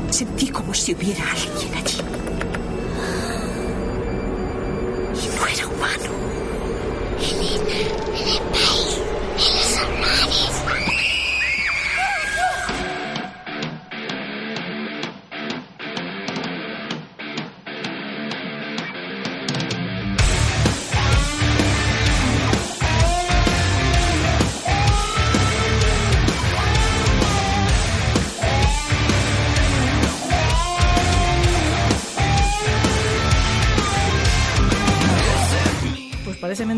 [0.09, 1.99] Sentí como si hubiera alguien allí.
[5.23, 6.19] Y no era humano.
[10.65, 10.88] parece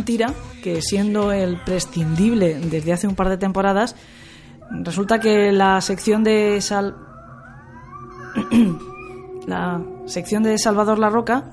[0.02, 0.34] mentira
[0.64, 3.96] que siendo el prescindible desde hace un par de temporadas,
[4.72, 6.96] resulta que la sección de Sal...
[9.46, 11.52] la sección de Salvador La Roca...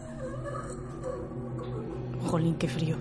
[2.27, 2.97] Jolín, qué frío.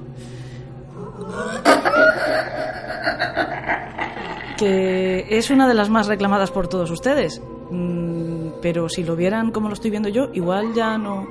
[4.58, 7.42] Que es una de las más reclamadas por todos ustedes.
[7.72, 11.26] Mm, pero si lo vieran como lo estoy viendo yo, igual ya no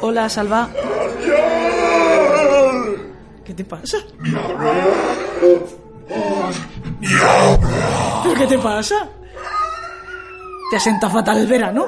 [0.00, 0.70] hola, Salva.
[3.50, 3.98] ¿Qué te pasa?
[8.22, 9.08] ¿Pero qué te pasa?
[10.70, 11.84] ¿Te asenta fatal el verano?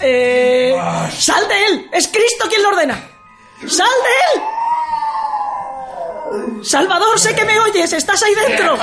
[0.00, 0.76] Eh,
[1.16, 1.88] ¡Sal de él!
[1.92, 3.00] ¡Es Cristo quien lo ordena!
[3.60, 4.42] ¡Sal de él!
[6.64, 8.76] Salvador, sé que me oyes, estás ahí dentro.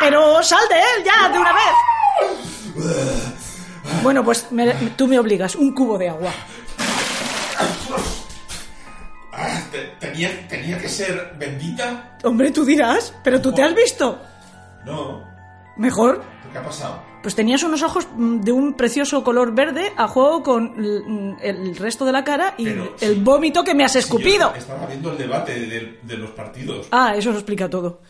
[0.00, 1.72] Pero sal de él ya, de una vez.
[4.04, 6.30] Bueno, pues me- tú me obligas, un cubo de agua.
[9.32, 12.16] Ah, te- tenía, tenía que ser bendita.
[12.22, 14.20] Hombre, tú dirás, pero tú te has visto.
[14.86, 15.24] No.
[15.76, 16.22] Mejor.
[16.52, 17.02] ¿Qué ha pasado?
[17.22, 21.74] Pues tenías unos ojos mm, de un precioso color verde a juego con l- el
[21.76, 24.52] resto de la cara y Pero- el vómito que me has escupido.
[24.54, 26.86] Estaba viendo el debate de, de los partidos.
[26.92, 28.02] Ah, eso lo explica todo.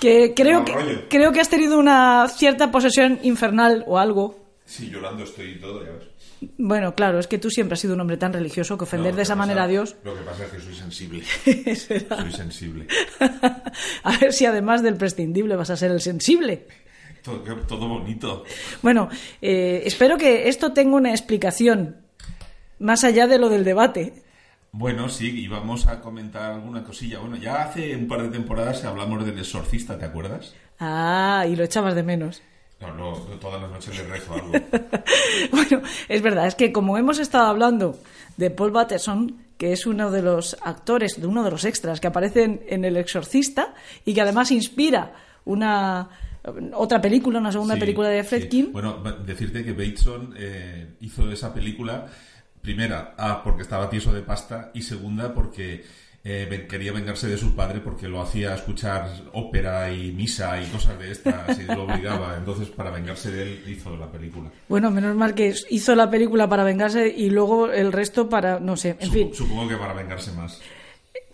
[0.00, 4.47] Que creo que, creo que has tenido una cierta posesión infernal o algo.
[4.68, 6.50] Sí, llorando estoy y todo, ya ves.
[6.58, 9.16] Bueno, claro, es que tú siempre has sido un hombre tan religioso que ofender No,
[9.16, 9.96] de esa manera a Dios.
[10.04, 11.24] Lo que pasa es que soy sensible.
[11.74, 12.86] Soy sensible.
[14.02, 16.66] a ver si además del prescindible vas a ser el sensible.
[17.22, 18.44] Todo, todo bonito.
[18.82, 19.08] Bueno,
[19.40, 21.96] eh, espero que esto tenga una explicación
[22.78, 24.22] más allá de lo del debate.
[24.72, 27.20] Bueno, sí, y vamos a comentar alguna cosilla.
[27.20, 30.54] Bueno, ya hace un par de temporadas hablamos del exorcista, ¿te acuerdas?
[30.78, 32.42] Ah, y lo echabas de menos.
[32.80, 34.52] No, no, todas las noches le rezo algo.
[35.50, 37.98] Bueno, es verdad, es que como hemos estado hablando
[38.36, 42.06] de Paul Batterson, que es uno de los actores, de uno de los extras que
[42.06, 43.74] aparecen en El Exorcista
[44.04, 45.12] y que además inspira
[45.44, 46.08] una
[46.74, 48.28] otra película, una segunda Sí, película de sí.
[48.28, 48.72] Fredkin.
[48.72, 52.06] Bueno, va- decirte que Bateson eh, hizo esa película,
[52.62, 55.84] primera, ah, porque estaba tieso de pasta, y segunda, porque
[56.30, 60.98] eh, quería vengarse de su padre porque lo hacía escuchar ópera y misa y cosas
[60.98, 62.36] de estas, y lo obligaba.
[62.36, 64.50] Entonces, para vengarse de él, hizo la película.
[64.68, 68.76] Bueno, menos mal que hizo la película para vengarse y luego el resto para, no
[68.76, 69.34] sé, en Sup- fin.
[69.34, 70.60] Supongo que para vengarse más.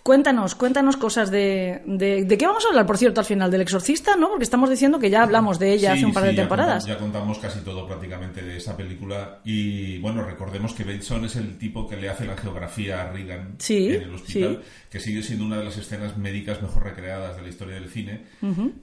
[0.04, 2.26] Cuéntanos, cuéntanos cosas de, de...
[2.26, 3.50] ¿De qué vamos a hablar, por cierto, al final?
[3.50, 4.28] ¿Del exorcista, no?
[4.28, 6.42] Porque estamos diciendo que ya hablamos de ella Sí, hace un par sí, de ya
[6.42, 6.84] temporadas.
[6.84, 9.40] Ya, contamos casi todo prácticamente de esa película.
[9.44, 13.54] Y bueno, recordemos que Bateson es el tipo que le hace la geografía a Reagan
[13.58, 14.70] Sí, en el hospital, sí.
[14.90, 18.26] que sigue siendo una de las escenas médicas mejor recreadas de la historia del cine.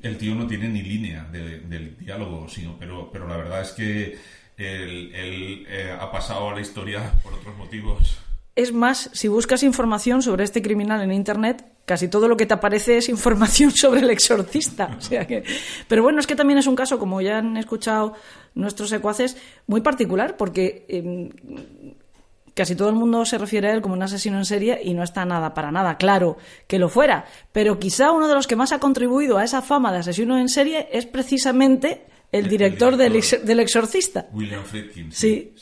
[0.02, 3.72] El tío no tiene ni línea de- del diálogo, sino, pero, pero la verdad es
[3.74, 4.18] que
[4.58, 8.18] él, él, eh, ha pasado a la historia por otros motivos.
[8.62, 12.54] Es más, si buscas información sobre este criminal en Internet, casi todo lo que te
[12.54, 14.96] aparece es información sobre el exorcista.
[14.98, 15.44] O sea que...
[15.88, 18.14] Pero bueno, es que también es un caso, como ya han escuchado
[18.56, 21.30] nuestros secuaces, muy particular, porque em,
[22.54, 25.04] casi todo el mundo se refiere a él como un asesino en serie y no
[25.04, 27.26] está nada para nada claro que lo fuera.
[27.52, 30.50] Pero quizá uno de los que más ha contribuido a esa fama de asesino en
[30.50, 33.40] serie es precisamente el El- el director, del, director.
[33.40, 34.28] ex- del exorcista.
[34.34, 35.12] William Friedkin.
[35.12, 35.54] Sí.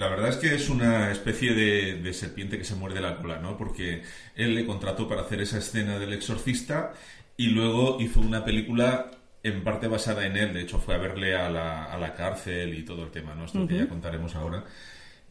[0.00, 3.38] La verdad es que es una especie de, de serpiente que se muerde la cola,
[3.38, 3.58] ¿no?
[3.58, 4.02] Porque
[4.34, 6.94] él le contrató para hacer esa escena del exorcista
[7.36, 9.10] y luego hizo una película
[9.42, 10.54] en parte basada en él.
[10.54, 13.44] De hecho, fue a verle a la, a la cárcel y todo el tema, ¿no?
[13.44, 14.64] Esto que ya contaremos ahora.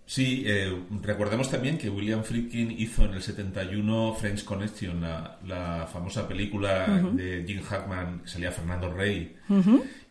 [0.05, 0.71] Sí, eh,
[1.01, 6.87] recordemos también que William Friedkin hizo en el 71 French Connection, la, la famosa película
[7.13, 9.35] de Jim Hackman que salía Fernando Rey,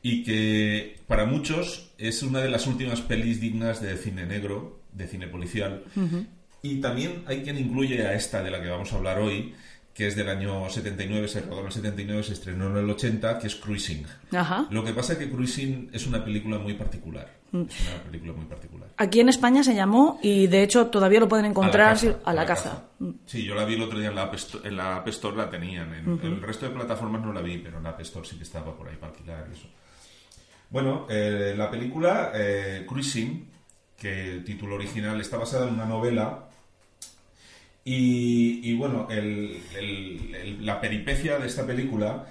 [0.03, 5.07] y que para muchos es una de las últimas pelis dignas de cine negro, de
[5.07, 5.85] cine policial.
[6.63, 9.55] Y también hay quien incluye a esta de la que vamos a hablar hoy,
[9.95, 13.39] que es del año 79, se rodó en el 79, se estrenó en el 80,
[13.41, 14.07] que es Cruising.
[14.33, 14.67] Ajá.
[14.71, 17.37] Lo que pasa es que Cruising es una película muy particular.
[17.49, 18.89] Es una película muy particular.
[18.97, 22.45] Aquí en España se llamó, y de hecho todavía lo pueden encontrar si- a la,
[22.47, 22.85] caza.
[23.27, 25.37] Sí, yo la vi el otro día en la App Store, en la App Store
[25.37, 25.93] la tenían.
[25.95, 28.43] En el resto de plataformas no la vi, pero en la App Store sí que
[28.45, 29.67] estaba por ahí para alquilar y eso.
[30.71, 33.47] Bueno, eh, la película eh, Cruising,
[33.97, 36.45] que el título original está basada en una novela.
[37.85, 42.27] Y, y bueno, el- el- el- la peripecia de esta película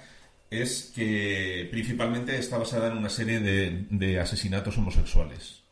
[0.50, 5.62] es que principalmente está basada en una serie de, de asesinatos homosexuales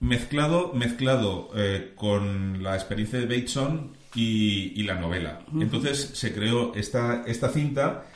[0.00, 5.40] mezclado, mezclado eh, con la experiencia de Bateson y, y la novela.
[5.60, 8.06] Entonces se creó esta, esta cinta.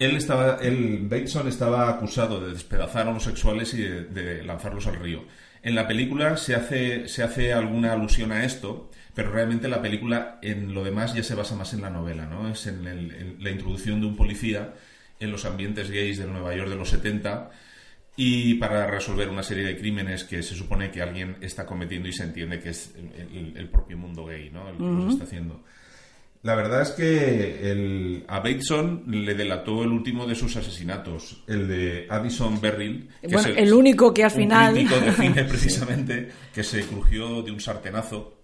[0.00, 4.96] Él estaba, él, Bateson estaba acusado de despedazar a homosexuales y de, de lanzarlos al
[4.96, 5.24] río.
[5.62, 10.38] En la película se hace, se hace alguna alusión a esto, pero realmente la película
[10.42, 12.48] en lo demás ya se basa más en la novela, ¿no?
[12.50, 14.72] Es en, el- en la introducción de un policía
[15.20, 17.50] en los ambientes gays de Nueva York de los 70
[18.16, 22.12] y para resolver una serie de crímenes que se supone que alguien está cometiendo y
[22.14, 24.68] se entiende que es el, propio mundo gay, ¿no?
[24.70, 25.62] El que los está haciendo.
[26.42, 31.68] La verdad es que el, a Bateson le delató el último de sus asesinatos, el
[31.68, 33.10] de Addison Berryl.
[33.20, 34.72] Que bueno, es el, único que al final...
[34.72, 38.38] Un crítico de cine, precisamente, que se crujió de un sartenazo.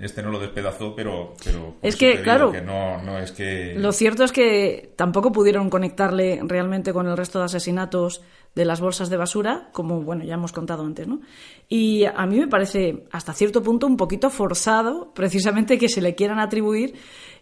[0.00, 1.34] Este no lo despedazó, pero...
[1.44, 3.74] pero es que, claro, que no, no es que...
[3.76, 8.22] Lo cierto es que tampoco pudieron conectarle realmente con el resto de asesinatos
[8.54, 11.20] de las bolsas de basura, como, bueno, ya hemos contado antes, ¿no?
[11.68, 16.14] Y a mí me parece, hasta cierto punto, un poquito forzado, precisamente, que se le
[16.14, 16.94] quieran atribuir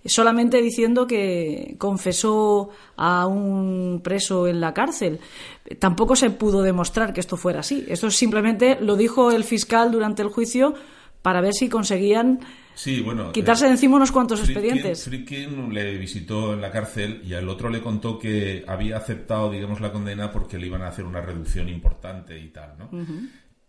[0.04, 5.20] solamente diciendo que confesó a un preso en la cárcel.
[5.78, 7.84] Tampoco se pudo demostrar que esto fuera así.
[7.88, 10.74] Esto simplemente lo dijo el fiscal durante el juicio
[11.26, 12.38] para ver si conseguían
[12.76, 15.02] sí, bueno, quitarse de encima unos cuantos expedientes.
[15.02, 19.80] Friedkin le visitó en la cárcel y al otro le contó que había aceptado, digamos,
[19.80, 22.90] la condena porque le iban a hacer una reducción importante y tal, ¿no?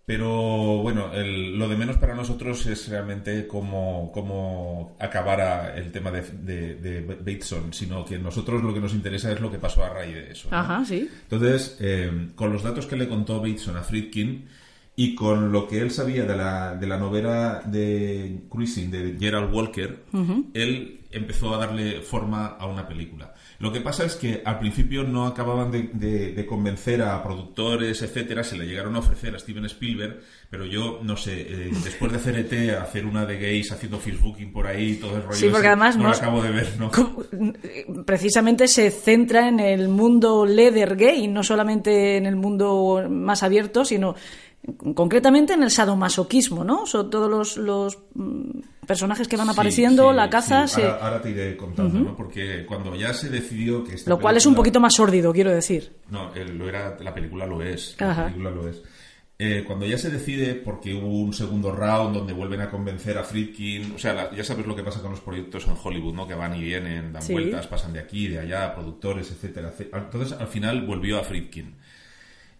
[0.05, 6.75] Pero bueno, lo de menos para nosotros es realmente cómo, cómo acabara el tema de,
[6.75, 10.13] de, Bateson, sino que nosotros lo que nos interesa es lo que pasó a raíz
[10.13, 10.47] de eso.
[10.51, 11.09] Ajá, sí.
[11.23, 14.45] Entonces, eh, con los datos que le contó Bateson a Friedkin,
[14.99, 19.53] y con lo que él sabía de la, de la novela de Cruising de Gerald
[19.53, 20.05] Walker,
[20.55, 23.33] él empezó a darle forma a una película.
[23.59, 28.57] Lo que pasa es que al principio no acababan de, convencer a productores, etcétera, se
[28.57, 30.19] le llegaron a ofrecer a Steven Spielberg,
[30.49, 34.51] pero yo, no sé, eh, después de hacer ET, hacer una de gays haciendo Facebooking
[34.51, 36.91] por ahí, todo el rollo sí, porque además no, lo acabo de ver, ¿no?
[38.05, 43.85] Precisamente se centra en el mundo leather gay, no solamente en el mundo más abierto,
[43.85, 44.15] sino
[44.93, 46.85] concretamente en el sadomasoquismo, ¿no?
[46.85, 50.65] Son todos los, los mm, personajes que van apareciendo, la caza...
[51.01, 52.15] Ahora, te iré contando, ¿no?
[52.15, 53.95] Porque cuando ya se decidió que...
[54.05, 55.93] lo cual es un poquito más sórdido, quiero decir.
[56.09, 57.95] No, lo era, la película lo es.
[57.99, 58.81] La película lo es.
[59.39, 63.23] Eh, cuando ya se decide, porque hubo un segundo round donde vuelven a convencer a
[63.23, 66.27] Friedkin, o sea, ya sabes lo que pasa con los proyectos en Hollywood, ¿no?
[66.27, 69.71] Que van y vienen, dan vueltas, pasan de aquí, de allá, productores, etcétera.
[69.93, 71.75] Entonces, al final volvió a Friedkin.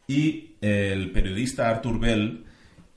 [0.08, 2.46] Y el periodista Arthur Bell,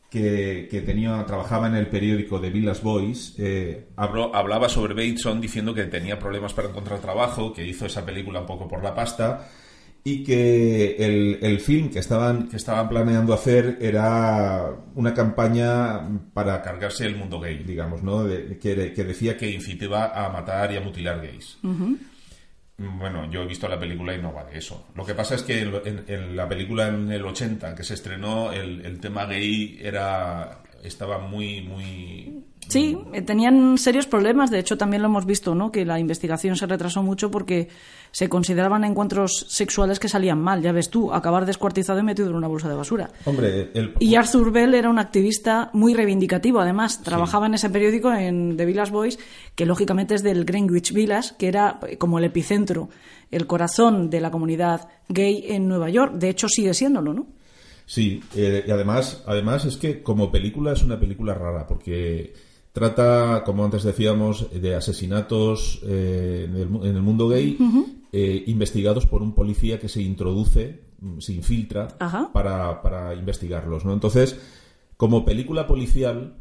[0.09, 5.85] que, tenía, trabajaba en el periódico de Villas Boys, eh, hablaba sobre Bateson diciendo que
[5.85, 9.49] tenía problemas para encontrar trabajo, que hizo esa película un poco por la pasta
[10.03, 10.97] y que
[11.43, 17.39] el, film que estaban, que estaban planeando hacer era una campaña para cargarse el mundo
[17.39, 18.25] gay, digamos, ¿no?
[18.61, 21.59] que, decía que incitaba a matar y a mutilar gays.
[22.83, 24.87] Bueno, yo he visto la película y no va de eso.
[24.95, 28.87] Lo que pasa es que en, la película en el 80 que se estrenó, el,
[28.87, 34.51] el tema gay era estaba muy, muy Sí, eh, tenían serios problemas.
[34.51, 35.73] De hecho, también lo hemos visto, ¿no?
[35.73, 37.69] Que la investigación se retrasó mucho porque
[38.13, 40.63] se consideraban encuentros sexuales que salían mal.
[40.63, 43.11] Ya ves tú, acabar descuartizado y metido en una bolsa de basura.
[43.25, 46.61] Hombre, Y Arthur Bell era un activista muy reivindicativo.
[46.61, 49.19] Además, trabajaba en ese periódico, en The Village Boys,
[49.57, 52.89] que lógicamente es del Greenwich Village, que era eh, como el epicentro,
[53.33, 56.15] el corazón de la comunidad gay en Nueva York.
[56.15, 57.27] De hecho, sigue siéndolo, ¿no?
[57.91, 62.33] Sí, eh, y además, además es que como película es una película rara, porque
[62.73, 67.59] Trata, como antes decíamos, de asesinatos eh, en, el, mundo gay
[68.13, 71.89] eh, investigados por un policía que se introduce, mm, se infiltra
[72.33, 73.85] para, para, investigarlos.
[73.85, 73.93] ¿no?
[73.93, 74.39] Entonces,
[74.97, 76.37] como película policial,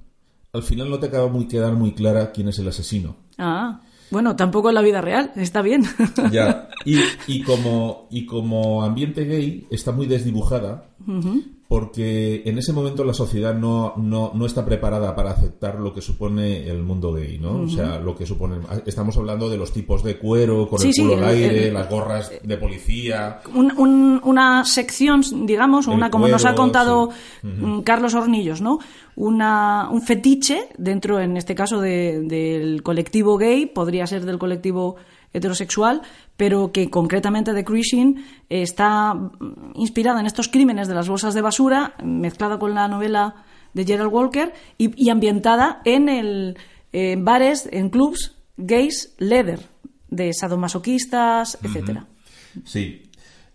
[0.54, 3.16] al final no te acaba muy quedar muy clara quién es el asesino.
[3.40, 3.82] Ah.
[4.12, 5.84] Bueno, tampoco en la vida real, está bien.
[6.32, 10.90] Ya, y, y, como, y como ambiente gay está muy desdibujada,
[11.70, 16.02] porque en ese momento la sociedad no, no, no, está preparada para aceptar lo que
[16.02, 17.62] supone el mundo gay, ¿no?
[17.62, 18.58] O sea, lo que supone...
[18.88, 22.58] Estamos hablando de los tipos de cuero, con el culo al aire, las gorras de
[22.58, 23.42] policía...
[23.54, 27.12] una sección, digamos, una como nos ha contado
[27.44, 28.80] mm, Carlos Hornillos, ¿no?
[29.16, 34.96] Una, un fetiche dentro, en este caso, del colectivo gay, podría ser del colectivo
[35.34, 36.02] heterosexual,
[36.38, 39.14] pero que concretamente The Cruising está
[39.76, 44.12] inspirada en estos crímenes de las bolsas de basura, mezclada con la novela de Gerald
[44.12, 46.58] Walker y, ambientada en, el,
[47.20, 49.60] bares, en clubs gays leather,
[50.10, 52.08] de sadomasoquistas, etcétera.
[52.66, 53.10] Sí,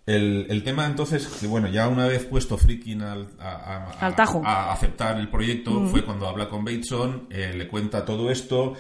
[0.07, 5.87] el, tema entonces, que bueno, ya una vez puesto Freaking al, a, aceptar el proyecto,
[5.87, 8.75] fue cuando habla con Bateson, eh, le cuenta todo esto,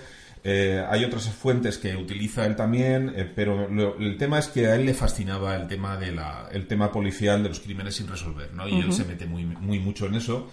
[0.46, 3.66] eh, hay otras fuentes que utiliza él también, eh, pero
[3.98, 7.42] el tema es que a él le fascinaba el tema de la, el tema policial
[7.42, 8.68] de los crímenes sin resolver, ¿no?
[8.68, 10.50] Y él se mete muy, muy mucho en eso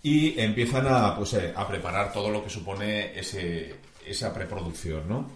[0.00, 3.74] y empiezan a, pues, eh, a preparar todo lo que supone ese,
[4.06, 5.28] esa preproducción, ¿no?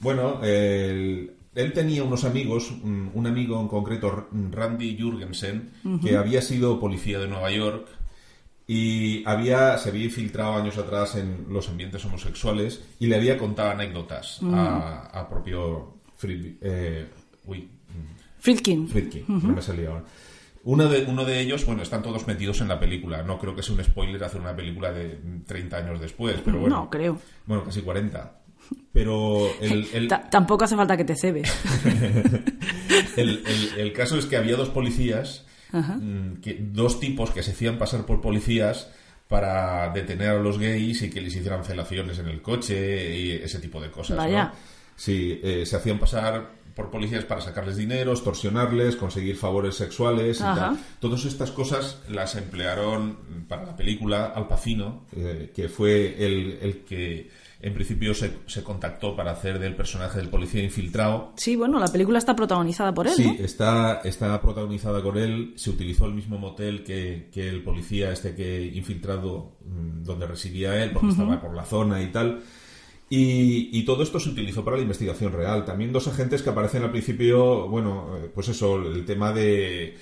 [0.00, 5.70] Bueno, él tenía unos amigos, un, amigo en concreto, Randy Jurgensen,
[6.02, 7.86] que había sido policía de Nueva York
[8.66, 13.70] y había, se había infiltrado años atrás en los ambientes homosexuales y le había contado
[13.70, 17.06] anécdotas a, a propio Fried, eh,
[17.46, 17.68] uy,
[18.38, 18.88] Friedkin.
[18.88, 20.04] Friedkin, no me salía ahora.
[20.64, 23.22] Uno de, uno de ellos, bueno, están todos metidos en la película.
[23.24, 26.76] No creo que sea un spoiler hacer una película de 30 años después, pero bueno.
[26.76, 27.18] No, creo.
[27.46, 28.38] Bueno, casi 40.
[28.92, 31.52] Pero el, el- Ta- Tampoco hace falta que te cebes.
[33.16, 33.42] el-
[33.76, 38.04] el caso es que había dos policías, mm, que, dos tipos que se hacían pasar
[38.04, 38.88] por policías
[39.28, 43.58] para detener a los gays y que les hicieran felaciones en el coche y ese
[43.60, 44.16] tipo de cosas.
[44.16, 44.22] ¿no?
[44.22, 44.52] Vaya.
[44.94, 50.42] Sí, eh, se hacían pasar por policías para sacarles dinero, extorsionarles, conseguir favores sexuales y
[50.42, 50.54] Ajá.
[50.54, 50.78] tal.
[51.00, 56.84] Todas estas cosas las emplearon para la película Al Pacino, eh, que fue el, el
[56.84, 57.30] que
[57.62, 61.32] en principio se, se contactó para hacer del personaje del policía infiltrado.
[61.36, 63.32] Sí, bueno, la película está protagonizada por él, Sí, ¿no?
[63.44, 65.52] está, está protagonizada con él.
[65.56, 70.82] Se utilizó el mismo motel que, que el policía este que infiltrado mm, donde residía
[70.82, 72.42] él, porque estaba por la zona y tal.
[73.08, 75.64] Y, y todo esto se utilizó para la investigación real.
[75.64, 79.96] También dos agentes que aparecen al principio, bueno, eh, pues eso, el tema de,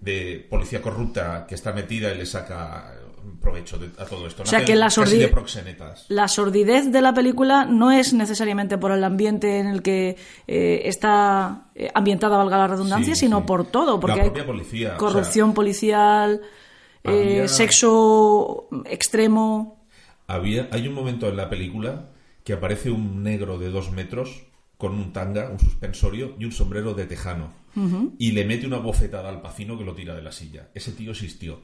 [0.00, 2.94] de policía corrupta que está metida y le saca
[3.40, 4.42] provecho de- a todo esto.
[4.42, 6.06] O sea, que la casi sordi- de proxenetas.
[6.08, 10.16] La sordidez de la película no es necesariamente por el ambiente en el que
[10.46, 13.44] eh, está eh, ambientada, valga la redundancia, Sí, sino sí.
[13.46, 16.40] por todo, porque La hay propia policía, o corrupción sea, policial,
[17.04, 19.84] eh, sexo extremo.
[20.26, 22.08] Había, hay un momento en la película
[22.44, 24.44] que aparece un negro de dos metros
[24.76, 27.52] con un tanga, un suspensorio y un sombrero de tejano.
[28.18, 30.68] Y le mete una bofetada al pacino que lo tira de la silla.
[30.74, 31.60] Ese tío existió.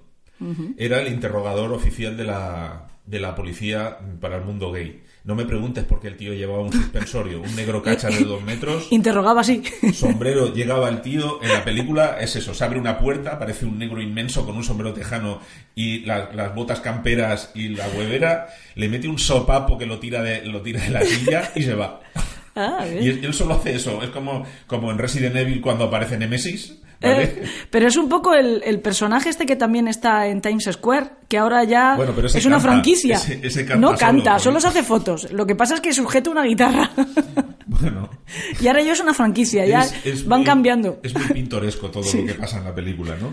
[0.79, 5.03] Era el interrogador oficial de la, de la policía para el mundo gay.
[5.25, 8.43] No me preguntes por qué el tío llevaba un suspensorio, un negro cacha de dos
[8.43, 9.63] metros, Interrogaba así.
[9.95, 13.79] sombrero, llegaba el tío, en la película es eso, se abre una puerta, aparece un
[13.79, 15.39] negro inmenso con un sombrero tejano
[15.77, 20.23] y la- las botas camperas y la huevera, le mete un sopapo que lo tira
[20.23, 22.01] de, lo tira de la silla y se va.
[22.57, 22.85] Ah.
[23.01, 26.82] Y él, él solo hace eso, es como, como en Resident Evil cuando aparece Nemesis,
[27.03, 27.23] ¿vale?
[27.25, 31.11] Eh, pero es un poco el, el personaje este que también está en Times Square,
[31.29, 33.17] que ahora ya Bueno, pero ese es una franquicia.
[33.17, 35.31] ese- ese canta no canta, solo se hace fotos.
[35.33, 36.91] Lo que pasa es que sujeta una guitarra.
[37.65, 38.11] Bueno,
[38.61, 41.01] y ahora ya es una franquicia, ya es- es van muy- cambiando.
[41.03, 43.33] Es muy pintoresco todo lo que pasa en la película, ¿no?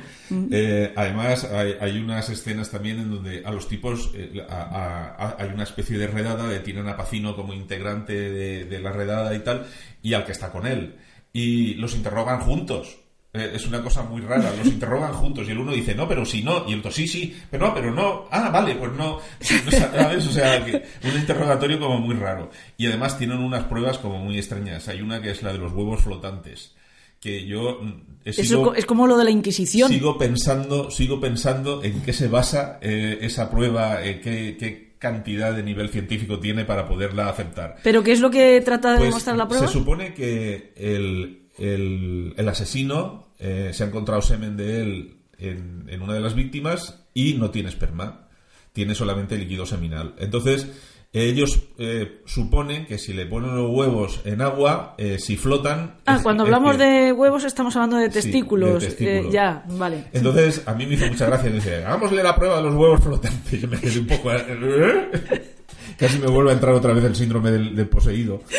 [0.51, 5.25] Eh, además, hay, hay unas escenas también en donde a los tipos eh, a- a-
[5.27, 9.33] a- hay una especie de redada, detienen a Pacino como integrante de, de la redada
[9.35, 9.65] y tal,
[10.01, 10.95] y al que está con él.
[11.33, 12.98] Y los interrogan juntos.
[13.31, 16.25] Eh, es una cosa muy rara, los interrogan juntos y el uno dice no, pero
[16.25, 19.19] si no, y el otro sí, sí, pero no, pero no, ah, vale, pues no,
[19.19, 20.25] No ¿sabes?
[20.25, 22.49] O sea, que un interrogatorio como muy raro.
[22.75, 24.87] Y además tienen unas pruebas como muy extrañas.
[24.87, 26.73] Hay una que es la de los huevos flotantes,
[27.21, 29.89] que yo mm, he Eso sido- es como lo de la Inquisición.
[29.91, 35.53] sigo pensando, sigo pensando en qué se basa eh, esa prueba, eh, qué, qué cantidad
[35.53, 37.75] de nivel científico tiene para poderla aceptar.
[37.83, 39.67] ¿Pero qué es lo que trata de Pues, demostrar la prueba?
[39.67, 45.85] Se supone que el, el- el asesino eh, se ha encontrado semen de él en,
[45.87, 48.27] en una de las víctimas y no tiene esperma,
[48.73, 50.13] tiene solamente líquido seminal.
[50.19, 50.67] Entonces,
[51.11, 55.95] ellos eh, suponen que si le ponen los huevos en agua, eh, si flotan...
[56.05, 58.83] Ah, es- cuando es hablamos que- de huevos estamos hablando de Sí, de testículos.
[58.99, 60.05] Eh, ya, vale.
[60.13, 61.49] Entonces, a mí me hizo mucha gracia.
[61.49, 63.59] Dice, hagámosle la prueba de los huevos flotantes.
[63.61, 64.31] Yo me quedé un poco...
[64.33, 65.55] ¿eh?
[65.97, 68.43] Casi me vuelve a entrar otra vez el síndrome del, del poseído.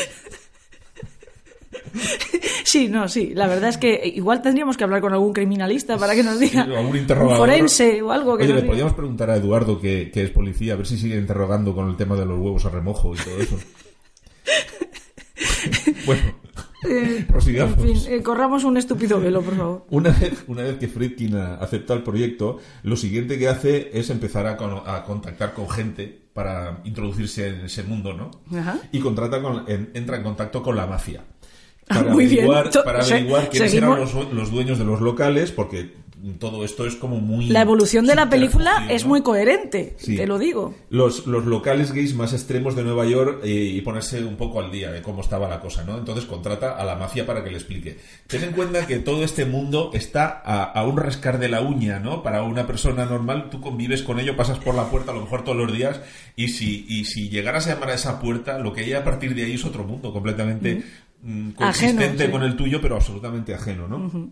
[2.71, 3.33] Sí, no, sí.
[3.35, 6.65] La verdad es que igual tendríamos que hablar con algún criminalista para que nos diga.
[6.67, 7.39] Sí, algún interrogador.
[7.39, 8.71] forense o algo que Oye, nos le diga.
[8.71, 11.97] podríamos preguntar a Eduardo, que, que es policía, a ver si sigue interrogando con el
[11.97, 13.59] tema de los huevos a remojo y todo eso.
[16.07, 16.23] bueno,
[17.29, 17.79] prosigamos.
[17.79, 19.87] En fin, eh, corramos un estúpido velo, por favor.
[19.91, 24.47] Una vez, una vez que Friedkin acepta el proyecto, lo siguiente que hace es empezar
[24.47, 28.31] a, con- a contactar con gente para introducirse en ese mundo, ¿no?
[28.59, 28.79] Ajá.
[28.93, 31.25] Y contrata con, en- entra en contacto con la mafia.
[31.91, 32.45] Ah, Para muy bien.
[32.45, 35.99] averiguar, To- para averiguar quiénes seguimos- eran los, los dueños de los locales, porque
[36.39, 37.47] todo esto es como muy...
[37.49, 40.17] La evolución de la película es muy coherente, Sí.
[40.17, 40.75] te lo digo.
[40.91, 44.71] los, los locales gays más extremos de Nueva York eh, y ponerse un poco al
[44.71, 45.97] día de cómo estaba la cosa, ¿no?
[45.97, 47.97] Entonces contrata a la mafia para que le explique.
[48.27, 51.99] Ten en cuenta que todo este mundo está a, a un rascar de la uña,
[52.01, 52.23] ¿no?
[52.23, 55.43] Para una persona normal, tú convives con ello, pasas por la puerta a lo mejor
[55.43, 56.01] todos los días
[56.37, 59.35] y si, y si llegaras a llamar a esa puerta, lo que hay a partir
[59.35, 60.83] de ahí es otro mundo completamente mm,
[61.55, 62.31] consistente Ajeno, sí.
[62.31, 64.31] con el tuyo, pero absolutamente ajeno, ¿no?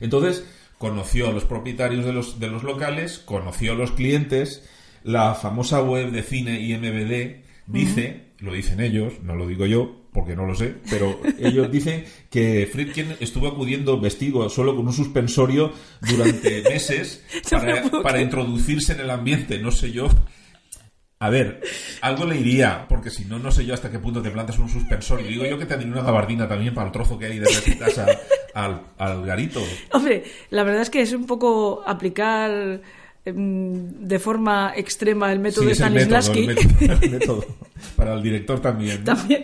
[0.00, 0.44] Entonces,
[0.78, 4.68] conoció a los propietarios de los, de los locales, conoció a los clientes,
[5.02, 10.36] la famosa web de cine IMBD dice, lo dicen ellos, no lo digo yo, porque
[10.36, 15.72] no lo sé, pero ellos dicen que Friedkin estuvo acudiendo vestido solo con un suspensorio
[16.00, 20.08] durante meses para, para introducirse en el ambiente, no sé yo.
[21.20, 21.60] A ver,
[22.00, 24.68] algo le iría, porque si no, no sé yo hasta qué punto te plantas un
[24.68, 25.26] suspensorio.
[25.26, 28.06] Digo yo que te una gabardina también para el trozo que hay desde tu casa
[28.54, 29.60] al, al garito.
[29.92, 32.80] Hombre, la verdad es que es un poco aplicar
[33.24, 36.40] em, de forma extrema el método Sí, de es el método, Stanislavski.
[36.40, 37.44] el método, el método.
[37.96, 38.98] Para el director también.
[39.04, 39.16] ¿no?
[39.16, 39.42] También.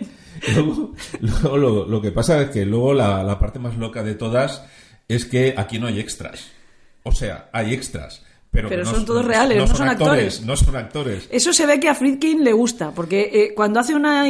[0.55, 4.15] Luego, luego lo, lo que pasa es que luego la, la parte más loca de
[4.15, 4.63] todas
[5.07, 6.51] es que aquí no hay extras.
[7.03, 8.24] O sea, hay extras.
[8.55, 10.41] Pero, Pero que son todos reales, no son actores.
[10.43, 11.27] No son actores.
[11.31, 14.25] Eso se ve que a Friedkin le gusta, porque eh, cuando hace una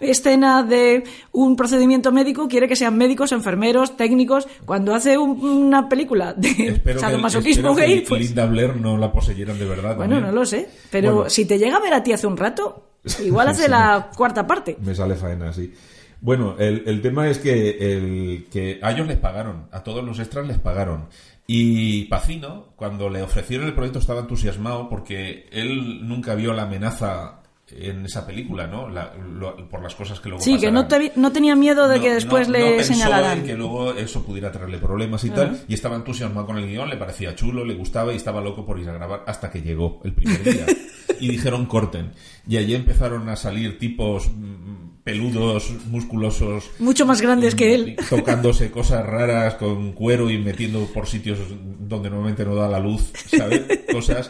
[0.00, 4.48] escena de un procedimiento médico, quiere que sean médicos, enfermeros, técnicos.
[4.64, 8.20] Cuando hace un- una película de sadomasoquismo espero que gay, pues...
[8.22, 9.96] Linda Blair no la poseyeran de verdad.
[9.96, 10.34] Bueno, también.
[10.34, 10.68] no lo sé.
[10.90, 11.30] Pero Bueno.
[11.30, 12.90] si te llega a ver a ti hace un rato,
[13.24, 14.76] igual hace la cuarta parte.
[14.80, 15.72] Me sale faena, sí.
[16.20, 20.18] Bueno, el, el tema es que, el, que a ellos les pagaron, a todos los
[20.18, 21.06] extras les pagaron.
[21.50, 27.37] Y Pacino, cuando le ofrecieron el proyecto, estaba entusiasmado porque él nunca vio la amenaza
[27.70, 28.88] en esa película, ¿no?
[28.88, 31.96] La- lo- por las cosas que luego Sí, que no, te- no tenía miedo de
[31.96, 33.38] No- que después no- le pensó señalaran.
[33.38, 35.60] en que luego eso pudiera traerle problemas y tal.
[35.68, 38.78] Y estaba entusiasmado con el guion, le parecía chulo, le gustaba y estaba loco por
[38.78, 40.66] ir a grabar hasta que llegó el primer día.
[41.20, 42.12] y dijeron corten.
[42.48, 46.70] Y allí empezaron a salir tipos mm, peludos, musculosos.
[46.78, 47.96] Mucho más grandes que él.
[48.08, 51.38] Tocándose cosas raras con cuero y metiendo por sitios
[51.80, 53.62] donde normalmente no da la luz, ¿sabes?
[53.92, 54.28] Cosas.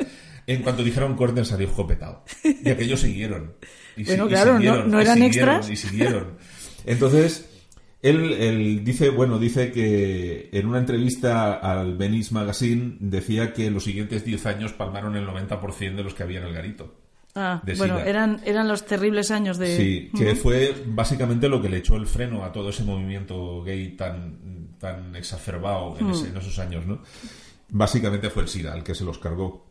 [0.48, 2.24] En cuanto dijeron corten salió escopetado.
[2.42, 3.54] Y aquellos siguieron.
[3.96, 5.70] Y si- Bueno, y claro, no- siguieron, no eran siguieron, extras.
[5.70, 6.26] Y siguieron.
[6.86, 7.50] Entonces,
[8.00, 13.84] él, él dice, bueno, dice que en una entrevista al Venice Magazine decía que los
[13.84, 16.94] siguientes 10 años palmaron el 90% de los que había en el garito.
[17.34, 19.76] Ah, bueno, eran, eran los terribles años de...
[19.76, 23.90] Sí, que fue básicamente lo que le echó el freno a todo ese movimiento gay
[23.96, 27.02] tan, tan exacerbado en, ese- en esos años, ¿no?
[27.68, 29.67] Básicamente fue el SIDA el que se los cargó.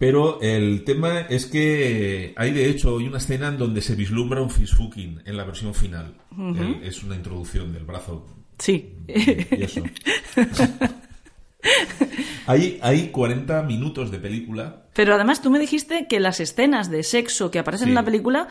[0.00, 4.40] Pero el tema es que hay de hecho hay una escena en donde se vislumbra
[4.40, 6.14] un fistfucking en la versión final.
[6.38, 8.26] El- es una introducción del brazo
[8.58, 8.94] Sí.
[9.06, 9.82] y eso.
[12.46, 17.02] hay, hay 40 minutos de película Pero además tú me dijiste que las escenas de
[17.02, 17.90] sexo que aparecen Sí.
[17.90, 18.48] en la película,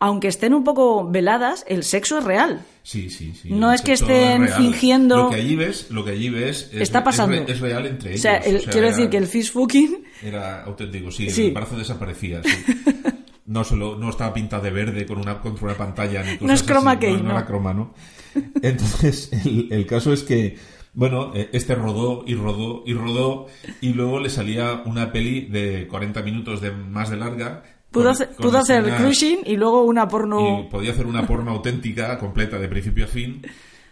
[0.00, 2.62] aunque estén un poco veladas, el sexo es real.
[2.82, 3.50] Sí, sí, sí.
[3.52, 6.98] No es que estén fingiendo- Lo que allí ves, lo que allí ves es, Está
[7.00, 7.36] es pasando.
[7.36, 8.22] Es, real entre O ellos.
[8.22, 11.46] sea, el- o sea, quiero era- decir que el fish fucking Era auténtico, sí, Sí.
[11.48, 12.50] el brazo desaparecía, sí.
[13.46, 16.52] No, solo, no estaba pintado de verde con una, contra una pantalla ni cosas No
[16.54, 17.30] es chroma así, key, no, no no.
[17.32, 17.94] era croma, ¿no?
[18.62, 20.56] Entonces, el, el caso es que,
[20.94, 23.46] bueno, eh, este rodó y rodó y rodó
[23.80, 27.62] y luego le salía una peli de 40 minutos de más de larga.
[27.90, 30.68] Pudo, con- pudo hacer escenas- cruising y luego una y porno...
[30.70, 33.42] podía hacer una porno auténtica, completa, de principio a fin.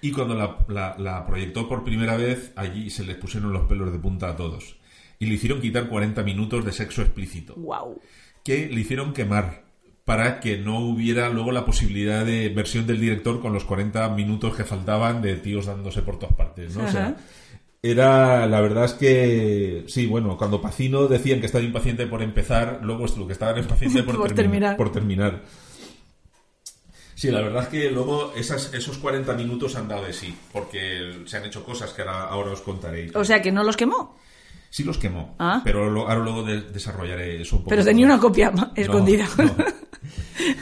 [0.01, 3.91] Y cuando la, la- la proyectó por primera vez, allí se les pusieron los pelos
[3.93, 4.77] de punta a todos.
[5.19, 8.01] Y le hicieron quitar 40 minutos de sexo explícito, Wow.
[8.45, 9.65] que le hicieron quemar
[10.05, 14.57] para que no hubiera luego la posibilidad de versión del director con los 40 minutos
[14.57, 16.85] que faltaban de tíos dándose por todas partes, ¿no?
[16.85, 17.17] O sea.
[17.83, 22.81] Era, la verdad es que, sí, bueno, cuando Pacino decían que estaba impaciente por empezar,
[22.83, 24.77] luego es lo que estaban impaciente por, Por termi- terminar.
[24.77, 25.43] Por terminar.
[27.15, 31.23] Sí, la verdad es que luego esas, esos 40 minutos han dado de sí, porque
[31.27, 33.11] se han hecho cosas que ahora, ahora os contaré.
[33.15, 34.17] O sea, que no los quemó.
[34.71, 35.61] Sí los quemó, Ah.
[35.65, 37.71] pero lo- ahora luego de- desarrollaré eso un poco.
[37.71, 38.15] Pero tenía más.
[38.15, 39.27] una copia escondida.
[39.39, 39.55] No, no.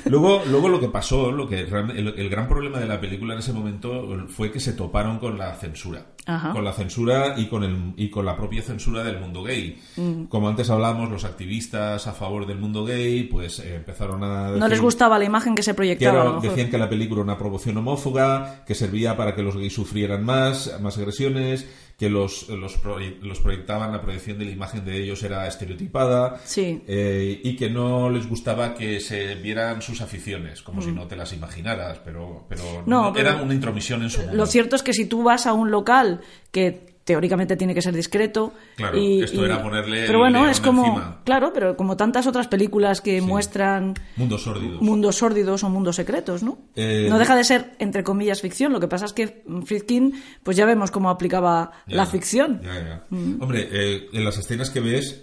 [0.07, 3.41] Luego, luego lo que pasó, lo que el, el gran problema de la película en
[3.41, 6.07] ese momento fue que se toparon con la censura.
[6.25, 6.53] Ajá.
[6.53, 9.81] Con la censura y con, el, y con la propia censura del mundo gay.
[9.97, 10.25] Mm.
[10.25, 14.51] Como antes hablábamos, los activistas a favor del mundo gay, pues eh, empezaron a...
[14.51, 16.21] No les gustaba la imagen que se que proyectaba.
[16.23, 16.43] era- mejor.
[16.49, 20.25] decían que la película era una promoción homófoba, que servía para que los gays sufrieran
[20.25, 25.03] más, más agresiones, que los, los, proye- los proyectaban, la proyección de la imagen de
[25.03, 26.83] ellos era estereotipada, Sí.
[26.87, 30.85] eh, y que no les gustaba que se vieran sus aficiones, como Mm.
[30.85, 34.21] si no te las imaginaras, pero, pero, No, no- pero- era una intromisión en su
[34.21, 34.37] mundo.
[34.37, 36.21] Lo cierto es que si tú vas a un local
[36.51, 40.61] que teóricamente tiene que ser discreto Claro, y, esto y- era ponerle pero bueno es
[40.61, 41.21] como encima.
[41.25, 44.83] claro pero como tantas otras películas que muestran Mundos sórdidos.
[44.83, 48.81] mundos sórdidos o mundos secretos no Eh, no deja de ser entre comillas ficción lo
[48.81, 53.05] que pasa es que Friedkin pues ya vemos cómo aplicaba Ya, la ficción ya, ya.
[53.11, 53.41] Mm.
[53.41, 55.23] Hombre, eh, en las escenas que ves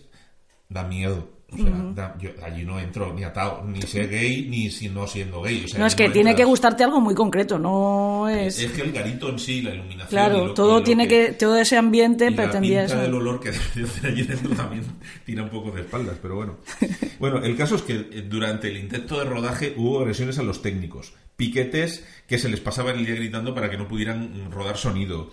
[0.70, 1.28] da miedo.
[1.54, 5.08] O sea, da- yo allí no entro ni atado, ni ser gay, ni si no
[5.08, 5.64] siendo gay.
[5.66, 6.36] O sea, No, es que tiene entras.
[6.38, 8.60] que gustarte algo muy concreto, no es...
[8.60, 10.10] Es que el garito en sí, la iluminación.
[10.10, 11.34] Claro, lo- todo tiene que...
[11.34, 12.98] Todo ese ambiente la pretendía eso.
[12.98, 14.84] del olor que debe hacer allí dentro también
[15.26, 16.58] tira un poco de espaldas, pero bueno.
[17.20, 20.62] Bueno, el caso es que eh, durante el intento de rodaje hubo agresiones a los
[20.62, 25.32] técnicos, piquetes que se les pasaban el día gritando para que no pudieran rodar sonido.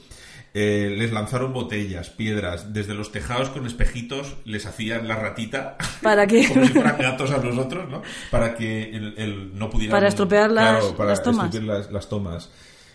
[0.53, 6.27] Eh, les lanzaron botellas, piedras, desde los tejados con espejitos les hacían la ratita Para
[6.27, 8.03] que- como si fueran gatos a nosotros, ¿no?
[8.33, 11.47] Para que el, el- no pudieran Para estropear las- Claro, para las tomas.
[11.55, 12.51] estropear las, las tomas.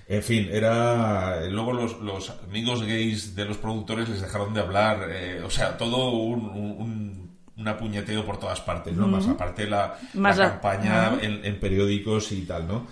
[0.07, 1.45] En fin, era.
[1.49, 5.07] Luego los, los amigos gays de los productores les dejaron de hablar.
[5.09, 9.07] eh, o sea, todo un, un, un- apuñeteo por todas partes, ¿no?
[9.07, 12.85] Más aparte la, Más la campaña en periódicos y tal, ¿no?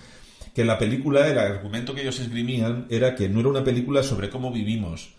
[0.53, 4.29] Que la película, el argumento que ellos esgrimían era que no era una película sobre
[4.29, 5.13] cómo vivimos,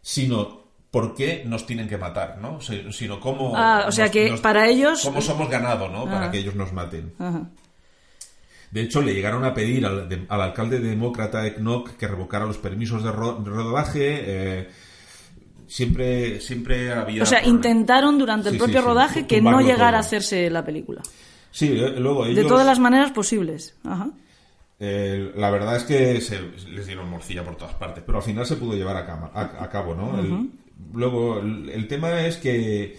[0.00, 2.60] sino por qué nos tienen que matar, ¿no?
[2.60, 3.52] Si- Sino cómo.
[3.56, 6.04] Ah, o sea nos- que nos- para ellos- Cómo somos ganado, ¿no?
[6.06, 6.30] Para Ah.
[6.30, 7.12] que ellos nos maten.
[7.18, 7.48] Ajá.
[8.70, 12.56] De hecho, le llegaron a pedir al, de- al alcalde demócrata Eknok que revocara los
[12.58, 14.20] permisos de, ro- de rodaje.
[14.24, 14.68] eh,
[15.66, 17.22] siempre, siempre había.
[17.22, 17.56] O sea, problemas.
[17.64, 19.96] intentaron durante el Sí, propio sí, sí, rodaje que no llegara todo.
[19.96, 21.02] a hacerse la película.
[21.50, 22.36] Sí, eh, luego ellos.
[22.36, 23.74] De todas las maneras posibles.
[23.84, 24.08] Ajá.
[24.80, 26.40] Eh, la verdad es que se,
[26.70, 29.62] les dieron morcilla por todas partes, pero al final se pudo llevar a, cama- a-
[29.62, 30.18] a cabo, ¿no?
[30.18, 30.30] El-
[30.94, 32.96] luego, el, el tema es que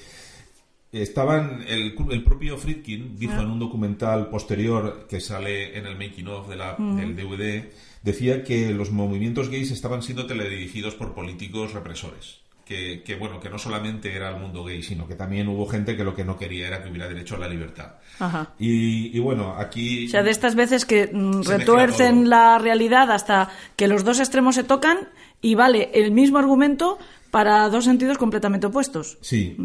[0.91, 1.63] estaban.
[1.67, 6.49] El, el propio Friedkin dijo en un documental posterior que sale en el making of
[6.49, 7.65] de la, del DVD,
[8.03, 12.40] decía que los movimientos gays estaban siendo teledirigidos por políticos represores.
[12.71, 15.97] Que, que, bueno, que no solamente era el mundo gay, sino que también hubo gente
[15.97, 17.95] que lo que no quería era que hubiera derecho a la libertad.
[18.17, 18.53] Ajá.
[18.57, 20.05] Y, y bueno, aquí...
[20.05, 24.55] O sea, de estas veces que mm, retuercen la realidad hasta que los dos extremos
[24.55, 25.09] se tocan
[25.41, 26.97] y vale el mismo argumento
[27.29, 29.17] para dos sentidos completamente opuestos.
[29.19, 29.57] Sí,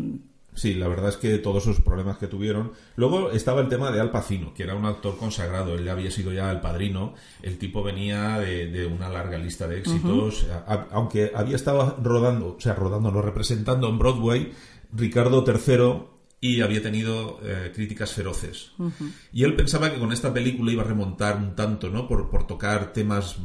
[0.56, 2.72] sí, la verdad es que todos esos problemas que tuvieron.
[2.96, 6.32] Luego estaba el tema de Al Pacino, que era un actor consagrado, él había sido
[6.32, 11.30] ya el padrino, el tipo venía de, de una larga lista de éxitos, a- aunque
[11.34, 14.52] había estado rodando, o sea, rodando, no representando en Broadway,
[14.92, 18.72] Ricardo III y había tenido eh, críticas feroces.
[19.32, 22.06] Y él pensaba que con esta película iba a remontar un tanto, ¿no?
[22.08, 23.36] Por, por tocar temas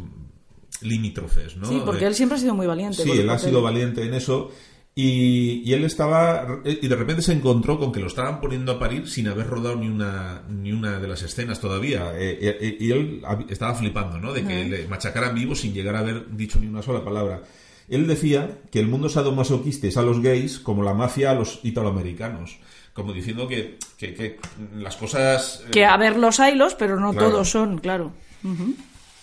[0.81, 1.67] limítrofes, ¿no?
[1.67, 3.03] Sí, porque Eh, él siempre ha sido muy valiente.
[3.03, 4.51] Sí, él ha sido valiente en eso.
[4.93, 6.59] Y, y él estaba.
[6.65, 9.77] Y de repente se encontró con que lo estaban poniendo a parir sin haber rodado
[9.77, 12.11] ni una, ni una de las escenas todavía.
[12.17, 14.33] Eh, eh, y él estaba flipando, ¿no?
[14.33, 17.41] De que le machacaran vivo sin llegar a haber dicho ni una sola palabra.
[17.87, 21.59] Él decía que el mundo sadomasoquista es a los gays como la mafia a los
[21.63, 22.59] italoamericanos.
[22.93, 24.39] Como diciendo que, que- que
[24.75, 25.63] las cosas.
[25.67, 27.29] eh, Que a ver los hilos, pero no Claro.
[27.31, 28.11] todos son, claro.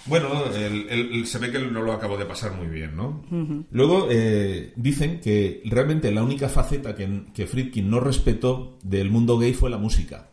[0.08, 3.24] Bueno, el- el- el- se ve que no lo acabó de pasar muy bien, ¿no?
[3.70, 9.38] Luego eh, dicen que realmente la única faceta que, que Friedkin no respetó del mundo
[9.38, 10.30] gay fue la música.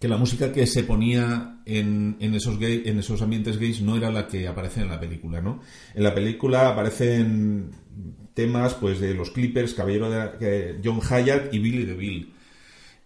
[0.00, 3.96] Que la música que se ponía en, en esos gay, en esos ambientes gays no
[3.96, 5.60] era la que aparece en la película, ¿no?
[5.94, 7.70] En la película aparecen
[8.34, 12.32] temas pues de los Clippers, Caballero de que John Hyatt y Billy DeVille.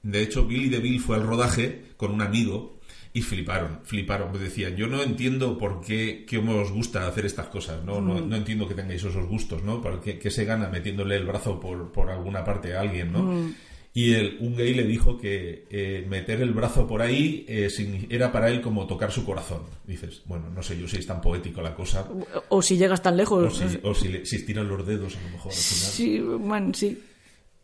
[0.03, 2.78] De hecho, Billy DeVille fue al rodaje con un amigo
[3.13, 4.31] y fliparon, fliparon.
[4.31, 8.01] Pues decían, yo no entiendo por qué, qué os gusta hacer estas cosas, ¿no?
[8.01, 9.81] No, no entiendo que tengáis esos gustos, ¿no?
[9.81, 13.49] ¿Por qué, qué se gana metiéndole el brazo por, por alguna parte a alguien, ¿no?
[13.95, 17.69] Y el, un gay le dijo que eh, meter el brazo por ahí eh,
[18.11, 19.63] era para él como tocar su corazón.
[19.87, 22.07] Dices, bueno, no sé yo si es tan poético la cosa.
[22.51, 23.57] O si llegas tan O lejos.
[23.59, 25.91] si, o si, le- si estiran los dedos a lo mejor al final.
[25.93, 27.03] Sí, bueno, sí.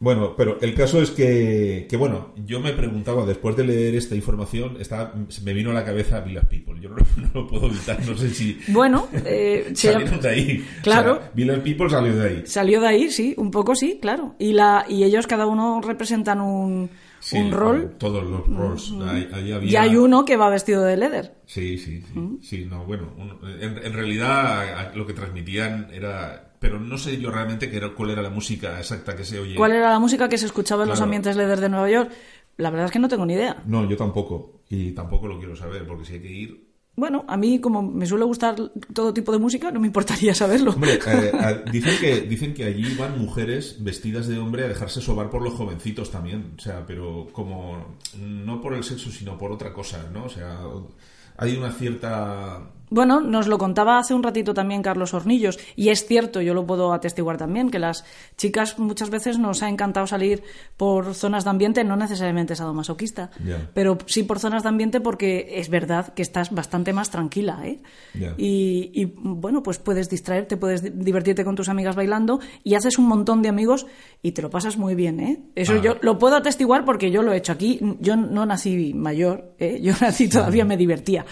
[0.05, 4.15] Bueno, pero el caso es que, que, bueno, yo me preguntaba, después de leer esta
[4.15, 6.79] información, estaba, me vino a la cabeza Village People.
[6.79, 10.65] Yo no, no lo puedo evitar, no sé si Bueno, eh, salieron de ahí.
[10.83, 11.13] Claro.
[11.13, 12.43] O sea, Village People salió de ahí.
[12.45, 14.35] salió de ahí, sí, un poco sí, claro.
[14.39, 16.91] Y, la, y ellos cada uno representan un,
[17.25, 17.95] Sí, un rol.
[17.99, 18.93] Todos los roles.
[19.09, 19.71] Ahí, ahí había...
[19.71, 21.35] Y hay uno que va vestido de leather.
[21.47, 22.39] Sí, sí, sí.
[22.43, 26.53] Sí, no, bueno, un- en, en realidad lo que transmitían era...
[26.61, 29.55] Pero no sé yo realmente qué era, cuál era la música exacta que se oye.
[29.55, 32.11] ¿Cuál era la música que se escuchaba en los ambientes leather de Nueva York?
[32.59, 33.63] La verdad es que no tengo ni idea.
[33.67, 34.61] No, yo tampoco.
[34.69, 36.74] Y tampoco lo quiero saber, porque si hay que ir...
[36.97, 38.55] Bueno, a mí como me suele gustar
[38.93, 40.71] todo tipo de música, no me importaría saberlo.
[40.73, 45.29] Hombre, eh, dicen, que, dicen que allí van mujeres vestidas de hombre a dejarse sobar
[45.29, 46.53] por los jovencitos también.
[46.57, 50.27] O sea, pero como no por el sexo, sino por otra cosa, ¿no?
[50.27, 50.61] O sea,
[51.37, 56.07] hay una cierta Bueno, nos lo contaba hace un ratito también Carlos Hornillos, y es
[56.07, 58.05] cierto, yo lo puedo atestiguar también, que las
[58.37, 60.43] chicas muchas veces nos ha encantado salir
[60.77, 63.71] por zonas de ambiente, no necesariamente sadomasoquista, Ya.
[63.75, 67.81] pero sí por zonas de ambiente porque es verdad que estás bastante más tranquila, ¿eh?
[68.39, 72.99] Y, y, bueno, pues puedes distraerte, puedes di- divertirte con tus amigas bailando y haces
[72.99, 73.87] un montón de amigos
[74.23, 75.41] y te lo pasas muy bien, ¿eh?
[75.55, 75.81] Eso Ah.
[75.83, 77.81] yo lo puedo atestiguar porque yo lo he hecho aquí.
[78.01, 79.81] Yo no nací mayor, ¿eh?
[79.83, 81.25] Yo nací todavía me divertía.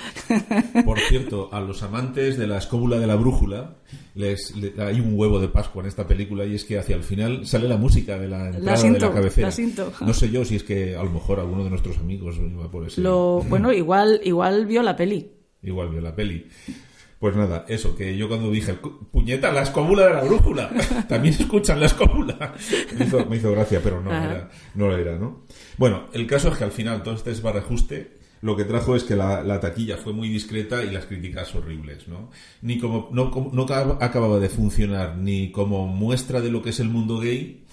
[0.84, 3.76] Por cierto, a los amantes de la escóbula de la brújula,
[4.14, 7.02] les, le- hay un huevo de Pascua en esta película y es que hacia el
[7.04, 9.46] final sale la música de la entrada de la cabecera.
[9.48, 9.52] la.
[10.06, 12.86] No sé yo si es que a lo mejor alguno de nuestros amigos iba por
[12.86, 13.00] ese.
[13.02, 15.30] Lo, bueno, igual, igual vio la peli.
[15.62, 16.48] Igual vio la peli.
[17.18, 20.70] Pues nada, eso, que yo cuando dije, "Cu- puñeta, la escóbula de la brújula,
[21.08, 22.52] también escuchan la escóbula.
[22.98, 25.42] Me hizo, me hizo gracia, pero no era, no lo era, ¿no?
[25.78, 29.16] Bueno, el caso es que al final todo este desbarajuste lo que trajo es que
[29.16, 32.31] la, la taquilla fue muy discreta y las críticas horribles, ¿no?
[32.60, 36.70] Ni como, no, como- no acab- acababa de funcionar ni como muestra de lo que
[36.70, 37.64] es el mundo gay,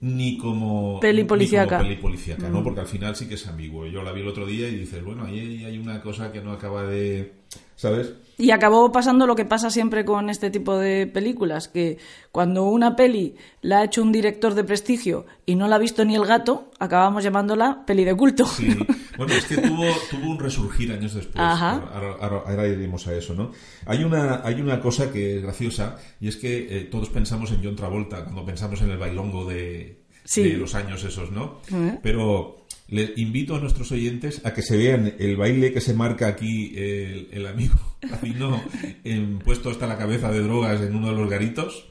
[0.00, 1.78] ni como Peli ni como policíaca.
[1.78, 2.60] peli policíaca, ¿no?
[2.60, 2.64] Mm.
[2.64, 3.86] Porque al final sí que es ambiguo.
[3.86, 6.52] Yo la vi el otro día y dices, bueno, ahí hay una cosa que no
[6.52, 7.32] acaba de...
[7.74, 8.12] ¿Sabes?
[8.40, 11.98] Y acabó pasando lo que pasa siempre con este tipo de películas, que
[12.30, 16.04] cuando una peli la ha hecho un director de prestigio y no la ha visto
[16.04, 18.46] ni el gato, acabamos llamándola peli de culto.
[18.46, 18.68] Sí.
[19.16, 21.34] Bueno, es que tuvo, tuvo un resurgir años después.
[21.36, 21.82] Ajá.
[21.92, 23.50] Ahora, ahora- ahora iremos a eso, ¿no?
[23.86, 27.60] Hay una, hay una cosa que es graciosa y es que eh, todos pensamos en
[27.64, 30.44] John Travolta cuando pensamos en el bailongo de, Sí.
[30.44, 31.60] de los años esos, ¿no?
[31.72, 31.98] ¿Eh?
[32.02, 32.57] Pero
[32.88, 36.72] le invito a nuestros oyentes a que se vean el baile que se marca aquí
[36.76, 38.62] el, el amigo Racino,
[39.04, 41.90] en, puesto hasta la cabeza de drogas en uno de los garitos.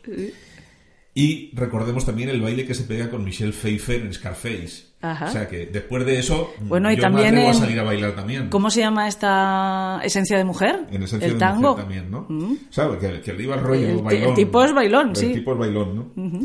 [1.13, 4.85] Y recordemos también el baile que se pega con Michelle Pfeiffer en Scarface.
[5.01, 5.25] Ajá.
[5.27, 7.79] O sea que después de eso, Bueno, y yo también me atrevo en- a salir
[7.79, 8.49] a bailar también.
[8.49, 10.85] ¿Cómo se llama esta esencia de mujer?
[10.91, 11.71] En esencia el de tango.
[11.71, 12.25] mujer también, ¿no?
[12.29, 12.57] Mm.
[12.69, 12.99] ¿Sabes?
[12.99, 14.29] Que, que le iba el rollo El bailón.
[14.29, 15.33] el tipo es bailón, El sí.
[15.33, 16.41] tipo es bailón, ¿no?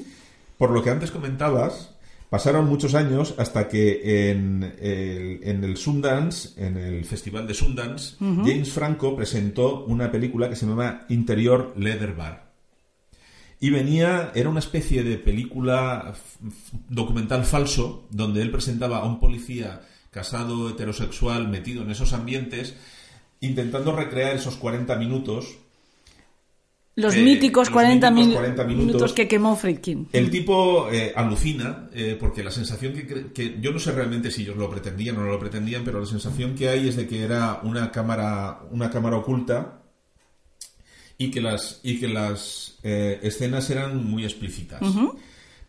[0.58, 1.94] Por lo que antes comentabas,
[2.32, 8.16] pasaron muchos años hasta que en el, en el Sundance, en el Festival de Sundance.
[8.18, 12.54] James Franco presentó una película que se llama Interior Leather Bar.
[13.60, 16.14] Y venía, era una especie de película
[16.88, 22.76] documental falso, donde él presentaba a un policía casado, heterosexual, metido en esos ambientes,
[23.40, 25.58] intentando recrear esos 40 minutos
[26.94, 28.86] Los Eh, míticos los 40, míticos mil- 40 minutos.
[28.86, 30.08] minutos que quemó Friedkin.
[30.12, 34.56] el tipo eh, alucina, eh, porque la sensación que, Yo no sé realmente si ellos
[34.58, 37.60] lo pretendían o no lo pretendían, pero la sensación que hay es de que era
[37.62, 39.80] una cámara, una cámara oculta
[41.16, 44.80] y que las, y que las escenas eran muy explícitas.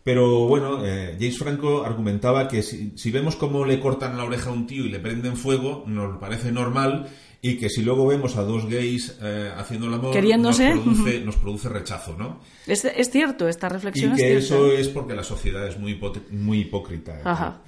[0.04, 4.50] Pero bueno, eh, James Franco argumentaba que si, si vemos cómo le cortan la oreja
[4.50, 7.08] a un tío y le prenden fuego, nos parece normal
[7.46, 10.74] y que si luego vemos a dos gays eh, haciendo el amor, Queriéndose.
[10.74, 12.40] Nos, produce, nos produce rechazo, ¿no?
[12.66, 16.00] Es, es cierto, esta reflexión Y que eso es porque la sociedad es muy,
[16.32, 17.20] muy hipócrita.
[17.26, 17.62] Ajá.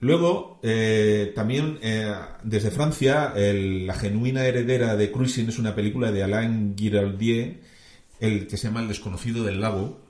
[0.00, 2.12] Luego, eh, también eh,
[2.42, 7.60] desde Francia, el- La genuina heredera de Cruising es una película de Alain Giraldier,
[8.20, 10.00] el que se llama El desconocido del lago,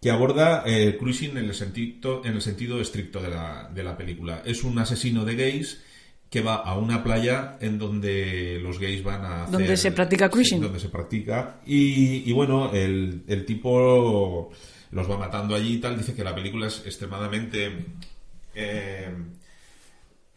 [0.00, 3.96] que aborda eh, Cruising en el sentido, en el sentido estricto de la, de la
[3.96, 4.42] película.
[4.46, 5.82] Es un asesino de gays
[6.30, 9.52] que va a una playa en donde los gays van a hacer...
[9.52, 10.58] Donde se practica cruising.
[10.58, 11.56] Sí, donde se practica.
[11.66, 14.52] Y, y bueno, el, el tipo
[14.92, 15.98] los va matando allí y tal.
[15.98, 17.84] Dice que la película es extremadamente
[18.54, 19.12] eh,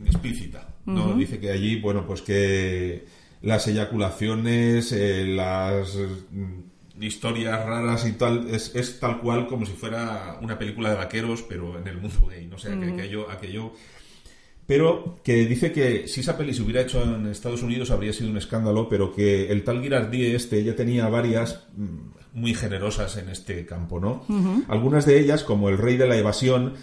[0.04, 0.68] explícita.
[0.86, 1.14] ¿no?
[1.14, 3.06] Dice que allí, bueno, pues que
[3.44, 9.74] las eyaculaciones, eh, las mm, historias raras y tal, es, es tal cual como si
[9.74, 12.48] fuera una película de vaqueros, pero en el mundo gay.
[12.48, 13.74] No sé, que aquello, aquello
[14.66, 18.30] pero que dice que si esa peli se hubiera hecho en Estados Unidos habría sido
[18.30, 23.30] un escándalo, pero que el tal Girardi este ya tenía varias mm, muy generosas en
[23.30, 24.26] este campo, ¿no?
[24.68, 26.74] Algunas de ellas, como El Rey de la Evasión,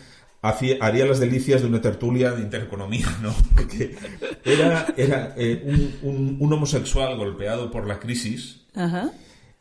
[0.42, 3.34] hacía- haría las delicias de una tertulia de intereconomía, ¿no?
[3.56, 3.96] Porque
[4.44, 9.10] era, era eh, un, un- un homosexual golpeado por la crisis, Ajá.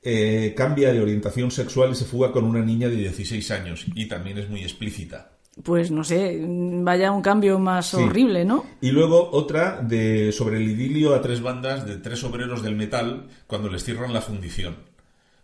[0.03, 4.07] eh, cambia de orientación sexual y se fuga con una niña de 16 años, y
[4.07, 5.38] también es muy explícita.
[5.63, 7.97] Pues no sé, vaya un cambio más Sí.
[7.97, 8.65] horrible, ¿no?
[8.81, 13.27] Y luego otra de sobre el idilio a tres bandas de tres obreros del metal
[13.45, 14.73] cuando les cierran la fundición.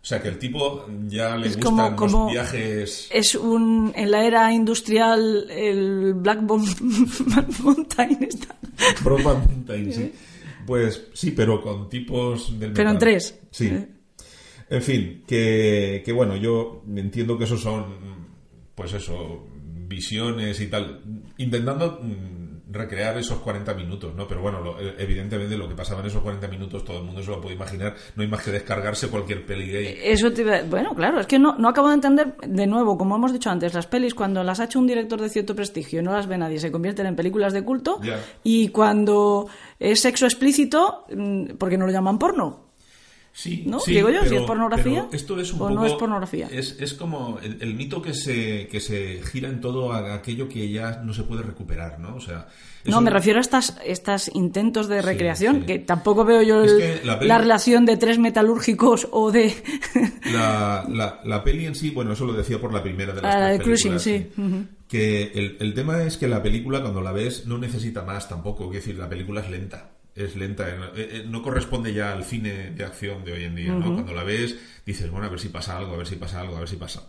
[0.02, 3.08] O sea que el tipo ya le Es gustan como- como- los viajes.
[3.12, 3.92] Es un.
[3.96, 8.54] En la era industrial, el Black Bomb- Mountain está.
[9.02, 10.12] Brokeback Mountain, sí.
[10.64, 13.38] Pues sí, pero con tipos del Pero en tres.
[13.50, 13.66] Sí.
[13.66, 13.88] Eh.
[14.70, 17.84] En fin, que, que bueno, yo entiendo que esos son,
[18.74, 19.46] pues eso,
[19.88, 21.00] visiones y tal,
[21.38, 24.26] intentando mm, recrear esos 40 minutos, ¿no?
[24.26, 27.22] Pero bueno, lo- eh, evidentemente lo que pasaba en esos 40 minutos todo el mundo
[27.22, 27.94] se lo puede imaginar.
[28.16, 29.98] No hay más que descargarse cualquier peli gay.
[30.02, 33.16] Eso te iba- Bueno, claro, es que no, no acabo de entender, de nuevo, como
[33.16, 36.02] hemos dicho antes, las pelis cuando las ha hecho un director de cierto prestigio y
[36.02, 38.00] no las ve nadie, se convierten en películas de culto.
[38.42, 39.48] Y cuando
[39.78, 42.65] es sexo explícito, mm, porque no lo llaman porno.
[43.38, 43.80] Sí, ¿No?
[43.80, 46.48] sí, Digo yo, si pero- es pornografía, esto es un o no poco- es pornografía.
[46.50, 50.48] Es, es como el, el mito que se, que se gira en todo a aquello
[50.48, 52.16] que ya no se puede recuperar, ¿no?
[52.16, 52.46] O sea,
[52.86, 55.66] No, eso- me refiero a estas, estas intentos de Sí, recreación, sí.
[55.66, 59.54] que tampoco veo yo el- la la, peli- relación de tres metalúrgicos o de...
[60.32, 63.34] La, la, la peli en sí, bueno, eso lo decía por la primera de las
[63.34, 64.02] Ah, la tres de Cruising, películas,
[64.34, 64.40] sí.
[64.40, 64.64] Ujú.
[64.88, 68.64] Que el, el tema es que la película, cuando la ves, no necesita más tampoco.
[68.66, 69.90] Es decir, la película es lenta.
[70.16, 70.68] Es lenta.
[70.68, 73.92] eh, eh, No corresponde ya al cine de acción de hoy en día, ¿no?
[73.94, 74.56] Cuando la ves,
[74.86, 76.76] dices, bueno, a ver si pasa algo, a ver si pasa algo, a ver si
[76.76, 77.08] pasa.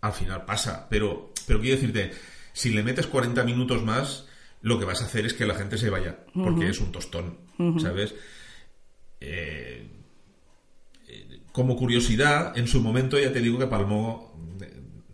[0.00, 0.86] Al final pasa.
[0.88, 2.10] Pero, pero quiero decirte,
[2.54, 4.26] si le metes 40 minutos más,
[4.62, 6.24] lo que vas a hacer es que la gente se vaya.
[6.34, 7.36] Porque es un tostón,
[7.78, 8.14] ¿sabes?
[9.20, 9.86] Eh,
[11.52, 14.34] como curiosidad, en su momento ya te digo que palmó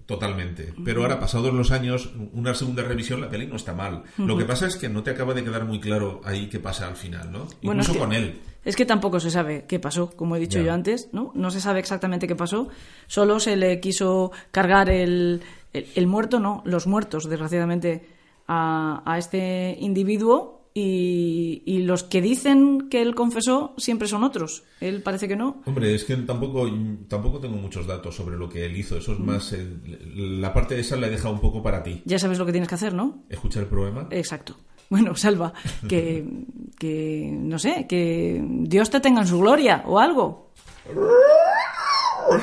[0.06, 0.72] totalmente.
[0.84, 4.04] Pero ahora, pasados los años, una segunda revisión, la peli no está mal.
[4.16, 6.86] Lo que pasa es que no te acaba de quedar muy claro ahí qué pasa
[6.86, 7.40] al final, ¿no?
[7.62, 8.40] Bueno, Incluso es que- con él.
[8.64, 11.30] Es que tampoco se sabe qué pasó, como he dicho yo antes, ¿no?
[11.36, 12.68] No se sabe exactamente qué pasó.
[13.06, 15.40] Solo se le quiso cargar el,
[15.72, 18.08] el, el muerto, no, los muertos, desgraciadamente,
[18.48, 24.62] a, a este individuo y, y los que dicen que él confesó siempre son otros.
[24.82, 25.62] Él parece que no.
[25.64, 26.68] Hombre, es que tampoco,
[27.08, 28.98] tampoco tengo muchos datos sobre lo que él hizo.
[28.98, 29.54] Eso es más.
[29.54, 32.02] el- la parte de esa la he dejado un poco para ti.
[32.04, 33.24] Ya sabes lo que tienes que hacer, ¿no?
[33.30, 34.06] Escucha el problema.
[34.10, 34.56] Exacto.
[34.88, 35.52] Bueno, Salva,
[35.88, 36.24] que,
[36.78, 40.52] que no sé, que Dios te tenga en su gloria o algo.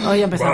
[0.05, 0.53] Hoy empezamos.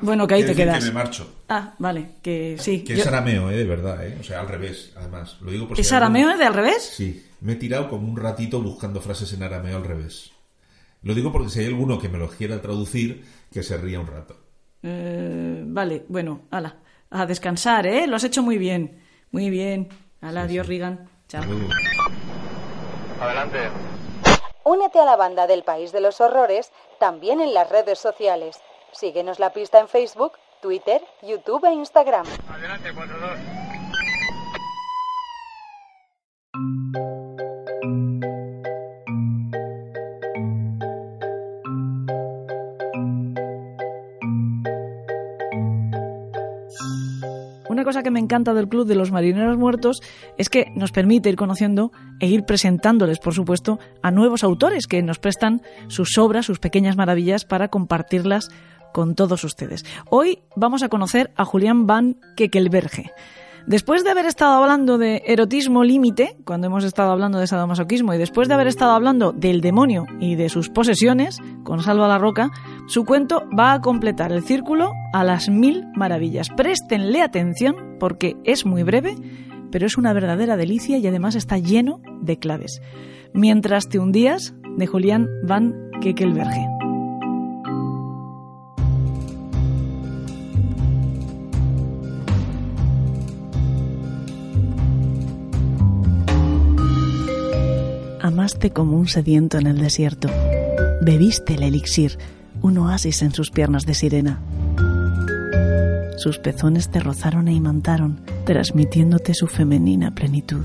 [0.00, 0.80] Bueno, que ahí te quedas.
[0.84, 1.26] Que me marcho.
[1.54, 2.82] Ah, vale, que sí.
[2.82, 3.56] Que yo- es arameo, ¿eh?
[3.58, 4.16] De verdad, ¿eh?
[4.18, 5.36] O sea, al revés, además.
[5.42, 6.82] Lo digo por ¿Es si arameo de al revés?
[6.82, 10.30] Sí, me he tirado como un ratito buscando frases en arameo al revés.
[11.02, 14.06] Lo digo porque si hay alguno que me lo quiera traducir, que se ría un
[14.06, 14.36] rato.
[14.82, 16.76] Eh, vale, bueno, ala.
[17.10, 18.06] A descansar, ¿eh?
[18.06, 19.02] Lo has hecho muy bien.
[19.30, 19.88] Muy bien.
[20.22, 21.08] Ala, adiós, Regan.
[21.28, 21.42] Chao.
[21.44, 21.68] Uh.
[24.64, 28.56] Únete a la banda del País de los Horrores también en las redes sociales.
[28.92, 32.24] Síguenos la pista en Facebook, Twitter, YouTube e Instagram.
[47.68, 50.00] Una cosa que me encanta del Club de los Marineros Muertos
[50.38, 51.90] es que nos permite ir conociendo
[52.20, 56.96] e ir presentándoles, por supuesto, a nuevos autores que nos prestan sus obras, sus pequeñas
[56.96, 58.50] maravillas para compartirlas
[58.92, 59.84] con todos ustedes.
[60.10, 63.12] Hoy vamos a conocer a Julián Van Kekelberge.
[63.66, 68.18] Después de haber estado hablando de erotismo límite, cuando hemos estado hablando de sadomasoquismo, y
[68.18, 72.50] después de haber estado hablando del demonio y de sus posesiones, con Salva la Roca,
[72.88, 76.48] su cuento va a completar el círculo a las mil maravillas.
[76.50, 79.14] Préstenle atención porque es muy breve,
[79.70, 82.82] pero es una verdadera delicia y además está lleno de claves.
[83.32, 86.81] Mientras te hundías, de Julián Van Kekelberge.
[98.22, 100.28] Amaste como un sediento en el desierto.
[101.00, 102.18] Bebiste el elixir,
[102.60, 104.40] un oasis en sus piernas de sirena.
[106.18, 110.64] Sus pezones te rozaron e imantaron, transmitiéndote su femenina plenitud.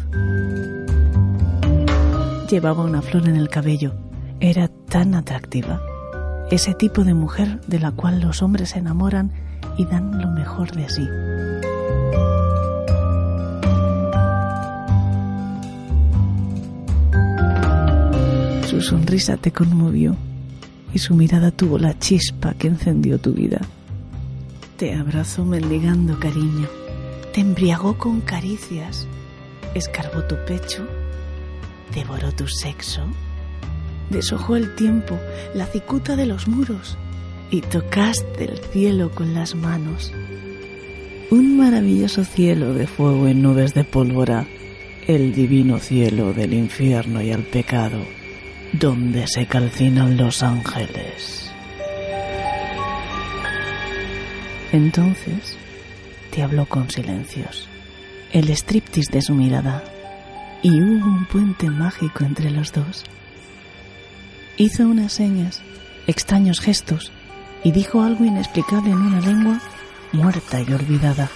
[2.47, 3.95] Llevaba una flor en el cabello.
[4.39, 5.81] Era tan atractiva.
[6.51, 9.31] Ese tipo de mujer de la cual los hombres se enamoran
[9.79, 11.09] y dan lo mejor de sí.
[18.67, 20.17] Su sonrisa te conmovió
[20.93, 23.61] y su mirada tuvo la chispa que encendió tu vida.
[24.75, 26.67] Te abrazó mendigando cariño,
[27.33, 29.07] te embriagó con caricias,
[29.73, 30.85] escarbó tu pecho,
[31.95, 33.03] devoró tu sexo,
[34.09, 35.17] deshojó el tiempo,
[35.55, 36.97] la cicuta de los muros
[37.49, 40.11] y tocaste el cielo con las manos.
[41.31, 44.45] Un maravilloso cielo de fuego en nubes de pólvora,
[45.07, 48.16] el divino cielo del infierno y el pecado
[48.73, 51.51] donde se calcinan los ángeles.
[54.71, 55.57] Entonces
[56.31, 57.69] te habló con silencios,
[58.31, 59.83] el striptease de su mirada,
[60.61, 63.05] y hubo un puente mágico entre los dos.
[64.57, 65.61] Hizo unas señas,
[66.07, 67.11] extraños gestos,
[67.63, 69.61] y dijo algo inexplicable en una lengua
[70.11, 71.29] muerta y olvidada.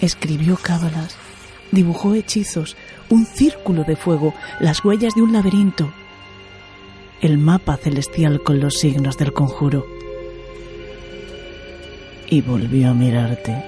[0.00, 1.16] Escribió cábalas,
[1.72, 2.76] dibujó hechizos,
[3.08, 5.92] un círculo de fuego, las huellas de un laberinto,
[7.20, 9.86] el mapa celestial con los signos del conjuro.
[12.28, 13.64] Y volvió a mirarte.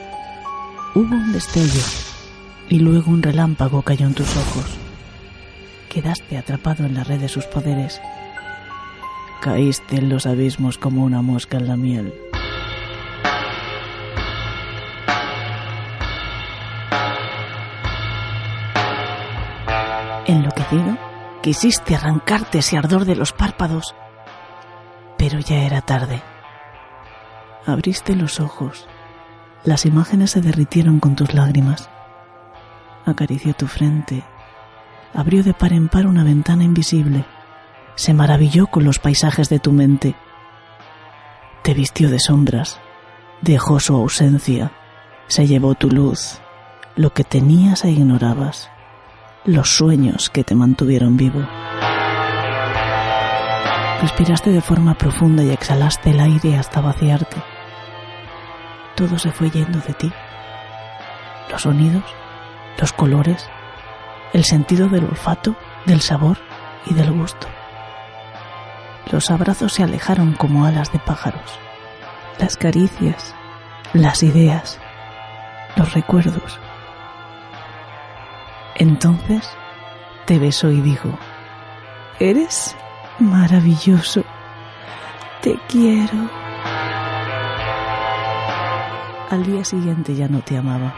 [0.95, 1.83] Hubo un destello
[2.69, 4.79] y luego un relámpago cayó en tus ojos.
[5.89, 8.01] Quedaste atrapado en la red de sus poderes.
[9.41, 12.15] Caíste en los abismos como una mosca en la miel.
[20.27, 21.10] Enloquecido,
[21.41, 23.95] quisiste arrancarte ese ardor de los párpados,
[25.17, 26.23] pero ya era tarde.
[27.67, 28.87] Abriste los ojos.
[29.65, 31.91] Las imágenes se derritieron con tus lágrimas.
[33.05, 34.25] Acarició tu frente.
[35.13, 37.25] Abrió de par en par una ventana invisible.
[37.97, 40.15] Se maravilló con los paisajes de tu mente.
[41.63, 42.81] Te vistió de sombras.
[43.43, 44.73] Dejó su ausencia.
[45.27, 46.41] Se llevó tu luz.
[46.97, 48.71] Lo que tenías e ignorabas
[49.45, 51.41] los sueños que te mantuvieron vivo.
[54.03, 57.37] Respiraste de forma profunda y exhalaste el aire hasta vaciarte.
[58.97, 60.13] Todo se fue yendo de ti.
[61.51, 62.05] Los sonidos,
[62.79, 63.49] los colores,
[64.35, 65.57] el sentido del olfato,
[65.87, 66.39] del sabor
[66.87, 67.47] y del gusto.
[69.11, 71.59] Los abrazos se alejaron como alas de pájaros.
[72.39, 73.35] Las caricias,
[73.95, 74.79] las ideas,
[75.77, 76.61] los recuerdos
[78.77, 79.49] entonces
[80.27, 81.11] te besó y dijo,
[82.19, 82.77] Eres
[83.19, 84.25] maravilloso,
[85.43, 86.31] te quiero.
[89.31, 90.95] Al día siguiente ya no te amaba.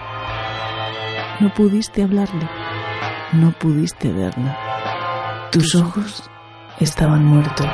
[1.41, 2.49] No pudiste hablarle,
[3.33, 5.49] no pudiste verla.
[5.51, 6.31] Tus ojos
[6.81, 7.71] estaban muertos,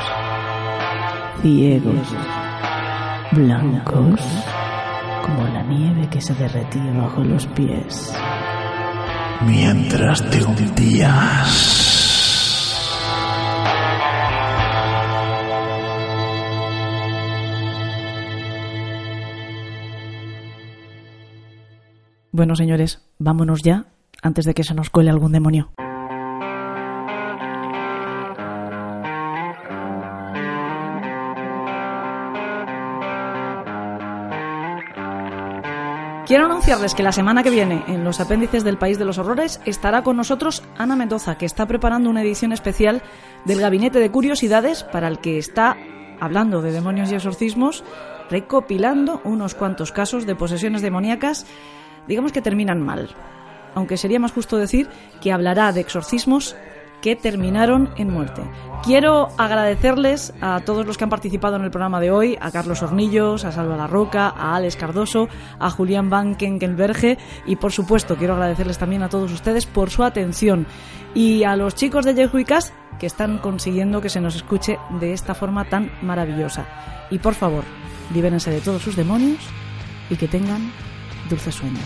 [1.41, 2.15] ciegos,
[3.31, 4.21] blancos,
[5.23, 8.13] como la nieve que se derretía bajo los pies
[9.45, 11.79] mientras te hundías.
[22.31, 23.87] Bueno, señores, vámonos ya
[24.21, 25.71] antes de que se nos cuele algún demonio.
[36.29, 39.59] Quiero anunciarles que la semana que viene, en los apéndices del País de los Horrores,
[39.65, 43.01] estará con nosotros Ana Mendoza, que está preparando una edición especial
[43.45, 45.75] del Gabinete de Curiosidades para el que está
[46.19, 47.83] hablando de demonios y exorcismos,
[48.29, 51.47] recopilando unos cuantos casos de posesiones demoníacas,
[52.07, 53.09] digamos que terminan mal.
[53.73, 54.87] Aunque sería más justo decir
[55.21, 56.55] que hablará de exorcismos
[57.01, 58.41] que terminaron en muerte.
[58.83, 62.81] Quiero agradecerles a todos los que han participado en el programa de hoy, a Carlos
[62.81, 65.27] Hornillos, a Salva La Roca, a Alex Cardoso,
[65.59, 70.03] a Julián Van Kenkenberge y por supuesto quiero agradecerles también a todos ustedes por su
[70.03, 70.65] atención
[71.13, 75.33] y a los chicos de Jehuicas que están consiguiendo que se nos escuche de esta
[75.33, 76.65] forma tan maravillosa.
[77.09, 77.63] Y por favor,
[78.13, 79.39] libérense de todos sus demonios
[80.09, 80.71] y que tengan
[81.29, 81.83] dulces sueños.